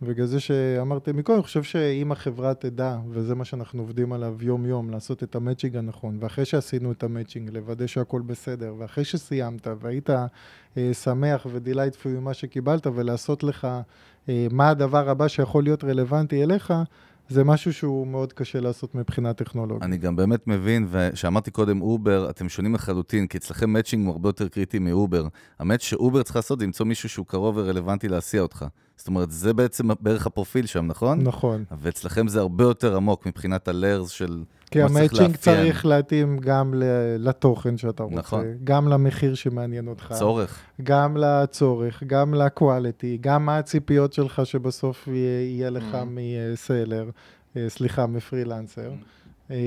בגלל 0.01 0.25
זה 0.25 0.39
שאמרתי 0.39 1.11
מקודם, 1.11 1.37
אני 1.37 1.43
חושב 1.43 1.63
שאם 1.63 2.11
החברה 2.11 2.53
תדע, 2.53 2.97
וזה 3.09 3.35
מה 3.35 3.45
שאנחנו 3.45 3.81
עובדים 3.81 4.13
עליו 4.13 4.35
יום-יום, 4.41 4.89
לעשות 4.89 5.23
את 5.23 5.35
ה 5.35 5.40
matching 5.40 5.75
הנכון, 5.75 6.17
ואחרי 6.19 6.45
שעשינו 6.45 6.91
את 6.91 7.03
ה 7.03 7.08
matching, 7.08 7.49
לוודא 7.49 7.87
שהכל 7.87 8.21
בסדר, 8.21 8.75
ואחרי 8.77 9.03
שסיימת, 9.03 9.67
והיית 9.81 10.09
אה, 10.09 10.93
שמח 10.93 11.45
ו 11.51 11.57
delightful 11.57 12.11
ממה 12.11 12.33
שקיבלת, 12.33 12.87
ולעשות 12.87 13.43
לך 13.43 13.67
אה, 14.29 14.47
מה 14.51 14.69
הדבר 14.69 15.09
הבא 15.09 15.27
שיכול 15.27 15.63
להיות 15.63 15.83
רלוונטי 15.83 16.43
אליך, 16.43 16.73
זה 17.29 17.43
משהו 17.43 17.73
שהוא 17.73 18.07
מאוד 18.07 18.33
קשה 18.33 18.59
לעשות 18.59 18.95
מבחינה 18.95 19.33
טכנולוגית. 19.33 19.83
אני 19.83 19.97
גם 19.97 20.15
באמת 20.15 20.47
מבין, 20.47 20.87
ושאמרתי 20.91 21.51
קודם 21.51 21.81
אובר, 21.81 22.29
אתם 22.29 22.49
שונים 22.49 22.73
לחלוטין, 22.75 23.27
כי 23.27 23.37
אצלכם 23.37 23.69
matching 23.69 24.05
הוא 24.05 24.11
הרבה 24.11 24.29
יותר 24.29 24.47
קריטי 24.47 24.79
מאובר. 24.79 25.27
ה 25.59 25.63
match 25.63 25.81
שאובר 25.81 26.23
צריך 26.23 26.35
לעשות 26.35 26.59
זה 26.59 26.65
למצוא 26.65 26.85
מישהו 26.85 27.09
שהוא 27.09 27.25
קרוב 27.25 27.57
ורלוונטי 27.57 28.07
להסיע 28.07 28.41
אותך. 28.41 28.65
זאת 28.99 29.07
אומרת, 29.07 29.31
זה 29.31 29.53
בעצם 29.53 29.87
בערך 29.99 30.27
הפרופיל 30.27 30.65
שם, 30.65 30.85
נכון? 30.87 31.21
נכון. 31.21 31.63
ואצלכם 31.81 32.27
זה 32.27 32.39
הרבה 32.39 32.63
יותר 32.63 32.95
עמוק 32.95 33.25
מבחינת 33.25 33.67
ה 33.67 33.73
layers 33.73 34.09
של... 34.09 34.43
כי 34.71 34.79
צריך 34.79 34.91
ה 34.97 35.01
matching. 35.01 35.35
צריך 35.35 35.85
להתאים 35.85 36.37
גם 36.39 36.73
לתוכן 37.19 37.77
שאתה 37.77 38.03
רוצה, 38.03 38.15
נכון. 38.15 38.45
גם 38.63 38.87
למחיר 38.87 39.35
שמעניין 39.35 39.87
אותך. 39.87 40.13
צורך. 40.19 40.59
גם 40.83 41.17
לצורך, 41.17 42.03
גם 42.07 42.33
ל 42.33 42.43
quality, 42.43 43.17
גם 43.21 43.45
מה 43.45 43.57
הציפיות 43.57 44.13
שלך 44.13 44.41
שבסוף 44.45 45.07
יהיה, 45.07 45.41
יהיה 45.41 45.69
לך 45.69 45.93
Mhm. 45.93 46.05
מסלר, 46.53 47.09
אה, 47.57 47.65
סליחה, 47.69 48.07
מפרילנסר. 48.07 48.91
אה, 49.51 49.57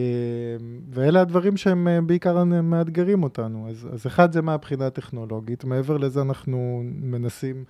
ואלה 0.90 1.20
הדברים 1.20 1.56
שהם 1.56 1.88
אה, 1.88 2.00
בעיקר 2.00 2.44
מאתגרים 2.44 3.22
אותנו. 3.22 3.68
אז, 3.70 3.88
אז 3.92 4.06
אחד 4.06 4.32
זה 4.32 4.42
מהבחינה 4.42 4.86
הטכנולוגית, 4.86 5.64
מעבר 5.64 5.96
לזה 5.96 6.22
אנחנו 6.22 6.82
מנסים, 6.84 7.64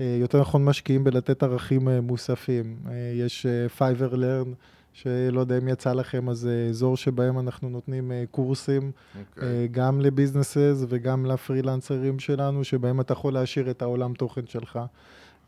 יותר 0.00 0.40
נכון 0.40 0.64
משקיעים 0.64 1.04
בלתת 1.04 1.42
ערכים 1.42 1.88
אה, 1.88 2.00
מוספים. 2.00 2.76
אה, 2.88 2.92
יש 3.14 3.46
Fiverr 3.78 4.14
Learn, 4.14 4.48
שלא 4.92 5.40
יודע 5.40 5.58
אם 5.58 5.68
יצא 5.68 5.92
לכם, 5.92 6.28
אז 6.28 6.38
זה 6.38 6.66
אזור 6.70 6.96
שבהם 6.96 7.38
אנחנו 7.38 7.68
נותנים 7.68 8.12
אה, 8.12 8.24
קורסים. 8.30 8.90
אוקיי. 9.18 9.48
אה, 9.48 9.66
גם 9.70 10.00
לביזנסס 10.00 10.84
וגם 10.88 11.26
לפרילנסרים 11.26 12.18
שלנו, 12.18 12.64
שבהם 12.64 13.00
אתה 13.00 13.12
יכול 13.12 13.32
להשאיר 13.32 13.70
את 13.70 13.82
העולם 13.82 14.14
תוכן 14.14 14.46
שלך. 14.46 14.78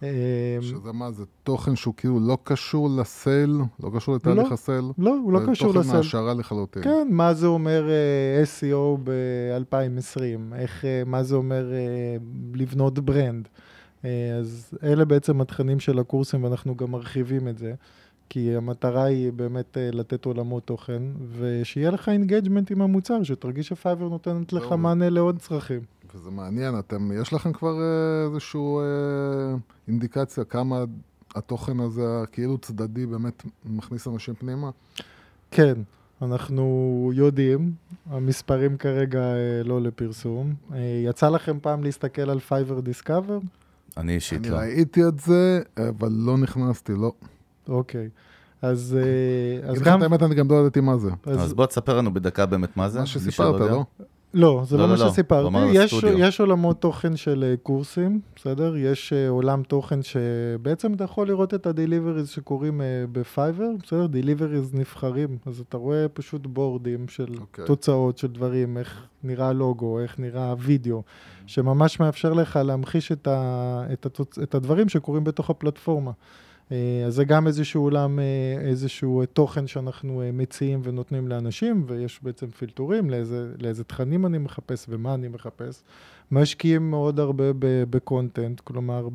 אה, 0.03 0.59
שזה 0.61 0.92
מה, 0.92 1.11
זה 1.11 1.24
תוכן 1.42 1.76
שהוא 1.76 1.94
כאילו 1.96 2.20
לא 2.20 2.38
קשור 2.44 2.90
ל 2.90 3.02
sale, 3.02 3.59
לא 3.82 3.90
קשור 3.96 4.14
לתהליך 4.14 4.49
לא, 4.49 4.55
ה 4.55 4.59
sale? 4.59 4.84
לא, 4.99 5.11
הוא 5.11 5.32
לא 5.32 5.40
זה 5.40 5.46
קשור 5.51 5.72
תוכן 5.72 5.88
ל 5.88 5.90
sale. 5.90 5.96
מהשערה 5.96 6.34
לחלוטין. 6.34 6.82
כן, 6.82 7.09
מה 7.11 7.34
זה 7.34 7.46
אומר 7.46 7.88
אה, 7.90 8.42
SEO 8.42 8.99
ב-2020? 9.05 10.55
איך, 10.55 10.84
אה, 10.84 11.03
מה 11.07 11.22
זה 11.22 11.34
אומר 11.36 11.72
אה, 11.72 12.16
לבנות 12.55 12.99
brand? 12.99 13.49
אה, 14.05 14.36
אז 14.38 14.74
אלה 14.82 15.05
בעצם 15.05 15.40
התכנים 15.40 15.80
של 15.80 15.99
הקורסים, 15.99 16.44
ואנחנו 16.44 16.76
גם 16.76 16.90
מרחיבים 16.90 17.49
את 17.49 17.59
זה. 17.59 17.74
כי 18.28 18.57
המטרה 18.57 19.05
היא 19.05 19.32
באמת 19.32 19.78
אה, 19.78 19.90
לתת 19.92 20.24
עולמות 20.24 20.64
תוכן, 20.64 21.03
ושיהיה 21.38 21.90
לך 21.90 22.09
engagement 22.09 22.70
עם 22.70 22.82
המוצר, 22.82 23.22
שתרגיש 23.22 23.68
שפייבר 23.68 24.09
נותנת 24.09 24.53
לך. 24.53 24.72
מענה 24.72 25.11
לעוד 25.11 25.38
צרכים. 25.38 25.80
וזה 26.14 26.30
מעניין, 26.30 26.78
אתם, 26.78 27.11
יש 27.22 27.32
לכם 27.32 27.53
כבר 27.53 27.74
אה, 27.80 28.24
איזושהי 28.26 28.61
אה, 28.61 29.57
אינדיקציה 29.88 30.44
כמה 30.44 30.84
התוכן 31.34 31.80
הזה, 31.80 32.03
הכאילו 32.22 32.59
צדדי, 32.59 33.07
באמת 33.07 33.42
מכניס 33.64 34.09
אנשים 34.09 34.34
פנימה? 34.34 34.70
כן, 35.51 35.74
אנחנו 36.22 37.11
יודעים, 37.14 37.72
המספרים 38.11 38.76
כרגע 38.76 39.20
לא 39.64 39.80
לפרסום. 39.80 40.55
יצא 41.05 41.28
לכם 41.28 41.59
פעם 41.62 41.84
להסתכל 41.84 42.30
על 42.30 42.40
פייבר 42.40 42.80
Discover? 42.80 43.38
אני 43.97 44.14
אישית 44.14 44.39
אני 44.39 44.51
לא. 44.51 44.57
ראיתי 44.57 45.05
את 45.05 45.18
זה, 45.18 45.61
אבל 45.89 46.12
לא 46.12 46.39
נכנסתי, 46.39 46.93
לא. 46.93 47.12
אוקיי. 47.68 48.09
אז, 48.62 48.97
אה, 48.99 49.68
אז 49.68 49.70
אגיד 49.70 49.82
לך 49.82 49.89
גם... 49.89 49.99
את 49.99 50.03
האמת, 50.03 50.22
אני 50.22 50.34
גם 50.34 50.51
לא 50.51 50.57
ידעתי 50.61 50.80
מה 50.80 50.99
זה. 50.99 51.11
אז 51.26 51.53
בוא 51.53 51.66
תספר 51.66 51.99
לנו 51.99 52.14
בדקה 52.14 52.47
באמת 52.47 52.76
מה 52.76 52.89
זה. 52.89 53.01
מה 53.01 53.07
שסיפרת. 53.07 53.61
לא? 53.61 53.84
לא, 54.35 54.62
זה 54.64 54.76
לא, 54.76 54.83
לא, 54.83 54.89
לא, 54.89 54.97
מה 54.97 55.05
לא. 55.05 55.11
שסיפרתי. 55.11 55.57
יש. 55.72 56.05
יש 56.18 56.41
עולמות 56.41 56.81
תוכן 56.81 57.16
של 57.16 57.45
אה, 57.45 57.57
קורסים, 57.62 58.20
בסדר? 58.37 58.76
יש 58.76 59.12
אה, 59.12 59.29
עולם 59.29 59.62
תוכן 59.62 60.03
שבעצם 60.03 60.95
אתה 60.95 61.05
יכול 61.05 61.29
לראות 61.29 61.55
את 61.55 61.66
ה-deliveries 61.66 62.26
שקורים 62.26 62.81
אה, 62.81 63.05
בפייבר, 63.12 63.68
בסדר? 63.83 64.07
deliveries 64.07 64.76
נבחרים, 64.76 65.39
אז 65.47 65.61
אתה 65.61 65.76
רואה 65.76 66.09
פשוט 66.09 66.47
בורדים 66.47 67.09
של 67.09 67.35
אוקיי. 67.41 67.64
תוצאות 67.64 68.18
של 68.18 68.29
דברים, 68.29 68.79
איך 68.79 69.07
נראה 69.24 69.49
הלוגו, 69.49 70.01
איך 70.01 70.18
נראה 70.18 70.51
הוידאו, 70.51 71.03
שממש 71.47 72.01
מאפשר 72.01 72.33
לך 72.33 72.57
להמחיש 72.64 73.12
את, 73.12 73.26
ה, 73.26 73.83
את, 73.93 74.07
התוצ... 74.07 74.39
את 74.39 74.55
הדברים 74.55 74.89
שקורים 74.89 75.24
בתוך 75.24 75.51
הפלטפורמה. 75.51 76.12
אה, 76.72 77.04
אז 77.06 77.14
זה 77.14 77.24
גם 77.24 77.46
איזשהו 77.46 77.82
עולם, 77.82 78.18
אה, 78.18 78.24
איזשהו 78.60 79.20
אה, 79.20 79.26
תוכן 79.26 79.66
שאנחנו 79.66 80.22
מציעים 80.32 80.80
ונותנים 80.84 81.28
לאנשים, 81.28 81.84
ויש 81.86 82.20
בעצם 82.22 82.46
פילטורים 82.46 83.10
לאיזה, 83.10 83.52
לאיזה 83.58 83.84
תכנים 83.84 84.26
אני 84.26 84.38
מחפש 84.38 84.86
ומה 84.88 85.14
אני 85.14 85.28
מחפש. 85.28 85.82
משקיעים 86.30 86.90
מאוד 86.90 87.20
הרבה 87.20 87.44
ב 87.90 87.98
content, 87.98 88.61
כלומר 88.60 89.08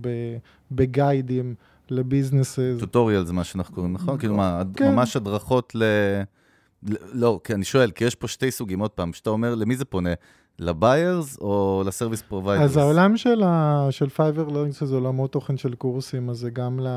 ב 0.71 0.82
guideים 0.82 1.55
ל 1.89 1.96
businesses. 1.96 2.75
tutorial 2.79 3.25
זה 3.25 3.33
מה 3.33 3.43
שאנחנו 3.43 3.75
קוראים, 3.75 3.93
נכון? 3.93 4.17
כאילו 4.17 4.35
מה, 4.35 4.61
כן. 4.75 4.91
ממש 4.91 5.15
הדרכות. 5.15 5.75
ל- 5.75 6.21
לא, 7.13 7.39
כי 7.43 7.53
אני 7.53 7.63
שואל, 7.63 7.91
כי 7.91 8.03
יש 8.05 8.15
פה 8.15 8.27
שתי 8.27 8.51
סוגים, 8.51 8.79
עוד 8.79 8.91
פעם, 8.91 9.13
שאתה 9.13 9.29
אומר, 9.29 9.55
למי 9.55 9.75
זה 9.75 9.85
פונה? 9.85 10.13
ל 10.59 10.70
buyers 10.70 11.37
או 11.41 11.83
ל 11.85 11.90
service 11.90 12.21
providers? 12.21 12.71
אז 12.71 12.77
העולם 12.77 13.17
של, 13.17 13.43
ה- 13.43 13.87
של 13.91 14.09
פייבר 14.09 14.47
Learn 14.47 14.83
זה 14.83 14.95
עולמות 14.95 15.31
תוכן 15.31 15.57
של 15.57 15.75
קורסים, 15.75 16.29
אז 16.29 16.37
זה 16.37 16.49
גם, 16.49 16.79
ל- 16.79 16.87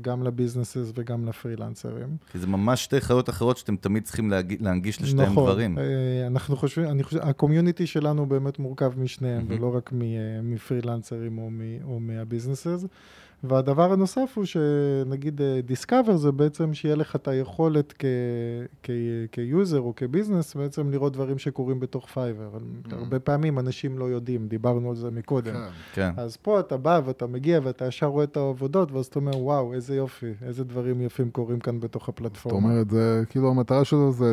גם 0.00 0.22
ל 0.22 0.28
businesses 0.28 0.92
וגם 0.94 1.28
לפרילנסרים. 1.28 2.16
כי 2.32 2.38
זה 2.38 2.46
ממש 2.46 2.84
שתי 2.84 3.00
חיות 3.00 3.28
אחרות 3.28 3.56
שאתם 3.56 3.76
תמיד 3.76 4.04
צריכים 4.04 4.30
להג... 4.30 4.56
להנגיש 4.60 5.02
לשתיהם 5.02 5.32
נכון, 5.32 5.44
דברים. 5.50 5.78
אה, 5.78 5.82
אנחנו 6.26 6.56
חושבים, 6.56 6.90
אני 6.90 7.02
חושב, 7.02 7.18
ה 7.22 7.28
community 7.28 7.86
שלנו 7.86 8.26
באמת 8.26 8.58
מורכב 8.58 8.92
משניהם, 9.00 9.42
מהמם. 9.48 9.58
ולא 9.62 9.76
רק 9.76 9.90
אה, 9.92 9.98
מפרילנסרים 10.42 11.38
או, 11.38 11.48
מ- 11.50 11.84
או 11.84 12.00
מה 12.00 12.13
businesses. 12.13 12.84
והדבר 13.44 13.92
הנוסף 13.92 14.32
הוא 14.36 14.44
שנגיד 14.44 15.40
Discover 15.66 16.16
זה 16.16 16.32
בעצם 16.32 16.74
שיהיה 16.74 16.94
לך 16.96 17.16
את 17.16 17.28
היכולת 17.28 17.94
כ- 17.98 18.04
כ- 18.82 18.90
כ 19.32 19.48
user 19.48 19.80
או 19.80 19.92
כ 19.96 20.08
business 20.08 20.54
בעצם 20.54 20.90
לראות 20.90 21.12
דברים 21.12 21.38
שקורים 21.38 21.80
בתוך 21.80 22.06
פייבר. 22.06 22.48
הרבה 22.92 23.18
פעמים 23.18 23.58
אנשים 23.58 23.98
לא 23.98 24.04
יודעים, 24.04 24.48
דיברנו 24.48 24.90
על 24.90 24.96
זה 24.96 25.10
מקודם. 25.10 25.54
כן. 25.54 25.60
כן. 25.94 26.10
אז 26.16 26.36
פה 26.36 26.60
אתה 26.60 26.76
בא 26.76 27.00
ואתה 27.04 27.26
מגיע 27.26 27.60
ואתה 27.62 27.86
ישר 27.86 28.06
רואה 28.06 28.24
את 28.24 28.36
העבודות, 28.36 28.92
ואז 28.92 29.06
אתה 29.06 29.18
אומר, 29.18 29.36
וואו, 29.38 29.72
איזה 29.72 29.96
יופי, 29.96 30.32
איזה 30.42 30.64
דברים 30.64 31.00
יפים 31.00 31.30
קורים 31.30 31.58
כאן 31.58 31.80
בתוך 31.80 32.06
זאת 32.06 32.08
הפלטפורמה. 32.08 32.68
אומרת, 32.68 32.90
זה 32.90 33.22
כאילו 33.30 33.50
המטרה 33.50 33.84
שלו 33.84 34.12
זה, 34.12 34.32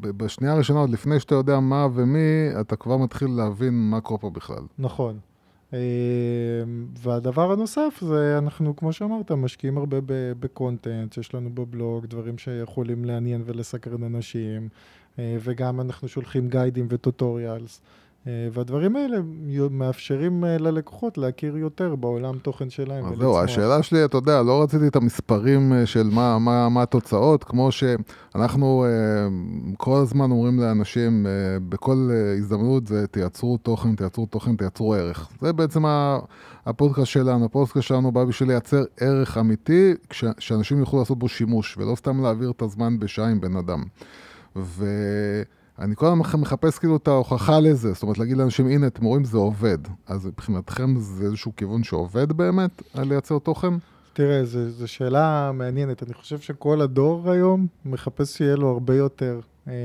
בשנייה 0.00 0.52
הראשונה, 0.52 0.80
עוד 0.80 0.90
לפני 0.90 1.20
שאתה 1.20 1.34
יודע 1.34 1.60
מה 1.60 1.86
ומי, 1.94 2.48
אתה 2.60 2.76
כבר 2.76 2.96
מתחיל 2.96 3.28
להבין 3.30 3.90
מה 3.90 4.00
קורה 4.00 4.18
פה 4.18 4.30
בכלל. 4.30 4.62
נכון. 4.78 5.18
אה, 5.72 5.78
והדבר 6.98 7.52
הנוסף 7.52 7.98
זה, 8.00 8.38
אנחנו, 8.38 8.76
כמו 8.76 8.92
שאמרת, 8.92 9.32
משקיעים 9.32 9.78
הרבה 9.78 9.96
בקונטנט, 10.40 11.18
יש 11.18 11.34
לנו 11.34 11.54
בבלוג 11.54 12.06
דברים 12.06 12.38
שיכולים 12.38 13.04
לעניין 13.04 13.42
ולסקרן 13.46 14.02
אנשים, 14.02 14.68
אה, 15.18 15.36
וגם 15.40 15.80
אנחנו 15.80 16.08
שולחים 16.08 16.48
גיידים 16.48 16.86
וטוטוריאלס. 16.90 17.80
אה, 18.26 18.48
והדברים 18.52 18.96
האלה 18.96 19.16
מאפשרים 19.70 20.44
אה, 20.44 20.58
ללקוחות 20.58 21.18
להכיר 21.18 21.56
יותר 21.56 21.94
בעולם 21.94 22.38
תוכן 22.38 22.70
שלהם. 22.70 23.04
אז. 23.04 23.18
זהו, 23.18 23.38
השאלה 23.38 23.82
שלי, 23.82 24.04
אתה 24.04 24.16
יודע, 24.16 24.42
לא 24.42 24.62
רציתי 24.62 24.86
את 24.86 24.96
המספרים 24.96 25.72
אה, 25.72 25.86
של 25.86 26.10
מה, 26.12 26.38
מה, 26.38 26.68
מה 26.68 26.82
התוצאות, 26.82 27.44
כמו 27.44 27.72
שאנחנו 27.72 28.86
כל 29.76 29.96
הזמן 29.96 30.30
אומרים 30.30 30.60
לאנשים, 30.60 31.26
בכל 31.68 32.10
הזדמנות 32.38 32.86
זה 32.86 33.06
תייצרו 33.06 33.56
תוכן, 33.56 33.96
תייצרו 33.96 34.26
תוכן, 34.26 34.56
תייצרו 34.56 34.94
ערך. 34.94 35.28
זה 35.40 35.52
בעצם 35.52 35.84
הפודקאסט 36.66 37.10
שלנו. 37.10 37.44
הפודקאסט 37.44 37.86
שלנו 37.86 38.12
בא 38.12 38.24
בשביל 38.24 38.48
לייצר 38.48 38.84
ערך 39.00 39.38
אמיתי, 39.38 39.94
שאנשים 40.38 40.78
יוכלו 40.78 40.98
לעשות 40.98 41.18
בו 41.18 41.28
שימוש, 41.28 41.78
ולא 41.78 41.94
סתם 41.94 42.22
להעביר 42.22 42.50
את 42.50 42.62
הזמן 42.62 42.98
בשעה 42.98 43.28
עם 43.28 43.40
בן 43.40 43.56
אדם. 43.56 43.82
ואני 45.78 45.96
כל 45.96 46.06
הזמן 46.06 46.40
מחפש 46.40 46.78
כאילו 46.78 46.96
את 46.96 47.08
ההוכחה 47.08 47.60
לזה, 47.60 47.92
זאת 47.92 48.02
אומרת 48.02 48.18
להגיד 48.18 48.36
לאנשים, 48.36 48.66
הנה, 48.66 48.86
אתם 48.86 49.04
רואים, 49.04 49.24
זה 49.24 49.38
עובד. 49.38 49.78
אז 50.06 50.26
מבחינתכם 50.26 50.94
זה 50.98 51.24
איזשהו 51.24 51.52
כיוון 51.56 51.84
שעובד 51.84 52.32
באמת, 52.32 52.82
על 52.94 53.08
לייצר 53.08 53.38
תוכן? 53.38 53.74
תראה, 54.12 54.44
זו 54.44 54.88
שאלה 54.88 55.50
מעניינת. 55.54 56.02
אני 56.02 56.14
חושב 56.14 56.38
שכל 56.38 56.80
הדור 56.80 57.30
היום 57.30 57.66
מחפש 57.84 58.36
שיהיה 58.36 58.56
לו 58.56 58.68
הרבה 58.68 58.96
יותר, 58.96 59.40
אה, 59.68 59.72
אה, 59.72 59.78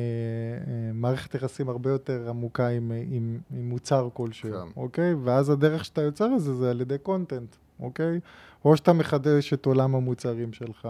מערכת 0.93 1.35
יחסים 1.35 1.69
הרבה 1.69 1.89
יותר 1.89 2.29
עמוקה 2.29 2.67
עם, 2.67 2.91
עם, 3.11 3.37
עם 3.51 3.69
מוצר 3.69 4.09
כלשהו, 4.13 4.51
כן. 4.51 4.81
אוקיי? 4.81 5.13
ואז 5.13 5.49
הדרך 5.49 5.85
שאתה 5.85 6.01
יוצר 6.01 6.35
את 6.35 6.41
זה 6.41 6.53
זה 6.53 6.71
על 6.71 6.81
ידי 6.81 6.97
קונטנט, 6.97 7.55
אוקיי? 7.79 8.19
או 8.65 8.77
שאתה 8.77 8.93
מחדש 8.93 9.53
את 9.53 9.65
עולם 9.65 9.95
המוצרים 9.95 10.53
שלך, 10.53 10.87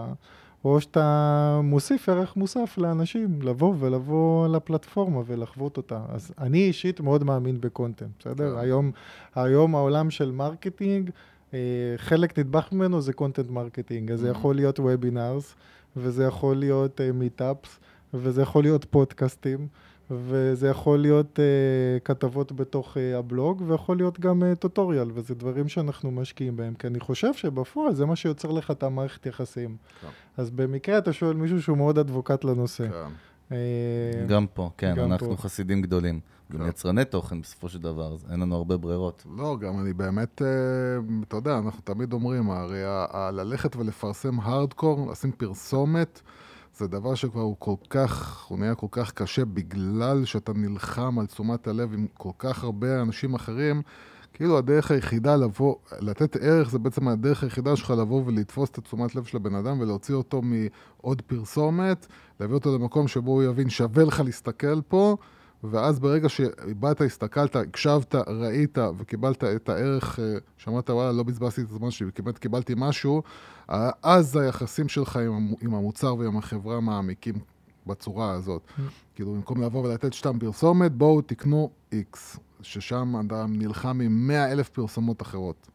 או 0.64 0.80
שאתה 0.80 1.60
מוסיף 1.62 2.08
ערך 2.08 2.36
מוסף 2.36 2.78
לאנשים, 2.78 3.42
לבוא 3.42 3.74
ולבוא 3.78 4.48
לפלטפורמה 4.48 5.20
ולחוות 5.26 5.76
אותה. 5.76 6.00
אז 6.08 6.32
אני 6.38 6.58
אישית 6.58 7.00
מאוד 7.00 7.24
מאמין 7.24 7.60
ב 7.60 7.66
content, 7.66 8.10
בסדר? 8.18 8.52
כן. 8.54 8.58
היום, 8.58 8.90
היום 9.34 9.74
העולם 9.74 10.10
של 10.10 10.30
marketing, 10.30 11.10
אה, 11.54 11.58
חלק 11.96 12.38
נדבך 12.38 12.68
ממנו 12.72 13.00
זה 13.00 13.12
content 13.12 13.50
marketing, 13.50 14.12
אז 14.12 14.20
זה 14.20 14.28
Mhm. 14.28 14.34
יכול 14.34 14.54
להיות 14.54 14.80
webinars, 14.80 15.54
וזה 15.96 16.24
יכול 16.24 16.56
להיות 16.56 17.00
meetups, 17.14 17.80
וזה 18.14 18.42
יכול 18.42 18.62
להיות 18.62 18.84
פודקאסטים, 18.84 19.68
וזה 20.10 20.68
יכול 20.68 20.98
להיות 20.98 21.38
uh, 21.38 22.00
כתבות 22.04 22.52
בתוך 22.52 22.96
uh, 22.96 23.18
הבלוג, 23.18 23.62
ויכול 23.66 23.96
להיות 23.96 24.20
גם 24.20 24.42
uh, 24.42 24.54
tutorial, 24.54 25.10
וזה 25.14 25.34
דברים 25.34 25.68
שאנחנו 25.68 26.10
משקיעים 26.10 26.56
בהם, 26.56 26.74
כי 26.74 26.86
אני 26.86 27.00
חושב 27.00 27.34
שבפועל 27.34 27.94
זה 27.94 28.06
מה 28.06 28.16
שיוצר 28.16 28.50
לך 28.50 28.70
את 28.70 28.82
המערכת 28.82 29.26
יחסים. 29.26 29.76
כן. 30.00 30.06
אז 30.36 30.50
במקרה 30.50 30.98
אתה 30.98 31.12
שואל 31.12 31.36
מישהו 31.36 31.62
שהוא 31.62 31.76
מאוד 31.76 31.98
אדבוקט 31.98 32.44
לנושא. 32.44 32.88
כן. 32.88 33.12
אה, 33.52 34.26
גם 34.28 34.46
פה, 34.54 34.70
כן, 34.78 34.94
גם 34.96 35.12
אנחנו 35.12 35.36
פה. 35.36 35.42
חסידים 35.42 35.82
גדולים. 35.82 36.20
כן. 36.52 36.58
גם 36.58 36.68
יצרני 36.68 37.04
תוכן 37.04 37.40
בסופו 37.40 37.68
של 37.68 37.78
דבר, 37.78 38.16
אין 38.30 38.40
לנו 38.40 38.56
הרבה 38.56 38.76
ברירות. 38.76 39.26
לא, 39.36 39.56
גם 39.60 39.80
אני 39.80 39.92
באמת, 39.92 40.42
אה, 40.42 40.46
אתה 41.28 41.36
יודע, 41.36 41.58
אנחנו 41.58 41.80
תמיד 41.84 42.12
אומרים, 42.12 42.50
הרי 42.50 42.84
ה- 42.84 43.06
ה- 43.10 43.30
ללכת 43.30 43.76
ולפרסם 43.76 44.40
הארדקור, 44.40 45.10
לשים 45.10 45.32
פרסומת, 45.32 46.20
זה 46.80 46.88
דבר 46.88 47.14
שכבר 47.14 47.40
הוא 47.40 47.56
כל 47.58 47.74
כך, 47.90 48.44
הוא 48.48 48.58
נהיה 48.58 48.74
כל 48.74 48.86
כך 48.90 49.12
קשה 49.12 49.44
בגלל 49.44 50.24
שאתה 50.24 50.52
נלחם 50.52 51.18
על 51.18 51.26
תשומת 51.26 51.66
הלב 51.66 51.92
עם 51.92 52.06
כל 52.14 52.30
כך 52.38 52.64
הרבה 52.64 53.02
אנשים 53.02 53.34
אחרים. 53.34 53.82
כאילו 54.34 54.58
הדרך 54.58 54.90
היחידה 54.90 55.36
לבוא, 55.36 55.74
לתת 56.00 56.36
ערך 56.36 56.70
זה 56.70 56.78
בעצם 56.78 57.08
הדרך 57.08 57.42
היחידה 57.42 57.76
שלך 57.76 57.90
לבוא 57.90 58.22
ולתפוס 58.26 58.70
את 58.70 58.78
התשומת 58.78 59.14
לב 59.14 59.24
של 59.24 59.36
הבן 59.36 59.54
אדם 59.54 59.80
ולהוציא 59.80 60.14
אותו 60.14 60.42
מעוד 60.42 61.22
פרסומת, 61.22 62.06
להביא 62.40 62.54
אותו 62.54 62.78
למקום 62.78 63.08
שבו 63.08 63.30
הוא 63.30 63.42
יבין 63.42 63.70
שווה 63.70 64.04
לך 64.04 64.20
להסתכל 64.24 64.80
פה, 64.88 65.16
ואז 65.64 66.00
ברגע 66.00 66.28
שבאת, 66.28 67.00
הסתכלת, 67.00 67.56
הקשבת, 67.56 68.14
ראית 68.14 68.78
וקיבלת 68.98 69.44
את 69.44 69.68
הערך, 69.68 70.18
אה, 70.20 70.24
שאמרת, 70.56 70.90
וואלה, 70.90 71.12
לא 71.12 71.22
בזבזתי 71.22 71.60
את 71.62 71.70
הזמן 71.70 71.90
שלי, 71.90 72.08
וכמעט 72.08 72.38
קיבלתי 72.38 72.72
משהו, 72.76 73.22
אה, 73.70 73.90
אז 74.02 74.36
היחסים 74.36 74.88
שלך 74.88 75.16
עם, 75.16 75.32
המ- 75.32 75.54
עם 75.60 75.74
המוצר 75.74 76.14
ועם 76.16 76.36
החברה 76.36 76.80
מעמיקים 76.80 77.34
בצורה 77.86 78.32
הזאת. 78.32 78.62
כאילו, 79.14 79.32
במקום 79.34 79.62
לבוא 79.62 79.84
ולתת 79.88 80.14
סתם 80.14 80.38
פרסומת, 80.38 80.92
בואו 80.92 81.20
תקנו 81.22 81.70
X, 81.92 82.16
ששם 82.62 83.16
אדם 83.16 83.52
נלחם 83.58 84.00
עם 84.00 84.26
100 84.26 84.52
אלף 84.52 84.68
פרסומות 84.68 85.22
אחרות. 85.22 85.68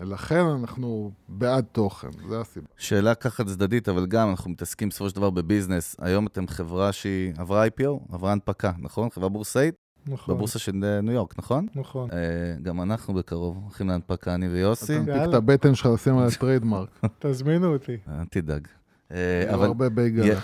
לכן 0.00 0.44
אנחנו 0.60 1.10
בעד 1.28 1.64
תוכן, 1.72 2.08
זה 2.28 2.40
הסיבה. 2.40 2.66
שאלה 2.76 3.14
ככה 3.14 3.44
צדדית, 3.44 3.88
אבל 3.88 4.06
גם 4.06 4.30
אנחנו 4.30 4.50
מתעסקים 4.50 4.88
בסופו 4.88 5.10
של 5.10 5.16
דבר 5.16 5.30
בביזנס. 5.30 5.96
היום 5.98 6.26
אתם 6.26 6.46
חברה 6.46 6.92
שהיא 6.92 7.32
עברה 7.36 7.66
IPO, 7.66 8.14
עברה 8.14 8.32
הנפקה, 8.32 8.72
נכון? 8.78 9.10
חברה 9.10 9.28
בורסאית, 9.28 9.74
נכון, 10.06 10.34
בבורסה 10.34 10.58
של 10.58 10.84
אה, 10.84 11.00
ניו 11.00 11.14
יורק, 11.14 11.38
נכון? 11.38 11.66
נכון. 11.74 12.08
אה, 12.12 12.18
גם 12.62 12.82
אנחנו 12.82 13.14
בקרוב 13.14 13.60
הולכים 13.62 13.88
להנפקה, 13.88 14.34
אני 14.34 14.48
ויוסי. 14.48 14.96
אתה. 14.96 15.04
תיק 15.04 15.28
את 15.28 15.34
הבטן 15.34 15.74
שלך 15.74 15.86
לשים 15.86 16.18
על 16.18 16.28
הטריידמרק. 16.28 17.00
תזמינו 17.18 17.72
אותי. 17.72 17.96
אל 18.08 18.24
תדאג. 18.30 18.68
אה, 19.12 19.16
יהיו 19.44 19.54
אבל 19.54 19.66
הרבה 19.66 19.88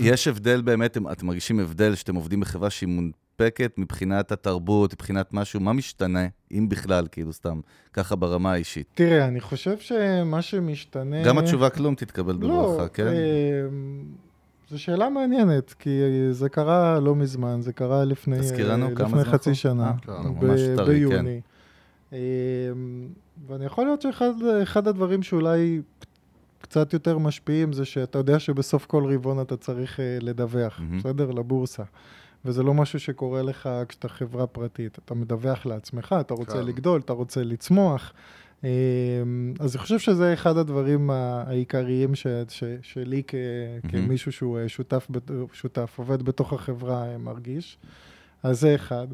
יש 0.01 0.29
הבדל 0.29 0.63
באמת, 0.63 0.97
אתם 1.13 1.27
מרגישים 1.27 1.61
הבדל 1.61 1.95
שאתם 1.95 2.15
עובדים 2.15 2.41
בחברה 2.41 2.71
שהיא 2.71 2.89
מונפקת 3.41 3.78
מבחינת 3.78 4.32
התרבות, 4.32 4.93
מבחינת 4.93 5.32
משהו, 5.32 5.61
מה 5.61 5.72
משתנה, 5.72 6.26
אם 6.53 6.68
בכלל, 6.68 7.07
כאילו 7.12 7.32
סתם, 7.32 7.61
ככה 7.93 8.16
ברמה 8.16 8.53
האישית. 8.53 8.87
תראה, 8.95 9.26
אני 9.26 9.41
חושב 9.41 9.78
שמה 9.78 10.43
שמשתנה... 10.43 11.24
גם 11.24 11.39
התשובה 11.39 11.70
כלום 11.70 11.95
תתקבל 11.95 12.37
לא, 12.41 12.49
בברכה, 12.49 12.89
כן? 12.89 13.07
אה, 13.07 13.12
זו 14.70 14.82
שאלה 14.82 15.09
מעניינת, 15.09 15.74
כי 15.78 16.01
זה 16.30 16.49
קרה 16.49 17.01
לא 17.01 17.14
מזמן, 17.14 17.59
זה 17.61 17.72
קרה 17.72 18.05
לפני, 18.05 18.39
לפני 18.39 18.64
זמן 19.09 19.24
חצי? 19.24 19.55
שנה, 19.55 19.93
כן, 20.03 20.12
ב- 20.39 20.45
ממש 20.45 20.61
טרי, 20.76 20.87
כן. 20.87 20.93
ביוני. 20.93 21.41
אה, 22.12 22.18
ואני 23.47 23.64
יכול 23.64 23.84
להיות 23.84 24.03
שאחד 24.03 24.32
אחד 24.62 24.89
הדברים 24.89 25.22
שאולי 25.22 25.80
קצת 26.61 26.93
יותר 26.93 27.18
משפיעים 27.18 27.72
זה 27.72 27.84
שאתה 27.84 28.18
יודע 28.18 28.39
שבסוף 28.39 28.87
כל 28.87 29.12
רבעון 29.14 29.41
אתה 29.41 29.57
צריך 29.57 30.01
אה, 30.01 30.18
לדווח, 30.20 30.80
מהמם. 30.80 30.99
בסדר? 30.99 31.30
לבורסה. 31.30 31.82
וזה 32.47 32.63
לא 32.63 32.75
משהו 32.75 33.01
שקורה 33.01 33.43
לך 33.43 33.69
כשאתה 33.89 34.09
חברה 34.09 34.47
פרטית. 34.47 34.99
אתה 35.05 35.15
מדווח 35.15 35.67
לעצמך, 35.67 36.15
אתה 36.21 36.35
רוצה 36.35 36.53
כן. 36.53 36.65
לגדול, 36.65 37.01
אתה 37.01 37.13
רוצה 37.13 37.43
לצמוח. 37.43 38.13
אה, 38.65 38.71
אז 39.61 39.77
אני 39.77 39.83
חושב 39.83 39.99
שזה 39.99 40.33
אחד 40.33 40.57
הדברים 40.57 41.11
העיקריים 41.11 42.15
ש, 42.15 42.27
ש, 42.49 42.65
שלי 42.83 43.23
כ, 43.27 43.35
כמישהו 43.89 44.33
שהוא 44.33 44.59
אה, 44.59 44.69
שותף, 44.69 45.09
שותף, 45.53 45.95
עובד 45.97 46.23
בתוך 46.23 46.53
החברה, 46.53 47.09
אה, 47.09 47.19
מרגיש. 47.19 47.79
אז 48.43 48.61
זה 48.61 48.75
אחד. 48.75 49.07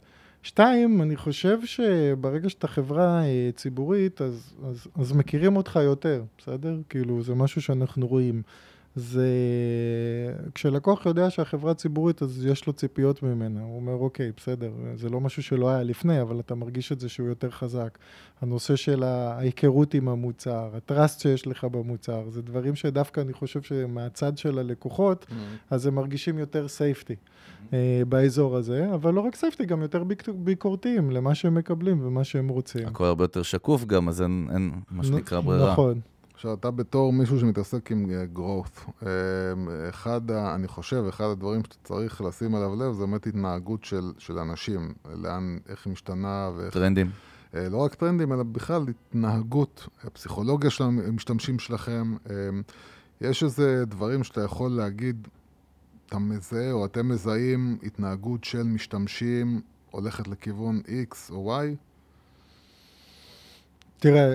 שתיים, 0.43 1.03
אני 1.03 1.17
חושב 1.17 1.59
שברגע 1.65 2.49
שאתה 2.49 2.69
חברה 2.69 3.23
ציבורית, 3.57 4.23
אז, 4.23 4.55
אז, 4.69 4.87
אז 5.01 5.13
מכירים 5.13 5.57
אותך 5.57 5.79
יותר, 5.83 6.25
בסדר? 6.39 6.79
כאילו, 6.89 7.23
זה 7.23 7.35
משהו 7.35 7.63
שאנחנו 7.63 8.07
רואים. 8.07 8.43
זה... 8.97 9.27
כשלקוח 10.55 11.07
יודע 11.07 11.31
שהחברה 11.31 11.75
ציבורית, 11.75 12.23
אז 12.23 12.47
יש 12.47 12.67
לו 12.67 12.73
ציפיות 12.73 13.23
ממנה. 13.23 13.61
הוא 13.63 13.77
אומר, 13.77 13.93
אוקיי, 13.95 14.33
בסדר, 14.37 14.71
זה 14.97 15.09
לא 15.09 15.21
משהו 15.21 15.43
שלא 15.43 15.69
היה 15.71 15.83
לפני, 15.83 16.21
אבל 16.23 16.41
אתה 16.41 16.55
מרגיש 16.55 16.93
את 16.93 17.01
זה 17.01 17.09
שהוא 17.09 17.29
יותר 17.29 17.51
חזק. 17.51 17.99
הנושא 18.41 18.77
של 18.77 19.03
ההיכרות 19.03 19.95
עם 19.95 20.09
המוצר, 20.09 20.71
ה 20.77 20.84
trust 20.84 21.21
שיש 21.21 21.47
לך 21.47 21.65
במוצר, 21.65 22.29
זה 22.31 22.43
דברים 22.43 22.75
שדווקא 22.75 23.21
אני 23.21 23.33
חושב 23.33 23.63
שמהצד 23.63 24.39
של 24.39 24.59
הלקוחות, 24.59 25.27
אז 25.71 25.87
הם 25.87 25.95
מרגישים 25.95 26.39
יותר 26.39 26.69
safety 26.69 27.15
אה, 27.73 28.03
באזור 28.09 28.57
הזה, 28.57 28.95
אבל 28.95 29.15
לא 29.15 29.21
רק 29.21 29.35
safety, 29.37 29.65
גם 29.67 29.83
יותר 29.83 30.05
ביק- 30.05 30.29
ביקורתיים 30.35 31.11
למה 31.11 31.35
שהם 31.35 31.55
מקבלים 31.55 32.07
ומה 32.07 32.25
שהם 32.25 32.49
רוצים. 32.49 32.87
הכל 32.87 33.05
הרבה 33.05 33.25
יותר 33.25 33.43
שקוף 33.43 33.85
גם, 33.85 34.09
אז 34.09 34.23
אין, 34.23 34.49
אין 34.53 34.71
מה 34.91 35.05
שנקרא 35.05 35.41
נ- 35.41 35.45
ברירה. 35.45 35.73
נכון. 35.73 36.01
עכשיו, 36.43 36.55
אתה 36.55 36.71
בתור 36.71 37.13
מישהו 37.13 37.41
שמתעסק 37.41 37.93
עם 37.93 38.11
אה, 38.11 38.25
growth, 38.37 39.07
אה, 39.07 39.09
אחד, 39.89 40.31
אני 40.31 40.69
חושב, 40.69 41.05
אחד 41.09 41.25
הדברים 41.25 41.65
שאתה 41.65 41.77
צריך 41.85 42.21
לשים 42.21 42.55
עליו 42.55 42.75
לב 42.77 42.93
זה 42.93 43.01
באמת 43.01 43.27
התנהגות 43.27 43.85
של, 43.85 44.13
של 44.19 44.39
אנשים, 44.39 44.95
לאן, 45.15 45.59
איך 45.69 45.87
היא 45.87 45.93
משתנה 45.93 46.51
ואיך... 46.57 46.75
טרנדים. 46.75 47.11
אה, 47.55 47.69
לא 47.69 47.77
רק 47.77 47.95
טרנדים, 47.95 48.33
אלא 48.33 48.43
בכלל 48.43 48.85
התנהגות, 48.89 49.89
הפסיכולוגיה 50.05 50.71
של 50.71 50.85
המשתמשים 50.85 51.59
שלכם. 51.59 52.17
אה, 52.31 52.35
יש 53.21 53.43
איזה 53.43 53.85
דברים 53.87 54.25
שאתה 54.25 54.41
יכול 54.41 54.71
להגיד, 54.71 55.29
אתה 56.07 56.19
מזהה 56.19 56.73
או 56.73 56.85
אתם 56.87 57.09
מזהים 57.09 57.79
התנהגות 57.83 58.45
של 58.45 58.63
משתמשים 58.63 59.61
הולכת 59.91 60.29
לכיוון 60.29 60.81
X 61.11 61.33
או 61.33 61.61
Y? 61.61 61.77
תראה, 63.99 64.35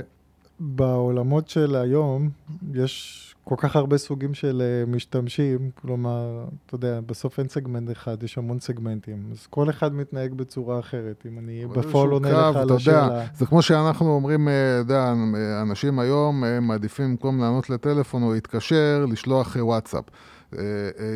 בעולמות 0.59 1.49
של 1.49 1.75
היום, 1.75 2.29
יש 2.73 3.23
כל 3.43 3.55
כך 3.57 3.75
הרבה 3.75 3.97
סוגים 3.97 4.33
של 4.33 4.61
אה, 4.61 4.91
משתמשים, 4.91 5.69
כלומר, 5.81 6.45
אתה 6.65 6.75
יודע, 6.75 6.99
בסוף 7.05 7.39
אין 7.39 7.47
סגמנט 7.47 7.91
אחד, 7.91 8.23
יש 8.23 8.37
המון 8.37 8.59
סגמנטים, 8.59 9.29
אז 9.31 9.47
כל 9.47 9.69
אחד 9.69 9.95
מתנהג 9.95 10.33
בצורה 10.33 10.79
אחרת. 10.79 11.23
אם 11.27 11.39
אני 11.39 11.65
בפועל 11.65 12.09
עונה 12.09 12.31
לך 12.31 12.35
על 12.37 12.51
אתה 12.51 12.61
יודע, 12.61 12.75
השאלה... 12.75 13.25
זה 13.35 13.45
כמו 13.45 13.61
שאנחנו 13.61 14.15
אומרים, 14.15 14.47
אה, 14.47 14.81
אתה 14.81 14.93
יודע, 14.93 15.13
אנשים 15.61 15.99
היום 15.99 16.43
אה, 16.43 16.59
מעדיפים 16.59 17.09
במקום 17.09 17.39
לענות 17.39 17.69
לטלפון 17.69 18.23
או 18.23 18.33
להתקשר, 18.33 19.05
לשלוח 19.09 19.57
וואטסאפ. 19.59 20.03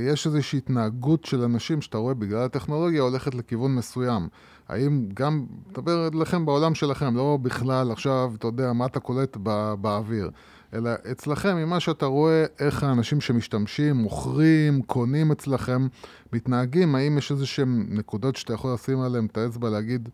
יש 0.10 0.28
איזושהי 0.28 0.58
התנהגות 0.58 1.26
של 1.26 1.42
אנשים 1.42 1.82
שאתה 1.82 1.98
רואה 1.98 2.14
בגלל 2.14 2.44
הטכנולוגיה 2.44 3.02
הולכת 3.02 3.36
לכיוון 3.36 3.76
מסוים. 3.76 4.28
האם 4.72 5.05
גם, 5.13 5.45
מדבר 5.69 6.09
לכם 6.13 6.45
בעולם 6.45 6.76
שלכם, 6.76 7.15
לא 7.15 7.38
בכלל 7.41 7.91
עכשיו, 7.91 8.32
אתה 8.36 8.47
יודע, 8.47 8.74
מה 8.74 8.86
אתה 8.86 8.99
קולט 8.99 9.38
בא, 9.38 9.76
באוויר, 9.76 10.30
אלא 10.74 10.89
אצלכם, 11.11 11.55
ממה 11.55 11.80
שאתה 11.80 12.05
רואה, 12.05 12.45
איך 12.59 12.84
האנשים 12.84 13.22
שמשתמשים, 13.22 13.95
מוכרים, 13.95 14.82
קונים 14.82 15.32
אצלכם, 15.32 15.88
מתנהגים, 16.34 16.95
האם 16.95 17.17
יש 17.17 17.32
איזה 17.32 17.45
שהם 17.45 17.86
נקודות 17.89 18.36
שאתה 18.36 18.53
יכול 18.53 18.74
לשים 18.74 19.01
עליהם 19.01 19.26
את 19.26 19.38
האצבע, 19.38 19.69
להגיד, 19.69 20.09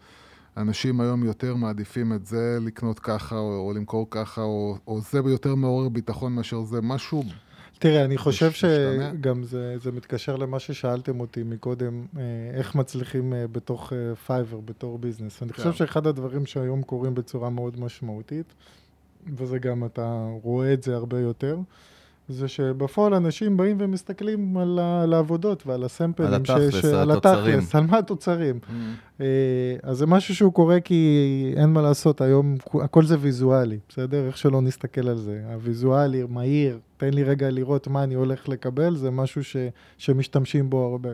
אנשים 0.58 1.02
היום 1.02 1.24
יותר 1.24 1.56
מעדיפים 1.56 2.14
את 2.14 2.26
זה 2.26 2.58
לקנות 2.62 3.00
ככה, 3.00 3.38
או, 3.38 3.68
או 3.68 3.74
למכור 3.74 4.08
ככה, 4.10 4.42
או, 4.42 4.78
או 4.88 5.02
זה 5.02 5.20
יותר 5.26 5.56
מעורר 5.56 5.90
ביטחון 5.90 6.36
מאשר 6.36 6.64
זה, 6.64 6.82
משהו 6.82 7.24
תראה, 7.80 8.06
אני 8.06 8.18
חושב? 8.18 8.52
שגם 8.52 9.44
זה, 9.44 9.78
זה 9.78 9.92
מתקשר 9.92 10.36
למה 10.36 10.60
ששאלתם 10.60 11.20
אותי 11.20 11.44
מקודם, 11.44 12.06
אה, 12.18 12.24
איך 12.54 12.76
מצליחים 12.76 13.34
אה, 13.34 13.48
בתוך 13.48 13.94
פייבר, 14.26 14.60
בתור 14.60 15.00
business. 15.00 15.44
אני 15.44 15.54
כן. 15.54 15.58
חושב 15.58 15.74
שאחד 15.74 16.08
הדברים 16.08 16.46
שהיום 16.46 16.82
קורים 16.82 17.16
בצורה 17.16 17.50
מאוד 17.50 17.80
משמעותית, 17.80 18.54
וזה 19.36 19.60
גם, 19.60 19.86
אתה 19.86 20.28
רואה 20.44 20.74
את 20.74 20.84
זה 20.84 20.96
הרבה 20.96 21.20
יותר, 21.20 21.58
זה 22.30 22.48
שבפועל 22.48 23.14
אנשים 23.14 23.58
באים 23.58 23.78
ומסתכלים 23.80 24.58
על, 24.58 24.80
ה, 24.80 25.04
על 25.04 25.14
העבודות 25.14 25.68
ועל 25.68 25.84
ה 25.84 25.88
sampleים. 25.88 26.28
על 26.28 26.34
התכלס, 26.36 26.86
על 26.86 26.96
על 26.96 27.12
התוצרים. 27.12 27.60
התכלס, 27.60 27.76
על 27.76 27.84
מה 27.84 27.98
התוצרים. 27.98 28.60
אה, 29.22 29.26
אז 29.84 29.98
זה 29.98 30.06
משהו 30.06 30.36
שהוא 30.36 30.54
קורה 30.54 30.80
כי 30.80 31.54
אין 31.58 31.70
מה 31.70 31.82
לעשות, 31.82 32.22
היום 32.22 32.56
הכל 32.74 33.06
זה 33.06 33.18
ויזואלי, 33.20 33.80
בסדר? 33.90 34.28
איך 34.28 34.38
שלא 34.38 34.62
נסתכל 34.62 35.08
על 35.08 35.18
זה. 35.18 35.42
הוויזואלי, 35.54 36.24
מהיר, 36.30 36.80
תן 36.98 37.14
לי 37.14 37.24
רגע 37.24 37.50
לראות 37.50 37.88
מה 37.88 38.04
אני 38.04 38.14
הולך 38.14 38.50
לקבל, 38.50 38.96
זה 38.96 39.12
משהו 39.12 39.44
ש, 39.44 39.58
שמשתמשים 39.98 40.70
בו 40.70 40.84
הרבה. 40.84 41.10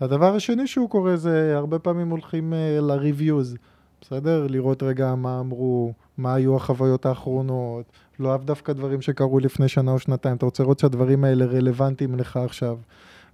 הדבר 0.00 0.34
השני 0.34 0.66
שהוא 0.66 0.90
קורה 0.90 1.16
זה 1.16 1.56
הרבה 1.56 1.78
פעמים 1.78 2.10
הולכים 2.10 2.52
uh, 2.52 2.82
ל-reviews, 2.82 3.56
בסדר? 4.00 4.46
לראות 4.46 4.82
רגע 4.82 5.14
מה 5.14 5.40
אמרו, 5.40 5.92
מה 6.18 6.34
היו 6.34 6.56
החוויות 6.56 7.06
האחרונות, 7.06 7.84
לא 8.20 8.34
אף 8.34 8.44
דווקא 8.44 8.72
דברים 8.72 9.00
שקרו 9.00 9.40
לפני 9.40 9.68
שנה 9.68 9.90
או 9.90 9.98
שנתיים, 9.98 10.36
אתה 10.36 10.46
רוצה 10.46 10.62
לראות 10.62 10.78
שהדברים 10.78 11.24
האלה 11.24 11.44
רלוונטיים 11.44 12.16
לך 12.16 12.36
עכשיו. 12.36 12.78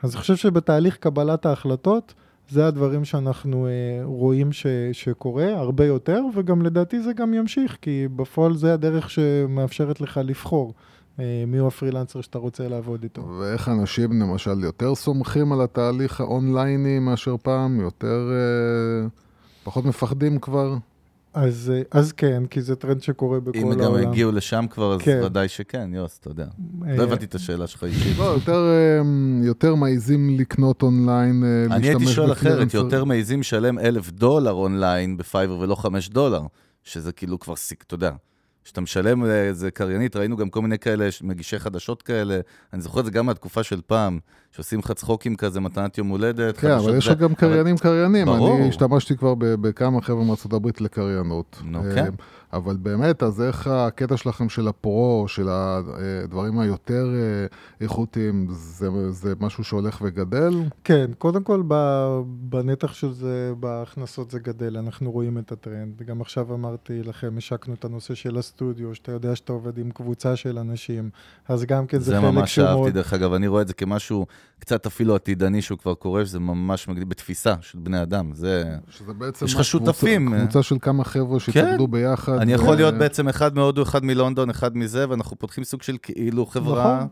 אז 0.02 0.14
אני 0.14 0.20
חושב 0.20 0.36
שבתהליך 0.36 0.96
קבלת 0.96 1.46
ההחלטות, 1.46 2.14
זה 2.48 2.66
הדברים 2.66 3.04
שאנחנו 3.04 3.66
uh, 3.66 4.04
רואים 4.04 4.52
ש, 4.52 4.66
שקורה 4.92 5.58
הרבה 5.58 5.86
יותר, 5.86 6.22
וגם 6.34 6.62
לדעתי 6.62 7.02
זה 7.02 7.12
גם 7.12 7.34
ימשיך, 7.34 7.78
כי 7.80 8.08
בפועל 8.16 8.56
זה 8.56 8.74
הדרך 8.74 9.10
שמאפשרת 9.10 10.00
לך 10.00 10.20
לבחור 10.24 10.72
uh, 11.16 11.20
מיהו 11.46 11.66
הפרילנסר 11.66 12.20
שאתה 12.20 12.38
רוצה 12.38 12.68
לעבוד 12.68 13.02
איתו. 13.02 13.22
ואיך 13.22 13.68
אנשים 13.68 14.22
למשל 14.22 14.64
יותר 14.64 14.94
סומכים 14.94 15.52
על 15.52 15.60
התהליך 15.60 16.20
האונלייני 16.20 16.98
מאשר 16.98 17.36
פעם, 17.42 17.80
יותר... 17.80 18.30
אה, 18.32 19.08
פחות 19.64 19.84
מפחדים 19.84 20.38
כבר? 20.38 20.76
אז, 21.34 21.72
אה, 21.74 21.82
אז 21.90 22.12
כן, 22.12 22.42
כי 22.50 22.62
זה 22.62 22.76
טרנד 22.76 23.02
שקורה 23.02 23.40
בכל 23.40 23.58
אם 23.58 23.64
העולם. 23.64 23.80
גם 23.80 23.94
הגיעו 23.94 24.32
לשם 24.32 24.64
כבר, 24.70 24.94
אז 24.94 25.00
כן. 25.00 25.20
ודאי 25.24 25.48
שכן, 25.48 25.94
use, 25.94 26.18
אתה 26.20 26.30
יודע. 26.30 26.46
אה, 26.86 26.96
לא 26.96 27.02
הבנתי 27.02 27.24
את 27.24 27.34
השאלה 27.34 27.66
שלך 27.66 27.84
אישית. 27.84 28.18
לא, 28.18 28.24
יותר, 28.24 28.66
אה, 28.66 29.00
יותר 29.46 29.74
מעיזים 29.74 30.30
לקנות 30.38 30.82
אונליין, 30.82 31.44
אה, 31.44 31.76
אני 31.76 31.86
הייתי 31.86 31.92
להשתמש 31.92 32.14
שואל 32.14 32.32
אחרת, 32.32 32.52
בפרילנסר. 32.52 32.78
יותר 32.78 33.04
מעיזים 33.04 33.40
לשלם 33.40 33.78
אלף 33.78 34.10
דולר 34.10 34.52
אונליין 34.52 35.16
בפייבר 35.16 35.58
ולא 35.58 35.74
חמש 35.74 36.08
דולר, 36.08 36.42
שזה 36.84 37.12
כאילו 37.12 37.38
כבר 37.38 37.54
אתה 37.86 37.94
יודע. 37.94 38.12
כשאתה 38.64 38.80
משלם 38.80 39.24
לאיזה 39.24 39.70
קריינית, 39.70 40.16
ראינו 40.16 40.36
גם 40.36 40.50
כל 40.50 40.62
מיני 40.62 40.78
כאלה, 40.78 41.08
מגישי 41.22 41.58
חדשות 41.58 42.02
כאלה, 42.02 42.40
אני 42.72 42.82
זוכר 42.82 43.00
את 43.00 43.04
זה 43.04 43.10
גם 43.10 43.26
מהתקופה 43.26 43.62
של 43.62 43.80
פעם, 43.86 44.18
שעושים 44.52 44.78
לך 44.78 44.92
צחוקים 44.92 45.36
כזה, 45.36 45.60
מתנת 45.60 45.98
יום 45.98 46.08
הולדת, 46.08 46.56
כן, 46.56 46.70
אבל 46.70 46.96
יש 46.96 47.04
זה- 47.04 47.12
לך 47.12 47.18
גם 47.18 47.34
קריינים 47.34 47.78
קריינים. 47.78 48.26
ברור. 48.26 48.56
אני 48.56 48.68
השתמשתי 48.68 49.16
כבר 49.16 49.34
בכמה 49.38 50.00
חבר'ה 50.02 50.24
מארצות 50.24 50.52
הברית 50.52 50.80
לקריינות. 50.80 51.62
נו, 51.64 51.84
אה, 51.84 51.94
כן. 51.94 52.10
אבל 52.52 52.76
באמת, 52.76 53.22
אז 53.22 53.42
איך 53.42 53.66
הקטע 53.66 54.16
שלכם 54.16 54.48
של 54.48 54.68
הפרו, 54.68 55.24
של 55.28 55.48
הדברים 55.50 56.58
היותר 56.58 57.06
אה, 57.14 57.46
איכותיים, 57.80 58.46
זה, 58.50 58.88
זה 59.10 59.34
משהו 59.40 59.64
שהולך 59.64 59.98
וגדל? 60.04 60.54
כן, 60.84 61.10
קודם 61.18 61.42
כל 61.42 61.62
בנתח 62.26 62.92
של 62.92 63.12
זה, 63.12 63.52
בהכנסות 63.60 64.30
זה 64.30 64.38
גדל, 64.38 64.76
אנחנו 64.78 65.10
רואים 65.12 65.38
את 65.38 65.52
הטרנד. 65.52 66.02
גם 66.06 66.20
עכשיו 66.20 66.54
אמרתי 66.54 67.02
לכם, 67.02 67.34
השקנו 67.38 67.74
את 67.74 67.84
הנושא 67.84 68.14
של 68.14 68.38
הסטודיו, 68.38 68.94
שאתה 68.94 69.12
יודע 69.12 69.36
שאתה 69.36 69.52
עובד 69.52 69.78
עם 69.78 69.90
קבוצה 69.90 70.36
של 70.36 70.58
אנשים, 70.58 71.10
אז 71.48 71.64
גם 71.64 71.86
כן 71.86 71.98
זה, 71.98 72.04
זה 72.04 72.20
חלק 72.20 72.24
ממש 72.34 72.54
שהוא 72.54 72.64
אהבתי, 72.66 72.80
מאוד... 72.80 72.92
דרך 72.92 73.12
אגב, 73.12 73.32
אני 73.32 73.46
רואה 73.48 73.62
את 73.62 73.68
זה 73.68 73.74
כמשהו 73.74 74.26
קצת 74.58 74.86
אפילו 74.86 75.14
עתידני 75.14 75.62
שהוא 75.62 75.78
כבר 75.78 75.94
קורה, 75.94 76.26
שזה 76.26 76.40
ממש 76.40 76.88
מגדיל 76.88 77.04
בתפיסה 77.04 77.54
של 77.60 77.78
בני 77.78 78.02
אדם. 78.02 78.34
זה... 78.34 78.76
שזה 78.90 79.12
בעצם... 79.12 79.46
יש 79.46 79.52
לך 79.52 79.58
מה, 79.58 79.64
שותפים. 79.64 80.26
קבוצה, 80.26 80.42
קבוצה 80.42 80.62
של 80.62 80.76
כמה 80.82 81.04
חבר'ה 81.04 81.40
שהתאגדו 81.40 81.88
ביחד. 81.88 82.38
אני 82.38 82.52
ו- 82.52 82.54
יכול 82.54 82.76
להיות 82.76 82.94
בעצם 82.94 83.28
אחד 83.28 83.54
מהודו, 83.54 83.82
אחד 83.82 84.04
מלונדון, 84.04 84.50
אחד 84.50 84.76
מזה, 84.76 85.06
ואנחנו 85.08 85.38
פותחים 85.38 85.64
סוג 85.64 85.82
של 85.82 85.96
כאילו 86.02 86.46
חברה, 86.46 86.96
נכון. 86.96 87.08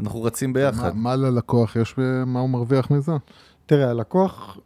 אנחנו 0.00 0.22
רצים 0.22 0.50
מה, 0.50 0.54
ביחד. 0.54 0.96
מה 0.96 1.16
ללקוח 1.16 1.76
יש, 1.76 1.94
מה 2.26 2.40
הוא 2.40 2.50
מרוויח 2.50 2.90
מזה? 2.90 3.12
תראה, 3.66 3.90
הלקוח, 3.90 4.58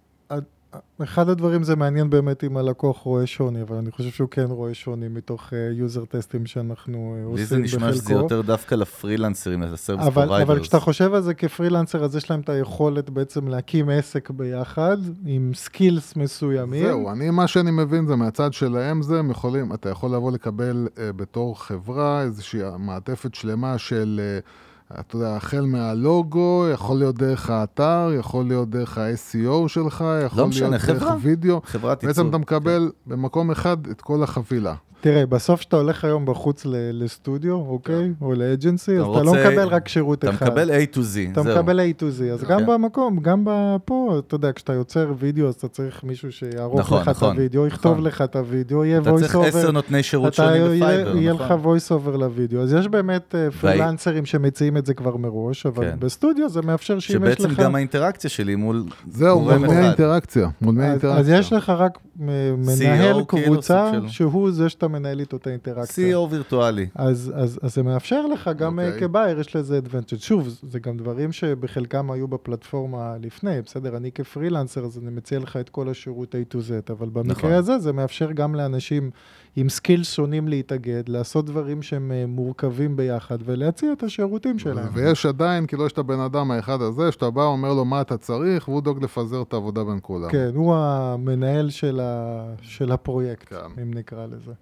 אחד 1.02 1.28
הדברים 1.28 1.62
זה 1.62 1.76
מעניין 1.76 2.10
באמת 2.10 2.44
אם 2.44 2.56
הלקוח 2.56 2.98
רואה 2.98 3.26
שוני, 3.26 3.62
אבל 3.62 3.76
אני 3.76 3.90
חושב 3.90 4.10
שהוא 4.10 4.28
כן 4.28 4.46
רואה 4.50 4.74
שוני 4.74 5.08
מתוך 5.08 5.52
user 5.72 6.02
uh, 6.02 6.06
testים 6.06 6.46
שאנחנו 6.46 7.16
עושים 7.24 7.24
בחלקו. 7.24 7.36
לי 7.36 7.44
זה 7.44 7.58
נשמע 7.58 7.92
שזה 7.92 8.12
יותר 8.12 8.40
דווקא 8.40 8.74
לפרילנסרים, 8.74 9.62
ל 9.62 9.68
service 9.68 10.04
providers. 10.04 10.42
אבל 10.42 10.60
כשאתה 10.60 10.80
חושב 10.80 11.14
על 11.14 11.22
זה 11.22 11.34
כפרילנסר, 11.34 12.04
אז 12.04 12.16
יש 12.16 12.30
להם 12.30 12.40
את 12.40 12.48
היכולת 12.48 13.10
בעצם 13.10 13.48
להקים 13.48 13.88
עסק 13.88 14.30
ביחד, 14.30 14.96
עם 15.26 15.52
skills 15.54 16.16
מסוימים. 16.16 16.86
זהו, 16.86 17.10
אני, 17.10 17.30
מה 17.30 17.46
שאני 17.46 17.70
מבין 17.70 18.06
זה 18.06 18.16
מהצד 18.16 18.52
שלהם 18.52 19.02
זה, 19.02 19.18
הם 19.18 19.30
יכולים, 19.30 19.74
אתה 19.74 19.88
יכול 19.88 20.14
לבוא 20.14 20.32
לקבל 20.32 20.88
uh, 20.94 20.98
בתור 21.16 21.62
חברה 21.62 22.22
איזושהי 22.22 22.60
מעטפת 22.78 23.34
שלמה 23.34 23.78
של... 23.78 24.20
Uh, 24.44 24.67
אתה 25.00 25.16
יודע, 25.16 25.36
החל 25.36 25.60
מהלוגו, 25.60 26.66
יכול 26.72 26.98
להיות 26.98 27.18
דרך 27.18 27.50
האתר, 27.50 28.10
יכול 28.18 28.44
להיות 28.44 28.70
דרך 28.70 28.98
ה-SEO 28.98 29.68
שלך, 29.68 30.04
יכול 30.24 30.40
לא 30.40 30.48
משנה, 30.48 30.68
להיות 30.68 30.82
חברה, 30.82 31.10
דרך 31.10 31.18
וידאו. 31.22 31.60
חברת 31.64 32.02
ייצור. 32.02 32.24
בעצם 32.24 32.28
אתה 32.30 32.38
מקבל 32.38 32.90
כן. 33.04 33.10
במקום 33.10 33.50
אחד 33.50 33.86
את 33.86 34.00
כל 34.00 34.22
החבילה. 34.22 34.74
תראה, 35.00 35.26
בסוף 35.26 35.60
כשאתה 35.60 35.76
הולך 35.76 36.04
היום 36.04 36.26
בחוץ 36.26 36.62
לסטודיו, 36.92 37.54
אוקיי? 37.54 38.12
או 38.20 38.34
ל 38.34 38.42
agency, 38.42 38.98
אז 38.98 39.06
אתה 39.06 39.22
לא 39.22 39.32
מקבל 39.32 39.68
רק 39.68 39.88
שירות 39.88 40.24
אחד. 40.24 40.34
אתה 40.34 40.44
מקבל 40.44 40.70
A 40.70 40.94
to 40.94 40.98
Z, 40.98 41.00
זהו. 41.00 41.30
אתה 41.32 41.42
מקבל 41.42 41.80
A 41.80 42.00
to 42.00 42.04
Z, 42.20 42.22
אז 42.32 42.44
גם 42.44 42.66
במקום, 42.66 43.18
גם 43.20 43.44
פה, 43.84 44.20
אתה 44.26 44.34
יודע, 44.34 44.52
כשאתה 44.52 44.72
יוצר 44.72 45.12
וידאו, 45.18 45.48
אז 45.48 45.54
אתה 45.54 45.68
צריך 45.68 46.04
מישהו 46.04 46.32
שיערוך 46.32 46.80
נכון, 46.80 47.00
לך 47.00 47.08
את 47.08 47.16
נכון, 47.16 47.36
הוידאו, 47.36 47.66
יכתוב 47.66 47.92
נכון. 47.92 48.04
לך 48.04 48.22
את 48.22 48.36
הוידאו, 48.36 48.84
יהיה 48.84 49.00
voice 49.00 49.04
over. 49.04 49.08
אתה 49.08 49.18
צריך 49.18 49.36
עשר 49.36 49.70
נותני 49.70 50.02
שירות 50.02 50.34
שונים 50.34 50.62
בפייבר, 50.64 51.16
יהיה 51.16 51.32
נכון. 51.32 51.46
לך 51.46 51.52
voice 51.64 51.90
over 51.90 52.16
לוידאו. 52.16 52.62
אז 52.62 52.72
יש 52.72 52.88
באמת 52.88 53.34
אה, 53.34 53.50
פרילנסרים 53.50 54.26
שמציעים 54.26 54.76
את 54.78 54.86
זה 54.86 54.94
כבר 54.94 55.16
מראש, 55.16 55.66
אבל 55.66 55.90
כן. 55.90 55.96
בסטודיו 55.98 56.48
זה 56.48 56.62
מאפשר 56.62 56.98
שאם 56.98 57.24
יש 57.24 57.32
לך... 57.32 57.38
שבעצם 57.40 57.62
גם 57.62 57.74
האינטראקציה 57.74 58.30
שלי 58.30 58.54
מול 58.54 58.84
זהו, 59.10 59.40
מול. 59.40 59.56
מי 59.56 59.74
האינטראקציה. 59.74 60.48
מול 60.60 60.74
מי 60.74 60.82
אז- 60.82 60.88
האינטראקציה. 60.88 61.20
אז 61.36 61.40
יש 61.40 61.52
לך 61.52 61.70
רק 61.70 61.98
אה, 62.20 62.26
מנהל 62.58 63.20
CEO, 63.20 63.24
כאילו, 63.28 63.44
קבוצה, 63.52 63.90
שהוא 64.08 64.50
זה 64.50 64.68
שאתה 64.68 64.88
מנהל 64.88 65.20
איתו 65.20 65.36
את 65.36 65.46
האינטראקציה. 65.46 66.16
CEO 66.16 66.20
וירטואלי. 66.30 66.86
אז, 66.94 67.32
אז, 67.36 67.58
אז 67.62 67.74
זה 67.74 67.82
מאפשר 67.82 68.26
לך, 68.26 68.50
גם 68.56 68.78
אוקיי. 68.78 68.96
okay. 68.96 69.00
כ 69.00 69.12
buyer 69.12 69.40
יש 69.40 69.56
לזה 69.56 69.80
advantage. 69.84 70.18
שוב, 70.18 70.48
זה 70.62 70.78
גם 70.78 70.96
דברים 70.96 71.32
שבחלקם 71.32 72.10
היו 72.10 72.28
בפלטפורמה 72.28 73.16
לפני, 73.20 73.62
בסדר? 73.62 73.96
אני 73.96 74.12
כפרילנסר, 74.12 74.84
אז 74.84 74.98
אני 74.98 75.10
מציע 75.10 75.38
לך 75.38 75.56
את 75.56 75.68
כל 75.68 75.88
השירות 75.88 76.34
A 76.34 76.54
to 76.54 76.58
Z, 76.58 76.92
אבל 76.92 77.08
במקרה 77.08 77.32
נכון. 77.32 77.52
הזה 77.52 77.78
זה 77.78 77.92
מאפשר 77.92 78.32
גם 78.32 78.54
לאנשים 78.54 79.10
עם 79.56 79.68
skills 79.68 80.12
שונים 80.12 80.48
להתאגד, 80.48 81.02
לעשות 81.08 81.46
דברים 81.46 81.82
שהם 81.82 82.12
אה, 82.12 82.24
מורכבים 82.26 82.96
ביחד, 82.96 83.38
ולהציע 83.44 83.92
את 83.92 84.02
השירותים 84.02 84.58
שלהם. 84.58 84.67
ויש 84.92 85.26
עדיין, 85.26 85.66
כאילו, 85.66 85.86
יש 85.86 85.92
את 85.92 85.98
הבן 85.98 86.20
אדם 86.20 86.50
האחד 86.50 86.82
הזה, 86.82 87.12
שאתה 87.12 87.30
בא, 87.30 87.44
אומר 87.44 87.74
לו 87.74 87.84
מה 87.84 88.00
אתה 88.00 88.16
צריך, 88.16 88.68
והוא 88.68 88.82
דואג 88.82 89.04
לפזר 89.04 89.42
את 89.42 89.52
העבודה 89.52 89.84
בין 89.84 89.98
כולם. 90.02 90.30
כן, 90.30 90.50
הוא 90.54 90.74
המנהל 90.74 91.70
של, 91.70 92.00
ה, 92.02 92.44
של 92.62 92.92
הפרויקט, 92.92 93.48
כן. 93.48 93.82
אם 93.82 93.94
נקרא 93.94 94.26
לזה. 94.26 94.52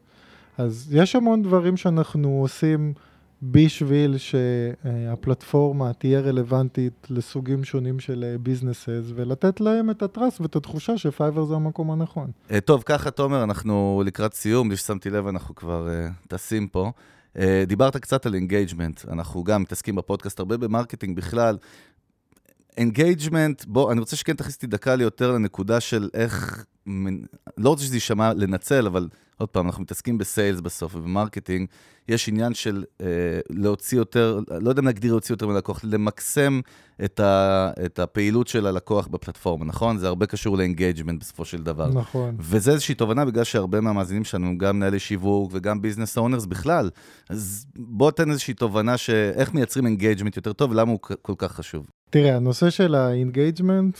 אז 0.58 0.88
יש 0.92 1.16
המון 1.16 1.42
דברים 1.42 1.76
שאנחנו 1.76 2.28
עושים 2.28 2.92
בשביל 3.42 4.16
שהפלטפורמה 4.16 5.92
תהיה 5.92 6.20
רלוונטית 6.20 7.06
לסוגים 7.10 7.64
שונים 7.64 8.00
של 8.00 8.36
ביזנסס, 8.40 9.12
ולתת 9.14 9.60
להם 9.60 9.90
את 9.90 10.02
הטראסט 10.02 10.40
ואת 10.40 10.56
התחושה 10.56 10.98
שפייבר 10.98 11.44
זה 11.44 11.54
המקום 11.54 11.90
הנכון. 11.90 12.30
אה, 12.50 12.60
טוב, 12.60 12.82
ככה, 12.86 13.10
תומר, 13.10 13.44
אנחנו 13.44 14.02
לקראת 14.06 14.34
סיום, 14.34 14.68
בלי 14.68 14.76
ששמתי 14.76 15.10
לב, 15.10 15.26
אנחנו 15.26 15.54
כבר 15.54 15.88
אה, 15.88 16.08
טסים 16.28 16.68
פה. 16.68 16.92
אה, 17.38 17.64
דיברת 17.66 17.96
קצת 17.96 18.26
על 18.26 18.34
engagement, 18.34 19.04
אנחנו 19.08 19.44
גם 19.44 19.62
מתעסקים 19.62 19.96
בפודקאסט 19.96 20.38
הרבה 20.38 20.56
ב 20.56 20.62
marketing 20.62 21.16
בכלל. 21.16 21.58
engagement, 22.76 23.64
בוא, 23.64 23.92
אני 23.92 24.00
רוצה 24.00 24.16
שכן 24.16 24.36
תכניס 24.36 24.54
אותי 24.54 24.66
דקה 24.66 24.94
לי 24.94 25.04
יותר 25.04 25.32
לנקודה 25.32 25.80
של 25.80 26.08
איך, 26.14 26.64
מנ- 26.86 27.24
לא 27.58 27.68
רוצה 27.68 27.84
שזה 27.84 27.96
יישמע 27.96 28.32
לנצל, 28.34 28.86
אבל 28.86 29.08
עוד 29.38 29.48
פעם, 29.48 29.66
אנחנו 29.66 29.82
מתעסקים 29.82 30.18
ב 30.18 30.25
sales 30.25 30.60
בסוף 30.60 30.94
וב 30.96 31.08
marketing. 31.08 31.68
יש 32.08 32.28
עניין 32.28 32.54
של 32.54 32.84
אה, 33.00 33.06
להוציא 33.50 33.98
יותר, 33.98 34.40
לא 34.60 34.68
יודע 34.68 34.80
אם 34.80 34.86
להגדיר 34.86 35.12
להוציא 35.12 35.32
יותר 35.32 35.46
מלקוח, 35.46 35.80
למקסם 35.84 36.60
את, 37.04 37.20
ה, 37.20 37.70
את 37.84 37.98
הפעילות 37.98 38.48
של 38.48 38.66
הלקוח 38.66 39.06
בפלטפורמה, 39.06 39.64
נכון? 39.64 39.98
זה 39.98 40.06
הרבה 40.06 40.26
קשור 40.26 40.58
ל 40.58 40.64
engagement 40.64 41.20
בסופו 41.20 41.44
של 41.44 41.62
דבר. 41.62 41.88
נכון. 41.88 42.36
וזה 42.38 42.72
איזושהי 42.72 42.94
תובנה, 42.94 43.24
בגלל 43.24 43.44
שהרבה 43.44 43.80
מהמאזינים 43.80 44.24
שלנו 44.24 44.58
גם 44.58 44.76
מנהלי 44.76 44.98
שיווק 44.98 45.50
וגם 45.54 45.82
business 45.82 46.18
owners 46.18 46.46
בכלל. 46.46 46.90
אז 47.28 47.66
בוא 47.76 48.10
תן 48.10 48.30
איזושהי 48.30 48.54
תובנה 48.54 48.96
שאיך 48.96 49.54
מייצרים 49.54 49.86
engagement 49.86 50.36
יותר 50.36 50.52
טוב, 50.52 50.70
ולמה 50.70 50.90
הוא 50.90 50.98
כל 51.22 51.34
כך 51.38 51.52
חשוב. 51.52 51.86
תראה, 52.10 52.36
הנושא 52.36 52.70
של 52.70 52.94
ה 52.94 53.03
engagement, 53.03 53.98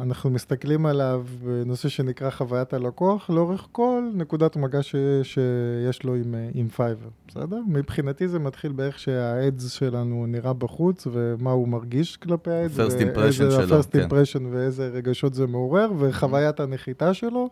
אנחנו 0.00 0.30
מסתכלים 0.30 0.86
עליו 0.86 1.24
בנושא 1.44 1.88
שנקרא 1.88 2.30
חוויית 2.30 2.72
הלקוח, 2.72 3.30
לאורך 3.30 3.66
כל 3.72 4.02
נקודת 4.14 4.56
מגע 4.56 4.82
ש, 4.82 4.94
שיש 5.22 6.02
לו 6.02 6.14
עם, 6.14 6.34
אה, 6.34 6.48
עם 6.54 6.68
פייבר, 6.68 7.08
בסדר? 7.28 7.60
מבחינתי 7.68 8.28
זה 8.28 8.38
מתחיל 8.38 8.72
באיך 8.72 8.98
שה 8.98 9.34
ads 9.34 9.70
שלנו 9.70 10.26
נראה 10.28 10.52
בחוץ, 10.52 11.06
ומה 11.12 11.50
הוא 11.50 11.68
מרגיש 11.68 12.16
כלפי 12.16 12.50
ה 12.50 12.56
ads. 12.56 12.78
First 12.78 13.00
impression 13.00 13.32
שלו, 13.32 13.76
ה-first 13.76 13.90
כן. 13.92 14.08
impression 14.08 14.42
ואיזה 14.50 14.88
רגשות 14.88 15.34
זה 15.34 15.46
מעורר, 15.46 15.90
וחוויית 15.98 16.60
הנחיתה 16.60 17.14
שלו, 17.14 17.48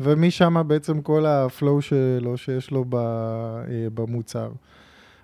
ומשם 0.00 0.62
בעצם 0.66 1.00
כל 1.02 1.26
ה 1.26 1.37
flow 1.37 1.82
שלו 1.82 2.36
שיש 2.36 2.70
לו 2.70 2.84
אה, 2.94 2.98
במוצר. 3.94 4.50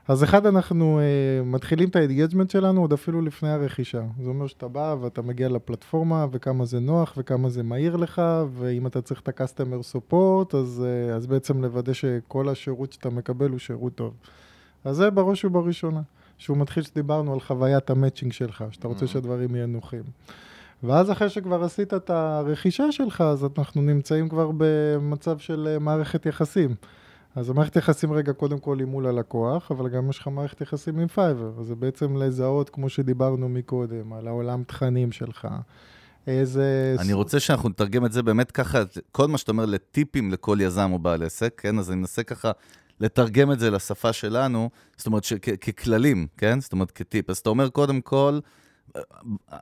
אז 0.09 0.25
אחד, 0.25 0.47
אנחנו 0.47 1.01
uh, 1.01 1.45
מתחילים 1.47 1.89
את 1.89 1.97
ה 1.97 2.02
engagement 2.02 2.51
שלנו 2.51 2.81
עוד 2.81 2.93
אפילו 2.93 3.23
לפני 3.23 3.51
הרכישה. 3.51 4.03
זה 4.23 4.29
אומר 4.29 4.47
שאתה 4.47 4.69
בא 4.69 4.97
ואתה 5.01 5.23
מגיע 5.23 5.49
לפלטפורמה, 5.49 6.27
וכמה 6.33 6.65
זה 6.65 6.81
נוח, 6.81 7.15
וכמה 7.17 7.49
זה 7.49 7.63
מהיר 7.63 7.97
לך, 7.97 8.23
ואם 8.55 8.87
אתה 8.87 9.03
צריך 9.03 9.21
את 9.21 9.29
ה-customer 9.29 9.95
support, 9.95 10.57
אז, 10.57 10.85
uh, 10.85 11.13
אז 11.13 11.27
בעצם 11.27 11.63
לוודא 11.63 11.93
שכל 11.93 12.49
השירות 12.49 12.93
שאתה 12.93 13.11
מקבל 13.11 13.51
הוא 13.51 13.59
שירות 13.59 13.95
טוב. 13.95 14.15
אז 14.85 14.97
זה 14.97 15.11
בראש 15.11 15.45
ובראשונה. 15.45 16.01
שהוא 16.39 16.57
מתחיל 16.57 16.83
שדיברנו 16.83 17.33
על 17.33 17.41
חוויית 17.41 17.91
ה 17.91 17.95
matching 17.95 18.33
שלך, 18.33 18.65
שאתה 18.71 18.89
רוצה 18.89 19.07
שהדברים 19.07 19.55
יהיו 19.55 19.67
נוחים. 19.67 20.03
ואז 20.83 21.11
אחרי 21.11 21.29
שכבר 21.29 21.65
עשית 21.65 21.95
את 21.95 22.11
הרכישה 22.11 22.93
שלך, 22.93 23.21
אז 23.21 23.47
אנחנו 23.59 23.83
נמצאים 23.83 24.29
כבר 24.29 24.51
במצב 24.57 25.39
של 25.39 25.69
אה, 25.71 25.79
מערכת 25.79 26.27
יחסים. 26.27 26.75
אז 27.37 27.51
המערכת 27.51 27.77
יחסים 27.77 28.13
רגע 28.13 28.33
קודם 28.33 28.59
כל 28.59 28.79
היא 28.79 28.87
מול 28.87 29.07
הלקוח, 29.07 29.71
אבל 29.71 29.89
גם 29.89 30.11
יש 30.11 30.19
לך 30.19 30.29
מערכת 30.29 30.61
יחסים 30.61 30.99
עם 30.99 31.09
פייבר. 31.09 31.63
זה 31.63 31.75
בעצם 31.75 32.17
לזהות, 32.17 32.71
כמו 32.71 32.89
שדיברנו 32.89 33.49
מקודם, 33.49 34.13
על 34.13 34.29
העולם 34.29 34.63
תכנים 34.65 35.13
שלך. 35.13 35.49
איזה... 36.27 36.97
אני 36.99 37.13
רוצה 37.13 37.41
שאנחנו 37.41 37.69
נתרגם 37.69 38.07
את 38.07 38.13
זה 38.13 38.23
באמת 38.23 38.51
ככה, 38.51 38.83
כל 39.13 39.29
מה 39.29 39.39
שאתה 39.39 39.53
אומר 39.53 39.67
לטיפים 39.67 40.31
לכל 40.33 40.59
יזם 40.61 40.91
או 40.93 40.99
בעל 40.99 41.23
עסק, 41.23 41.55
כן? 41.57 41.79
אז 41.79 41.91
אני 41.91 41.97
מנסה 41.99 42.23
ככה 42.23 42.51
לתרגם 43.01 43.53
את 43.53 43.59
זה 43.59 43.71
לשפה 43.71 44.13
שלנו, 44.13 44.71
זאת 44.97 45.07
אומרת, 45.07 45.25
שכ- 45.25 45.57
ככללים, 45.61 46.27
כן? 46.37 46.61
זאת 46.61 46.73
אומרת, 46.73 46.91
כטיפ. 46.91 47.31
אז 47.31 47.39
אתה 47.39 47.51
אומר, 47.51 47.69
קודם 47.69 48.01
כל, 48.01 48.39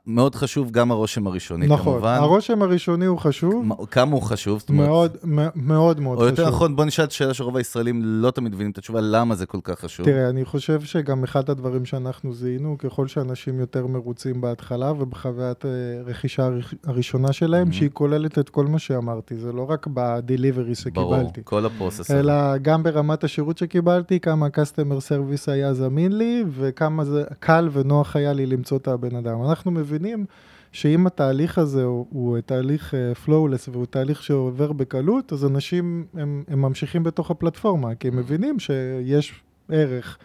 מאוד 0.07 0.35
חשוב 0.35 0.71
גם 0.71 0.91
הרושם 0.91 1.27
הראשוני, 1.27 1.67
נכון, 1.67 1.93
כמובן. 1.93 2.17
הרושם 2.21 2.61
הראשוני 2.61 3.05
הוא 3.05 3.17
חשוב, 3.19 3.65
מה- 3.65 3.75
כמה 3.91 4.11
הוא 4.11 4.21
חשוב, 4.21 4.59
זאת 4.59 4.69
אומרת... 4.69 4.87
מאוד 4.87 5.17
מאוד 5.55 5.99
מאוד 5.99 6.17
או 6.17 6.23
חשוב. 6.23 6.39
יותר 6.39 6.49
נכון, 6.49 6.75
בוא 6.75 6.85
נשאל 6.85 7.05
את 7.05 7.11
השאלה 7.11 7.33
שרוב 7.33 7.57
הישראלים 7.57 8.01
לא 8.03 8.31
תמיד 8.31 8.53
מבינים 8.53 8.71
את 8.71 8.77
התשובה, 8.77 8.99
למה 9.01 9.35
זה 9.35 9.45
כל 9.45 9.57
כך 9.63 9.79
חשוב. 9.79 10.05
תראה, 10.05 10.29
אני 10.29 10.45
חושב 10.45 10.81
שגם 10.81 11.23
אחד 11.23 11.49
הדברים 11.49 11.85
שאנחנו 11.85 12.33
זיהינו, 12.33 12.75
ככל 12.77 13.07
שאנשים 13.07 13.59
יותר 13.59 13.87
מרוצים 13.87 14.41
בהתחלה 14.41 14.91
ובחוויית 14.91 15.65
אה, 15.65 15.69
רכישה 16.05 16.45
הראש- 16.45 16.75
הראשונה 16.85 17.33
שלהם, 17.33 17.69
Mhm. 17.69 17.73
שהיא 17.73 17.89
כוללת 17.93 18.39
את 18.39 18.49
כל 18.49 18.65
מה 18.65 18.79
שאמרתי, 18.79 19.35
זה 19.37 19.51
לא 19.51 19.65
רק 19.69 19.87
בדליברי 19.93 20.63
ברור, 20.93 21.15
שקיבלתי. 21.15 21.41
כל 21.43 21.65
הפרוסס. 21.65 22.11
אלא 22.11 22.33
גם 22.57 22.83
ברמת 22.83 23.23
השירות 23.23 23.57
שקיבלתי, 23.57 24.19
כמה 24.19 24.45
ה-customer 24.45 24.99
service 25.09 25.51
היה 25.51 25.73
זמין 25.73 26.17
לי, 26.17 26.43
וכמה 26.49 27.05
זה 27.05 27.23
קל 27.39 27.69
ונוח 27.71 28.15
היה 28.15 28.33
לי 28.33 28.45
למצוא 28.45 28.77
את 28.77 28.87
הבן 28.87 29.12
אדם. 29.15 29.43
אנחנו 29.49 29.71
מבינים 29.71 30.25
שאם 30.71 31.07
התהליך 31.07 31.57
הזה 31.57 31.83
הוא, 31.83 32.05
הוא 32.09 32.37
תהליך 32.45 32.93
uh, 32.93 33.27
flawless 33.27 33.69
והוא 33.71 33.85
תהליך 33.85 34.23
שעובר 34.23 34.71
בקלות, 34.71 35.33
אז 35.33 35.45
אנשים 35.45 36.05
הם, 36.13 36.43
הם 36.47 36.61
ממשיכים 36.61 37.03
בתוך 37.03 37.31
הפלטפורמה, 37.31 37.95
כי 37.95 38.07
הם 38.07 38.17
מבינים 38.17 38.59
שיש 38.59 39.43
ערך. 39.69 40.17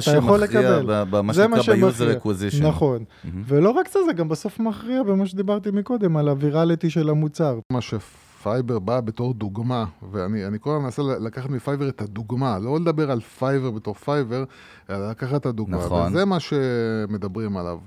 שאתה 0.00 0.16
יכול 0.16 0.38
לקבל. 0.40 0.84
ב- 0.86 1.10
במה 1.10 1.32
זה 1.32 1.48
מה 1.48 1.62
שנקרא 1.62 1.90
ב-user 1.90 2.22
acquisition. 2.22 2.64
נכון. 2.64 3.04
מהמם. 3.24 3.42
ולא 3.46 3.70
רק 3.70 3.88
זה, 3.92 3.98
זה 4.06 4.12
גם 4.12 4.28
בסוף 4.28 4.60
מכריע 4.60 5.02
במה 5.02 5.26
שדיברתי 5.26 5.70
מקודם, 5.70 6.16
על 6.16 6.28
ה 6.28 6.35
virality 6.35 6.90
של 6.90 7.08
המוצר. 7.10 7.58
מה 7.72 7.80
שפייבר 7.80 8.78
בא 8.78 9.00
בתור 9.00 9.34
דוגמה, 9.34 9.84
ואני 10.12 10.46
אני 10.46 10.58
כל 10.60 10.70
הזמן 10.70 10.84
מנסה 10.84 11.02
לקחת 11.20 11.50
מפייבר 11.50 11.88
את 11.88 12.02
הדוגמה, 12.02 12.58
לא 12.58 12.78
לדבר 12.80 13.10
על 13.10 13.20
פייבר 13.20 13.70
בתור 13.70 13.94
פייבר, 13.94 14.44
אלא 14.90 15.10
לקחת 15.10 15.40
את 15.40 15.46
הדוגמה. 15.46 15.76
נכון. 15.76 16.12
וזה 16.12 16.24
מה 16.24 16.40
שמדברים 16.40 17.56
עליו. 17.56 17.78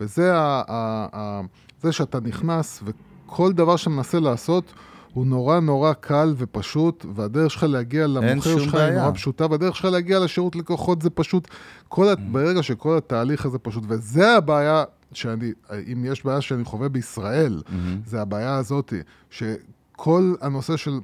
וזה 0.00 0.34
ה, 0.34 0.62
ה, 0.68 1.06
ה, 1.12 1.40
זה 1.82 1.92
שאתה 1.92 2.20
נכנס, 2.20 2.82
וכל 2.84 3.52
דבר 3.52 3.76
שאתה 3.76 3.90
מנסה 3.90 4.20
לעשות, 4.20 4.72
הוא 5.12 5.26
נורא 5.26 5.60
נורא 5.60 5.92
קל 5.92 6.34
ופשוט, 6.36 7.06
והדרך 7.14 7.50
שלך 7.50 7.62
להגיע 7.62 8.06
למוכר 8.06 8.26
שלך 8.64 8.74
היא. 8.74 8.82
נורא 9.00 9.12
פשוטה, 9.14 9.46
והדרך 9.50 9.76
שלך 9.76 9.84
להגיע 9.84 10.18
לשירות 10.18 10.56
לקוחות 10.56 11.02
זה 11.02 11.10
פשוט, 11.10 11.48
כל, 11.88 12.08
ה- 12.08 12.16
ברגע 12.16 12.62
שכל 12.62 12.96
התהליך 12.96 13.46
הזה 13.46 13.58
פשוט, 13.58 13.84
וזה 13.88 14.36
הבעיה 14.36 14.84
שאני, 15.12 15.52
אם 15.92 16.04
יש 16.04 16.24
בעיה 16.24 16.40
שאני 16.40 16.64
חווה 16.64 16.88
בישראל, 16.88 17.62
זה 18.06 18.22
הבעיה 18.22 18.56
הזאת, 18.56 18.92
שכל 19.30 20.34
הנושא 20.40 20.76
של 20.76 20.98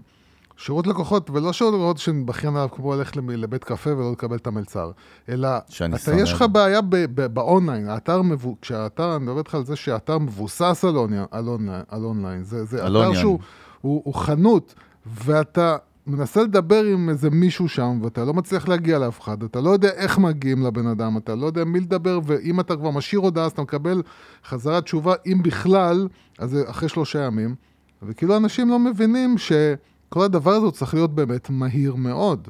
שירות 0.64 0.86
לקוחות, 0.86 1.30
ולא 1.30 1.52
שירות 1.52 1.98
שנבכיין 1.98 2.56
עליו 2.56 2.68
כמו 2.72 2.94
ללכת 2.94 3.16
לבית 3.16 3.64
קפה 3.64 3.90
ולא 3.96 4.12
לקבל 4.12 4.36
את 4.36 4.46
המלצר, 4.46 4.90
אלא 5.28 5.48
אתה, 6.14 6.22
יש 6.22 6.32
לך. 6.32 6.44
בעיה 6.52 6.80
באונליין, 7.32 7.88
האתר, 7.88 8.22
מבו- 8.22 8.56
כשהאתר, 8.62 9.16
אני 9.16 9.24
מדבר 9.24 9.38
איתך 9.38 9.54
על 9.54 9.64
זה 9.64 9.76
שהאתר 9.76 10.18
מבוסס 10.18 10.84
על, 10.88 10.96
אונליין, 10.96 11.24
על, 11.30 11.48
אונליין, 11.48 11.82
על 11.88 12.04
אונליין, 12.04 12.44
זה, 12.44 12.64
זה 12.64 12.84
על 12.84 12.96
אתר 12.96 13.06
אונליין. 13.06 13.22
שהוא 13.22 13.38
הוא, 13.80 14.02
הוא 14.04 14.14
חנות, 14.14 14.74
ואתה 15.24 15.76
מנסה 16.06 16.42
לדבר 16.42 16.84
עם 16.84 17.08
איזה 17.08 17.30
מישהו 17.30 17.68
שם, 17.68 17.98
ואתה 18.02 18.24
לא 18.24 18.34
מצליח 18.34 18.68
להגיע 18.68 18.98
לאף 18.98 19.20
אחד, 19.20 19.42
אתה 19.42 19.60
לא 19.60 19.70
יודע 19.70 19.88
איך 19.88 20.18
מגיעים 20.18 20.66
לבן 20.66 20.86
אדם, 20.86 21.16
אתה 21.16 21.34
לא 21.34 21.46
יודע 21.46 21.64
מי 21.64 21.80
לדבר, 21.80 22.20
ואם 22.24 22.60
אתה 22.60 22.76
כבר 22.76 22.90
משאיר 22.90 23.20
הודעה, 23.20 23.44
אז 23.44 23.52
אתה 23.52 23.62
מקבל 23.62 24.02
חזרה 24.44 24.80
תשובה, 24.80 25.14
אם 25.26 25.42
בכלל, 25.42 26.08
אז 26.38 26.58
אחרי 26.66 26.88
שלושה 26.88 27.18
ימים, 27.18 27.54
וכאילו 28.02 28.36
אנשים 28.36 28.68
לא 28.68 28.78
מבינים 28.78 29.38
שכל 30.12 30.24
הדבר 30.24 30.50
הזה 30.50 30.64
הוא 30.64 30.70
צריך 30.72 30.94
להיות 30.94 31.14
באמת 31.14 31.50
מהיר 31.50 31.94
מאוד. 31.94 32.48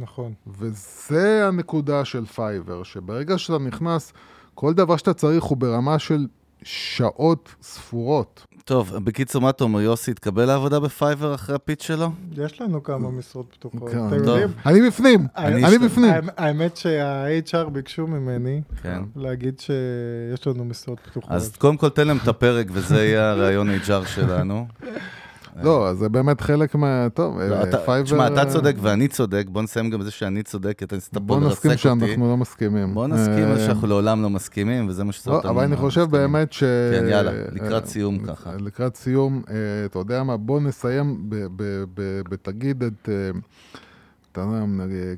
נכון. 0.00 0.32
וזה 0.46 1.46
הנקודה 1.48 2.04
של 2.04 2.26
פייבר, 2.26 2.82
שברגע 2.82 3.38
שאתה 3.38 3.58
נכנס, 3.58 4.12
כל 4.54 4.74
דבר 4.74 4.96
שאתה 4.96 5.14
צריך 5.14 5.44
הוא 5.44 5.58
ברמה 5.58 5.98
של 5.98 6.26
שעות 6.62 7.54
ספורות. 7.62 8.46
טוב, 8.64 8.96
בקיצור, 9.04 9.42
מה 9.42 9.50
אתה 9.50 9.64
אומר, 9.64 9.80
יוסי 9.80 10.10
התקבל 10.10 10.44
לעבודה 10.44 10.80
בפייבר 10.80 11.34
אחרי 11.34 11.54
ה 11.54 11.59
pitch 11.59 11.82
שלו? 11.82 12.10
יש 12.36 12.60
לנו 12.60 12.82
כמה 12.82 13.10
משרות 13.10 13.46
פתוחות. 13.58 13.90
כן, 13.90 13.98
אתם 14.08 14.16
טוב. 14.18 14.26
יודעים, 14.28 14.48
אני 14.66 14.88
בפנים, 14.88 15.26
אני 15.36 15.78
בפנים. 15.78 16.10
האמ- 16.14 16.30
האמת 16.36 16.76
שה-HR 16.76 17.68
ביקשו 17.70 18.06
ממני 18.06 18.62
כן. 18.82 19.02
להגיד 19.16 19.60
שיש 19.60 20.46
לנו 20.46 20.64
משרות 20.64 21.00
פתוחות. 21.00 21.30
אז 21.30 21.56
קודם 21.56 21.76
כל 21.76 21.88
תן 21.88 22.06
להם 22.06 22.16
את 22.22 22.28
הפרק, 22.28 22.66
וזה 22.72 23.04
יהיה 23.04 23.30
הרעיון 23.30 23.68
HR 23.70 24.06
שלנו. 24.06 24.66
לא, 25.62 25.88
אז 25.88 25.98
זה 25.98 26.08
באמת 26.08 26.40
חלק 26.40 26.74
מה... 26.74 27.06
טוב, 27.14 27.40
לא, 27.40 27.54
אה, 27.54 27.84
פייבר... 27.84 28.02
תשמע, 28.02 28.26
אתה 28.26 28.40
אה, 28.40 28.46
צודק 28.46 28.74
ואני 28.80 29.08
צודק, 29.08 29.44
בוא 29.48 29.62
נסיים 29.62 29.90
גם 29.90 30.00
בזה 30.00 30.10
שאני 30.10 30.42
צודק, 30.42 30.78
כי 30.78 30.84
אתה 30.84 30.94
ניסית 30.94 31.14
פה 31.14 31.20
בוא 31.20 31.40
נסכים 31.40 31.70
לרסק 31.70 31.86
אותי. 31.86 32.00
שאנחנו 32.06 32.28
לא 32.28 32.36
מסכימים. 32.36 32.94
בוא 32.94 33.06
נסכים 33.06 33.44
אה, 33.44 33.58
שאנחנו 33.58 33.86
לעולם 33.86 34.22
לא 34.22 34.30
מסכימים, 34.30 34.88
וזה 34.88 35.04
מה 35.04 35.12
לא, 35.26 35.34
אותנו. 35.34 35.50
אבל 35.50 35.64
אני 35.64 35.76
חושב. 35.76 36.06
באמת 36.10 36.52
ש... 36.52 36.64
כן, 36.64 37.06
יאללה, 37.08 37.30
אה, 37.30 37.44
לקראת 37.52 37.82
אה, 37.82 37.88
סיום 37.88 38.18
ככה. 38.18 38.50
לקראת 38.60 38.96
סיום, 38.96 39.42
אה, 39.50 39.54
אתה 39.84 39.98
יודע 39.98 40.22
מה, 40.22 40.36
בוא 40.36 40.60
נסיים 40.60 41.30
בתגיד 42.30 42.82
את... 42.82 43.08
אה, 43.08 43.38
אתה 44.32 44.40
יודע, 44.40 44.64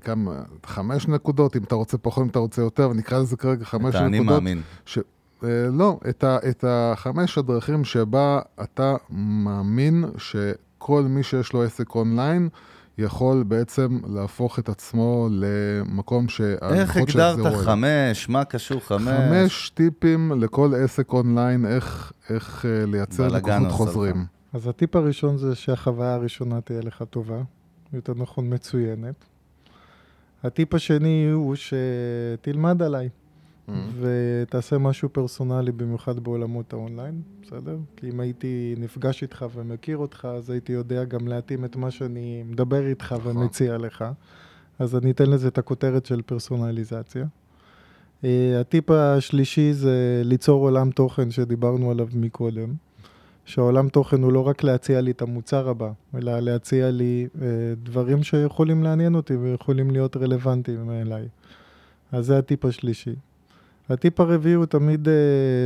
כמה, 0.00 0.42
חמש 0.66 1.08
נקודות, 1.08 1.56
אם 1.56 1.62
אתה 1.62 1.74
רוצה 1.74 1.98
פחות, 1.98 2.24
אם 2.24 2.28
אתה 2.28 2.38
רוצה 2.38 2.62
יותר, 2.62 2.90
ונקרא 2.90 3.18
לזה 3.18 3.36
כרגע 3.36 3.64
חמש 3.64 3.94
אתה 3.94 4.06
אני 4.06 4.20
נקודות. 4.20 4.42
מאמין. 4.42 4.62
אה, 5.44 5.68
לא, 5.72 5.98
את, 6.08 6.24
ה, 6.24 6.38
את 6.48 6.64
החמש 6.68 7.38
הדרכים 7.38 7.84
שבה 7.84 8.40
אתה 8.62 8.94
מאמין 9.10 10.04
שכל 10.18 11.02
מי 11.02 11.22
שיש 11.22 11.52
לו 11.52 11.62
עסק 11.62 11.94
אונליין 11.94 12.48
יכול 12.98 13.42
בעצם 13.42 13.98
להפוך 14.14 14.58
את 14.58 14.68
עצמו 14.68 15.28
למקום 15.30 16.24
איך 16.24 16.30
שהלקוחות 16.30 17.08
הגדרת. 17.08 17.64
חמש? 17.64 18.28
מה 18.28 18.44
קשור 18.44 18.80
חמש? 18.80 19.08
חמש 19.08 19.70
טיפים 19.70 20.32
לכל 20.40 20.72
עסק 20.84 21.12
אונליין, 21.12 21.66
איך, 21.66 22.12
איך 22.30 22.66
אה, 22.66 22.86
לייצר 22.86 23.28
לקוחות 23.28 23.52
עושה 23.52 23.68
לך. 23.68 23.72
חוזרים. 23.72 24.24
אז 24.52 24.66
הטיפ 24.66 24.96
הראשון 24.96 25.36
זה 25.36 25.54
שהחוויה 25.54 26.14
הראשונה 26.14 26.60
תהיה 26.60 26.80
לך 26.80 27.04
טובה, 27.10 27.42
יותר 27.92 28.12
נכון 28.16 28.54
מצוינת. 28.54 29.24
הטיפ 30.42 30.74
השני 30.74 31.30
הוא 31.32 31.54
שתלמד 31.54 32.82
עליי 32.82 33.08
Mm. 33.68 33.72
ותעשה 34.00 34.78
משהו 34.78 35.08
פרסונלי, 35.08 35.72
במיוחד 35.72 36.18
בעולמות 36.18 36.72
האונליין, 36.72 37.22
בסדר? 37.42 37.76
כי 37.96 38.10
אם 38.10 38.20
הייתי 38.20 38.74
נפגש 38.78 39.22
איתך 39.22 39.46
ומכיר 39.54 39.96
אותך, 39.96 40.28
אז 40.30 40.50
הייתי 40.50 40.72
יודע 40.72 41.04
גם 41.04 41.28
להתאים 41.28 41.64
את 41.64 41.76
מה 41.76 41.90
שאני 41.90 42.42
מדבר 42.46 42.86
איתך 42.86 43.12
נכון. 43.12 43.36
ומציע 43.36 43.78
לך. 43.78 44.04
אז 44.78 44.96
אני 44.96 45.10
אתן 45.10 45.30
לזה 45.30 45.48
את 45.48 45.58
הכותרת 45.58 46.06
של 46.06 46.22
פרסונליזציה. 46.22 47.24
אה, 48.24 48.60
הטיפ 48.60 48.90
השלישי 48.90 49.72
זה 49.72 50.22
ליצור 50.24 50.62
עולם 50.62 50.90
תוכן 50.90 51.30
שדיברנו 51.30 51.90
עליו 51.90 52.08
מקודם. 52.14 52.74
שהעולם 53.44 53.88
תוכן 53.88 54.22
הוא 54.22 54.32
לא 54.32 54.46
רק 54.48 54.62
להציע 54.62 55.00
לי 55.00 55.10
את 55.10 55.22
המוצר 55.22 55.68
הבא, 55.68 55.92
אלא 56.14 56.40
להציע 56.40 56.90
לי 56.90 57.28
אה, 57.42 57.48
דברים 57.82 58.22
שיכולים 58.22 58.82
לעניין 58.82 59.14
אותי 59.14 59.36
ויכולים 59.36 59.90
להיות 59.90 60.16
רלוונטיים 60.16 60.90
אליי. 60.90 61.28
אז 62.12 62.26
זה 62.26 62.38
הטיפ 62.38 62.64
השלישי. 62.64 63.14
הטיפ 63.92 64.20
הרביעי 64.20 64.54
הוא 64.54 64.66
תמיד 64.66 65.08
אה, 65.08 65.14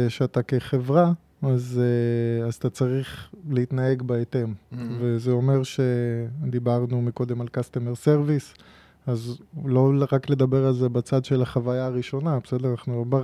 שאתה 0.09 0.43
כחברה, 0.43 1.13
אז, 1.43 1.81
אה, 1.83 2.47
אז 2.47 2.55
אתה 2.55 2.71
צריך 2.71 3.31
להתנהג 3.51 4.03
בהתאם. 4.03 4.55
Mm. 4.73 4.77
וזה 5.01 5.31
אומר 5.31 5.61
שדיברנו 5.63 7.03
מקודם 7.03 7.41
על 7.41 7.47
customer 7.57 8.05
service, 8.05 8.61
אז 9.07 9.39
לא 9.65 9.93
רק 10.13 10.31
לדבר 10.31 10.67
על 10.67 10.75
זה 10.75 10.89
בצד 10.89 11.25
של 11.25 11.43
החוויה 11.43 11.87
הראשונה, 11.87 12.39
בסדר? 12.45 12.71
אנחנו 12.71 13.05
לא 13.11 13.19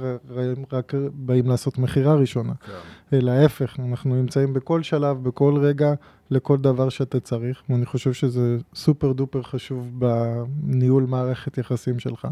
רק 0.72 0.94
באים 1.14 1.46
לעשות 1.46 1.78
מכירה 1.78 2.14
ראשונה. 2.14 2.52
כן. 2.54 2.72
אלא 3.16 3.30
ההפך, 3.30 3.76
אנחנו 3.80 4.14
נמצאים 4.14 4.52
בכל 4.52 4.82
שלב, 4.82 5.22
בכל 5.22 5.58
רגע, 5.60 5.94
לכל 6.30 6.58
דבר 6.58 6.88
שאתה 6.88 7.20
צריך, 7.20 7.62
ואני 7.68 7.86
חושב 7.86 8.12
שזה 8.12 8.56
סופר 8.74 9.12
דופר 9.12 9.42
חשוב 9.42 9.90
בניהול 9.98 11.06
מערכת 11.08 11.58
יחסים 11.58 11.98
שלך. 11.98 12.28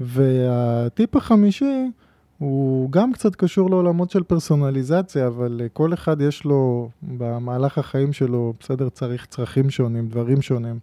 והטיפ 0.00 1.16
החמישי 1.16 1.90
הוא 2.38 2.90
גם 2.90 3.12
קצת 3.12 3.34
קשור 3.34 3.70
לעולמות 3.70 4.10
של 4.10 4.22
פרסונליזציה, 4.22 5.26
אבל 5.26 5.60
לכל 5.64 5.94
אחד 5.94 6.20
יש 6.20 6.44
לו 6.44 6.90
במהלך 7.02 7.78
החיים 7.78 8.12
שלו, 8.12 8.54
בסדר, 8.60 8.88
צריך 8.88 9.26
צרכים 9.26 9.70
שונים, 9.70 10.08
דברים 10.08 10.42
שונים. 10.42 10.78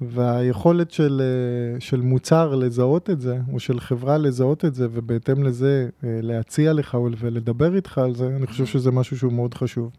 והיכולת 0.00 0.90
של, 0.90 1.22
אה, 1.24 1.80
של 1.80 2.00
מוצר 2.00 2.54
לזהות 2.54 3.10
את 3.10 3.20
זה, 3.20 3.38
או 3.52 3.60
של 3.60 3.80
חברה 3.80 4.18
לזהות 4.18 4.64
את 4.64 4.74
זה, 4.74 4.86
ובהתאם 4.92 5.42
לזה 5.42 5.88
אה, 6.04 6.18
להציע 6.22 6.72
לך 6.72 6.96
ולדבר 7.18 7.76
איתך 7.76 7.98
על 7.98 8.14
זה, 8.14 8.36
אני 8.36 8.46
חושב 8.46 8.66
שזה 8.66 8.90
משהו 8.90 9.18
שהוא 9.18 9.32
מאוד 9.32 9.54
חשוב. 9.54 9.90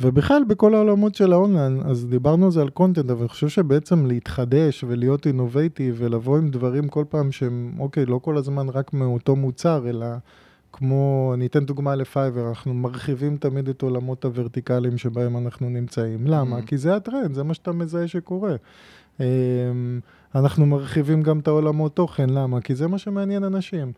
ובכלל, 0.00 0.44
בכל 0.48 0.74
העולמות 0.74 1.14
של 1.14 1.32
האונליין, 1.32 1.80
אז 1.84 2.06
דיברנו 2.06 2.44
על 2.44 2.50
זה 2.50 2.60
על 2.60 2.70
content, 2.70 3.10
אבל 3.10 3.20
אני 3.20 3.28
חושב 3.28 3.48
שבעצם 3.48 4.06
להתחדש 4.06 4.84
ולהיות 4.88 5.26
innovative 5.26 5.94
ולבוא 5.98 6.38
עם 6.38 6.50
דברים 6.50 6.88
כל 6.88 7.04
פעם 7.08 7.32
שהם, 7.32 7.72
אוקיי, 7.78 8.06
לא 8.06 8.18
כל 8.22 8.36
הזמן 8.36 8.68
רק 8.68 8.92
מאותו 8.92 9.36
מוצר, 9.36 9.88
אלא 9.88 10.06
כמו, 10.72 11.30
אני 11.34 11.46
אתן 11.46 11.64
דוגמה 11.64 11.94
לפייבר, 11.94 12.48
אנחנו 12.48 12.74
מרחיבים 12.74 13.36
תמיד 13.36 13.68
את 13.68 13.82
עולמות 13.82 14.24
הוורטיקליים 14.24 14.98
שבהם 14.98 15.36
אנחנו 15.36 15.70
נמצאים. 15.70 16.26
למה? 16.26 16.58
Mhm. 16.58 16.66
כי 16.66 16.78
זה 16.78 16.96
הטרנד, 16.96 17.34
זה 17.34 17.42
מה 17.42 17.54
שאתה 17.54 17.72
מזהה 17.72 18.08
שקורה. 18.08 18.56
אמ, 19.20 19.24
אנחנו 20.34 20.66
מרחיבים 20.66 21.22
גם 21.22 21.38
את 21.38 21.48
העולמות 21.48 21.96
תוכן, 21.96 22.30
למה? 22.30 22.60
כי 22.60 22.74
זה 22.74 22.86
מה 22.88 22.98
שמעניין 22.98 23.44
אנשים. 23.44 23.92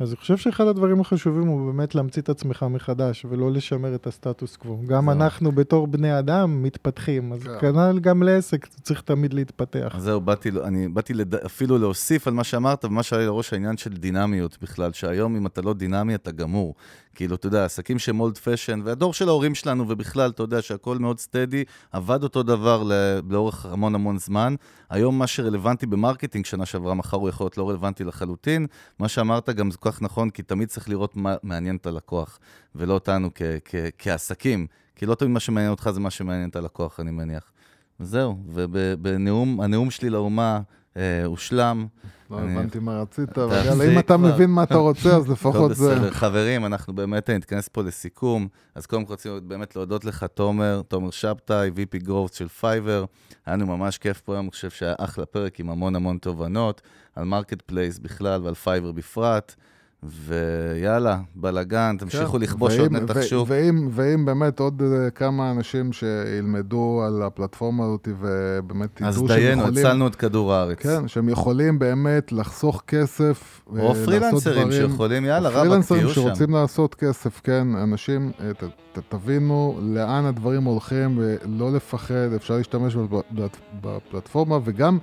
אז 0.00 0.10
אני 0.10 0.16
חושב 0.16 0.36
שאחד 0.36 0.66
הדברים 0.66 1.00
החשובים 1.00 1.46
הוא 1.46 1.72
באמת 1.72 1.94
להמציא 1.94 2.22
את 2.22 2.28
עצמך 2.28 2.66
מחדש, 2.70 3.26
ולא 3.28 3.52
לשמר 3.52 3.94
את 3.94 4.06
הסטטוס 4.06 4.56
קוו. 4.56 4.82
גם 4.86 5.04
זהו. 5.04 5.12
אנחנו 5.12 5.52
בתור 5.52 5.86
בני 5.86 6.18
אדם 6.18 6.62
מתפתחים, 6.62 7.32
אז 7.32 7.42
כן. 7.42 7.58
כנ"ל 7.60 7.98
גם 8.00 8.22
לעסק, 8.22 8.66
צריך 8.66 9.00
תמיד 9.00 9.34
להתפתח. 9.34 9.92
אז 9.94 10.02
זהו, 10.02 10.20
באתי, 10.20 10.50
אני 10.64 10.88
באתי 10.88 11.14
לד... 11.14 11.34
אפילו 11.34 11.78
להוסיף 11.78 12.26
על 12.28 12.34
מה 12.34 12.44
שאמרת, 12.44 12.84
ומה 12.84 13.02
שהיה 13.02 13.20
לי 13.20 13.26
לראש 13.26 13.52
העניין 13.52 13.76
של 13.76 13.90
דינמיות 13.90 14.58
בכלל, 14.62 14.92
שהיום 14.92 15.36
אם 15.36 15.46
אתה 15.46 15.62
לא 15.62 15.74
דינמי 15.74 16.14
אתה 16.14 16.30
גמור. 16.30 16.74
כאילו, 17.14 17.34
אתה 17.34 17.46
יודע, 17.46 17.64
עסקים 17.64 17.98
שהם 17.98 18.20
אולד 18.20 18.38
פשן, 18.38 18.80
והדור 18.84 19.14
של 19.14 19.28
ההורים 19.28 19.54
שלנו, 19.54 19.88
ובכלל, 19.88 20.30
אתה 20.30 20.42
יודע 20.42 20.62
שהכל 20.62 20.98
מאוד 20.98 21.18
סטדי, 21.18 21.64
עבד 21.92 22.22
אותו 22.22 22.42
דבר. 22.42 22.82
לאורך 23.30 23.66
המון 23.66 23.94
המון 23.94 24.18
זמן. 24.18 24.54
היום 24.90 25.18
מה 25.18 25.26
שרלוונטי 25.26 25.86
ב 25.86 25.92
marketing 25.92 26.46
שנה 26.46 26.66
שעברה, 26.66 26.94
מחר 26.94 27.16
הוא 27.16 27.28
יכול 27.28 27.44
להיות 27.44 27.58
לא 27.58 27.70
רלוונטי 27.70 28.04
לחלוטין. 28.04 28.66
מה 28.98 29.08
שאמרת 29.08 29.50
גם 29.50 29.70
זה 29.70 29.76
כל 29.78 29.89
כך 29.92 30.02
נכון, 30.02 30.30
כי 30.30 30.42
תמיד 30.42 30.68
צריך 30.68 30.88
לראות 30.88 31.16
מה 31.16 31.36
מעניין 31.42 31.76
את 31.76 31.86
הלקוח, 31.86 32.38
ולא 32.74 32.94
אותנו 32.94 33.30
כ... 33.34 33.42
כ... 33.64 33.74
כעסקים. 33.98 34.66
כי 34.96 35.06
לא 35.06 35.14
תמיד 35.14 35.30
מה 35.30 35.40
שמעניין 35.40 35.70
אותך 35.70 35.90
זה 35.90 36.00
מה 36.00 36.10
שמעניין 36.10 36.48
את 36.50 36.56
הלקוח, 36.56 37.00
אני 37.00 37.10
מניח. 37.10 37.52
זהו, 37.98 38.36
ובנאום, 38.46 39.60
הנאום 39.60 39.90
שלי 39.90 40.10
לאומה 40.10 40.60
אה, 40.96 41.24
הושלם. 41.24 41.86
לא 42.30 42.38
אני- 42.38 42.52
הבנתי 42.56 42.78
מה 42.78 43.00
רצית, 43.02 43.38
אבל 43.38 43.62
יאללה, 43.66 43.84
אם 43.92 43.98
אתה. 43.98 44.16
מבין 44.16 44.50
מה 44.50 44.62
אתה 44.62 44.74
רוצה, 44.88 45.16
אז 45.16 45.28
לפחות 45.28 45.76
זה... 45.76 45.94
בסדר. 45.94 46.10
חברים, 46.10 46.66
אנחנו 46.66 46.92
באמת 46.94 47.30
נתכנס 47.30 47.68
פה 47.68 47.82
לסיכום. 47.82 48.48
אז 48.74 48.86
קודם 48.86 49.04
כל 49.04 49.12
רצינו 49.12 49.38
באמת 49.44 49.76
להודות 49.76 50.04
לך, 50.04 50.24
תומר, 50.34 50.82
תומר 50.88 51.10
שבתאי, 51.10 51.70
VP 51.76 52.06
Growth 52.06 52.36
של 52.36 52.48
פייבר. 52.48 53.04
היה 53.46 53.56
לנו 53.56 53.66
ממש 53.66 53.98
כיף 53.98 54.20
פה 54.20 54.32
היום, 54.32 54.44
אני 54.44 54.50
חושב 54.50 54.70
שהיה 54.70 54.94
אחלה 54.98 55.26
פרק 55.26 55.60
עם 55.60 55.70
המון 55.70 55.96
המון 55.96 56.18
תובנות 56.18 56.82
על 57.16 57.24
marketplace 57.24 57.98
בכלל 57.98 58.40
ועל 58.44 58.54
פייבר 58.54 58.92
בפרט. 58.92 59.54
ויאללה, 60.02 61.18
בלאגן, 61.34 61.96
תמשיכו 61.98 62.32
כן, 62.32 62.40
לכבוש 62.40 62.72
ואם- 62.74 62.80
עוד 62.80 62.92
נתח 62.92 63.20
שוק. 63.22 63.48
ואם, 63.50 63.88
ואם 63.90 64.24
באמת 64.24 64.60
עוד 64.60 64.82
אה, 64.82 65.10
כמה 65.10 65.50
אנשים 65.50 65.90
שילמדו 65.92 67.02
על 67.06 67.22
הפלטפורמה 67.22 67.84
הזאת 67.84 68.08
ובאמת 68.20 69.02
אז 69.02 69.16
ידעו 69.16 69.28
שהם 69.28 69.36
דיינו, 69.38 69.62
יכולים... 69.62 69.86
הצלנו 69.86 70.06
את 70.06 70.14
כדור 70.14 70.54
הארץ. 70.54 70.78
כן, 70.78 71.08
שהם 71.08 71.28
יכולים 71.28 71.78
באמת 71.78 72.32
לחסוך 72.32 72.82
כסף. 72.86 73.60
אה, 73.76 73.82
או 73.82 73.94
פרילנסרים 73.94 74.68
דברים- 74.68 74.72
שיכולים, 74.90 75.24
יאללה, 75.24 75.48
רבאק, 75.48 75.60
פרילנסרים 75.62 76.00
תהיו 76.02 76.14
שם. 76.14 76.20
שרוצים 76.20 76.50
לעשות 76.50 76.94
כסף, 76.94 77.40
כן, 77.44 77.68
אנשים, 77.82 78.30
אה, 78.40 78.52
ת, 78.54 78.64
ת, 78.92 78.98
תבינו 79.08 79.78
לאן 79.82 80.24
הדברים 80.24 80.64
הולכים 80.64 81.18
ולא 81.18 81.72
לפחד, 81.72 82.14
אפשר 82.36 82.56
להשתמש 82.56 82.94
בפלט, 82.96 83.56
בפלטפורמה 83.80 84.58
וגם 84.64 84.98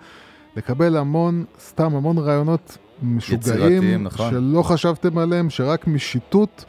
לקבל 0.55 0.97
המון, 0.97 1.45
סתם 1.59 1.95
המון 1.95 2.17
רעיונות 2.17 2.77
משוגעים, 3.01 3.39
יצירתיים, 3.39 4.03
נכון. 4.03 4.31
שלא 4.31 4.63
חשבתם 4.63 5.17
עליהם, 5.17 5.49
שרק 5.49 5.87
משיטוט 5.87 6.63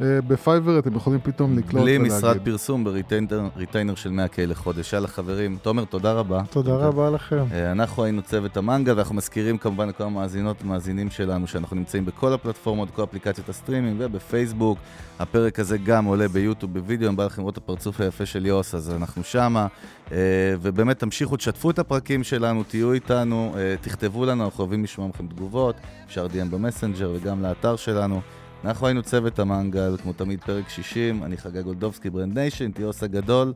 בפייבר 0.00 0.78
אתם 0.78 0.96
יכולים 0.96 1.20
פתאום 1.22 1.58
לקלוט 1.58 1.82
בלי 1.82 1.96
ולהגיד. 1.96 2.16
משרד 2.16 2.38
פרסום 2.44 2.84
ב 2.84 2.96
retainer 2.96 3.94
של 3.94 4.10
100K 4.10 4.38
לחודש. 4.38 4.92
יאללה, 4.92 5.08
חברים. 5.08 5.58
תומר, 5.62 5.84
תודה 5.84 6.12
רבה. 6.12 6.42
תודה 6.50 6.76
רבה 6.76 7.10
לכם. 7.10 7.44
אה, 7.52 7.72
אנחנו 7.72 8.04
היינו 8.04 8.22
צוות 8.22 8.56
המנגל, 8.56 8.92
ואנחנו 8.96 9.14
מזכירים 9.14 9.58
כמובן 9.58 9.88
לכל 9.88 10.04
המאזינות 10.04 10.62
ומאזינים 10.62 11.10
שלנו 11.10 11.46
שאנחנו 11.46 11.76
נמצאים 11.76 12.04
בכל 12.04 12.32
הפלטפורמות, 12.32 12.90
כל 12.90 13.04
אפליקציות 13.04 13.48
הסטרימינג 13.48 13.96
ובפייסבוק. 13.98 14.78
הפרק 15.18 15.58
הזה 15.58 15.78
גם 15.78 16.04
עולה 16.04 16.28
ביוטיוב 16.28 16.74
בווידאו, 16.74 17.08
אם 17.08 17.16
בא 17.16 17.24
לכם 17.24 17.42
לראות 17.42 17.58
את 17.58 17.58
הפרצוף 17.58 18.00
היפה 18.00 18.26
של 18.26 18.46
יוס, 18.46 18.74
אז 18.74 18.90
אנחנו 18.90 19.24
שמה. 19.24 19.66
אה, 20.12 20.18
ובאמת 20.60 20.98
תמשיכו, 20.98 21.36
תשתפו 21.36 21.70
את 21.70 21.78
הפרקים 21.78 22.24
שלנו, 22.24 22.62
תהיו 22.62 22.92
איתנו, 22.92 23.54
אה, 23.56 23.74
תכתבו 23.80 24.24
לנו, 24.24 24.44
אנחנו 24.44 24.64
אוהבים 24.64 24.84
לשמוע 24.84 25.08
מכם 25.08 25.26
תגובות, 25.26 25.76
אפשר 26.06 26.26
DM 26.26 26.50
במסנג'ר 26.50 27.12
וגם 27.16 27.42
לאתר 27.42 27.76
שלנו. 27.76 28.20
אנחנו 28.64 28.86
היינו 28.86 29.02
צוות 29.02 29.38
המנגל, 29.38 29.96
כמו 30.02 30.12
תמיד 30.12 30.40
פרק 30.40 30.68
60, 30.68 31.24
אני 31.24 31.36
חגי 31.36 31.62
גולדובסקי, 31.62 32.10
Brand 32.10 32.38
Nation, 32.38 32.72
ויוס 32.72 33.02
הגדול, 33.02 33.52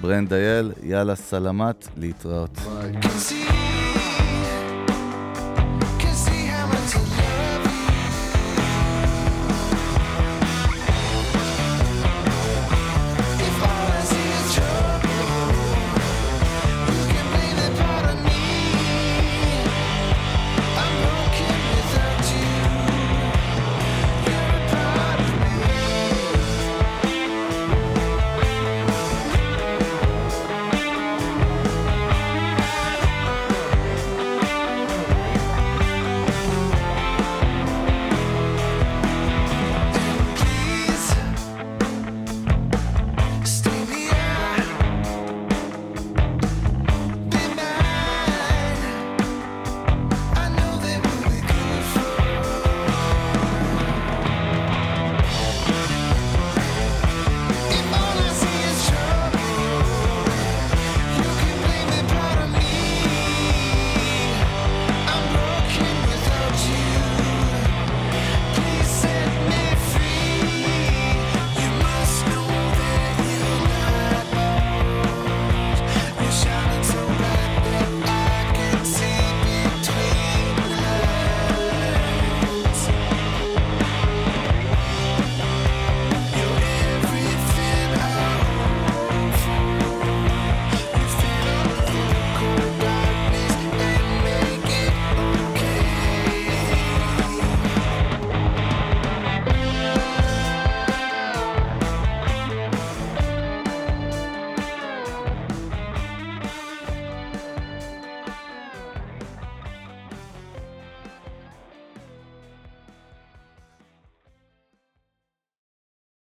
ברנד 0.00 0.32
אייל, 0.32 0.72
יאללה, 0.82 1.14
סלמת, 1.14 1.88
להתראות. 1.96 2.58
ביי. 2.58 3.69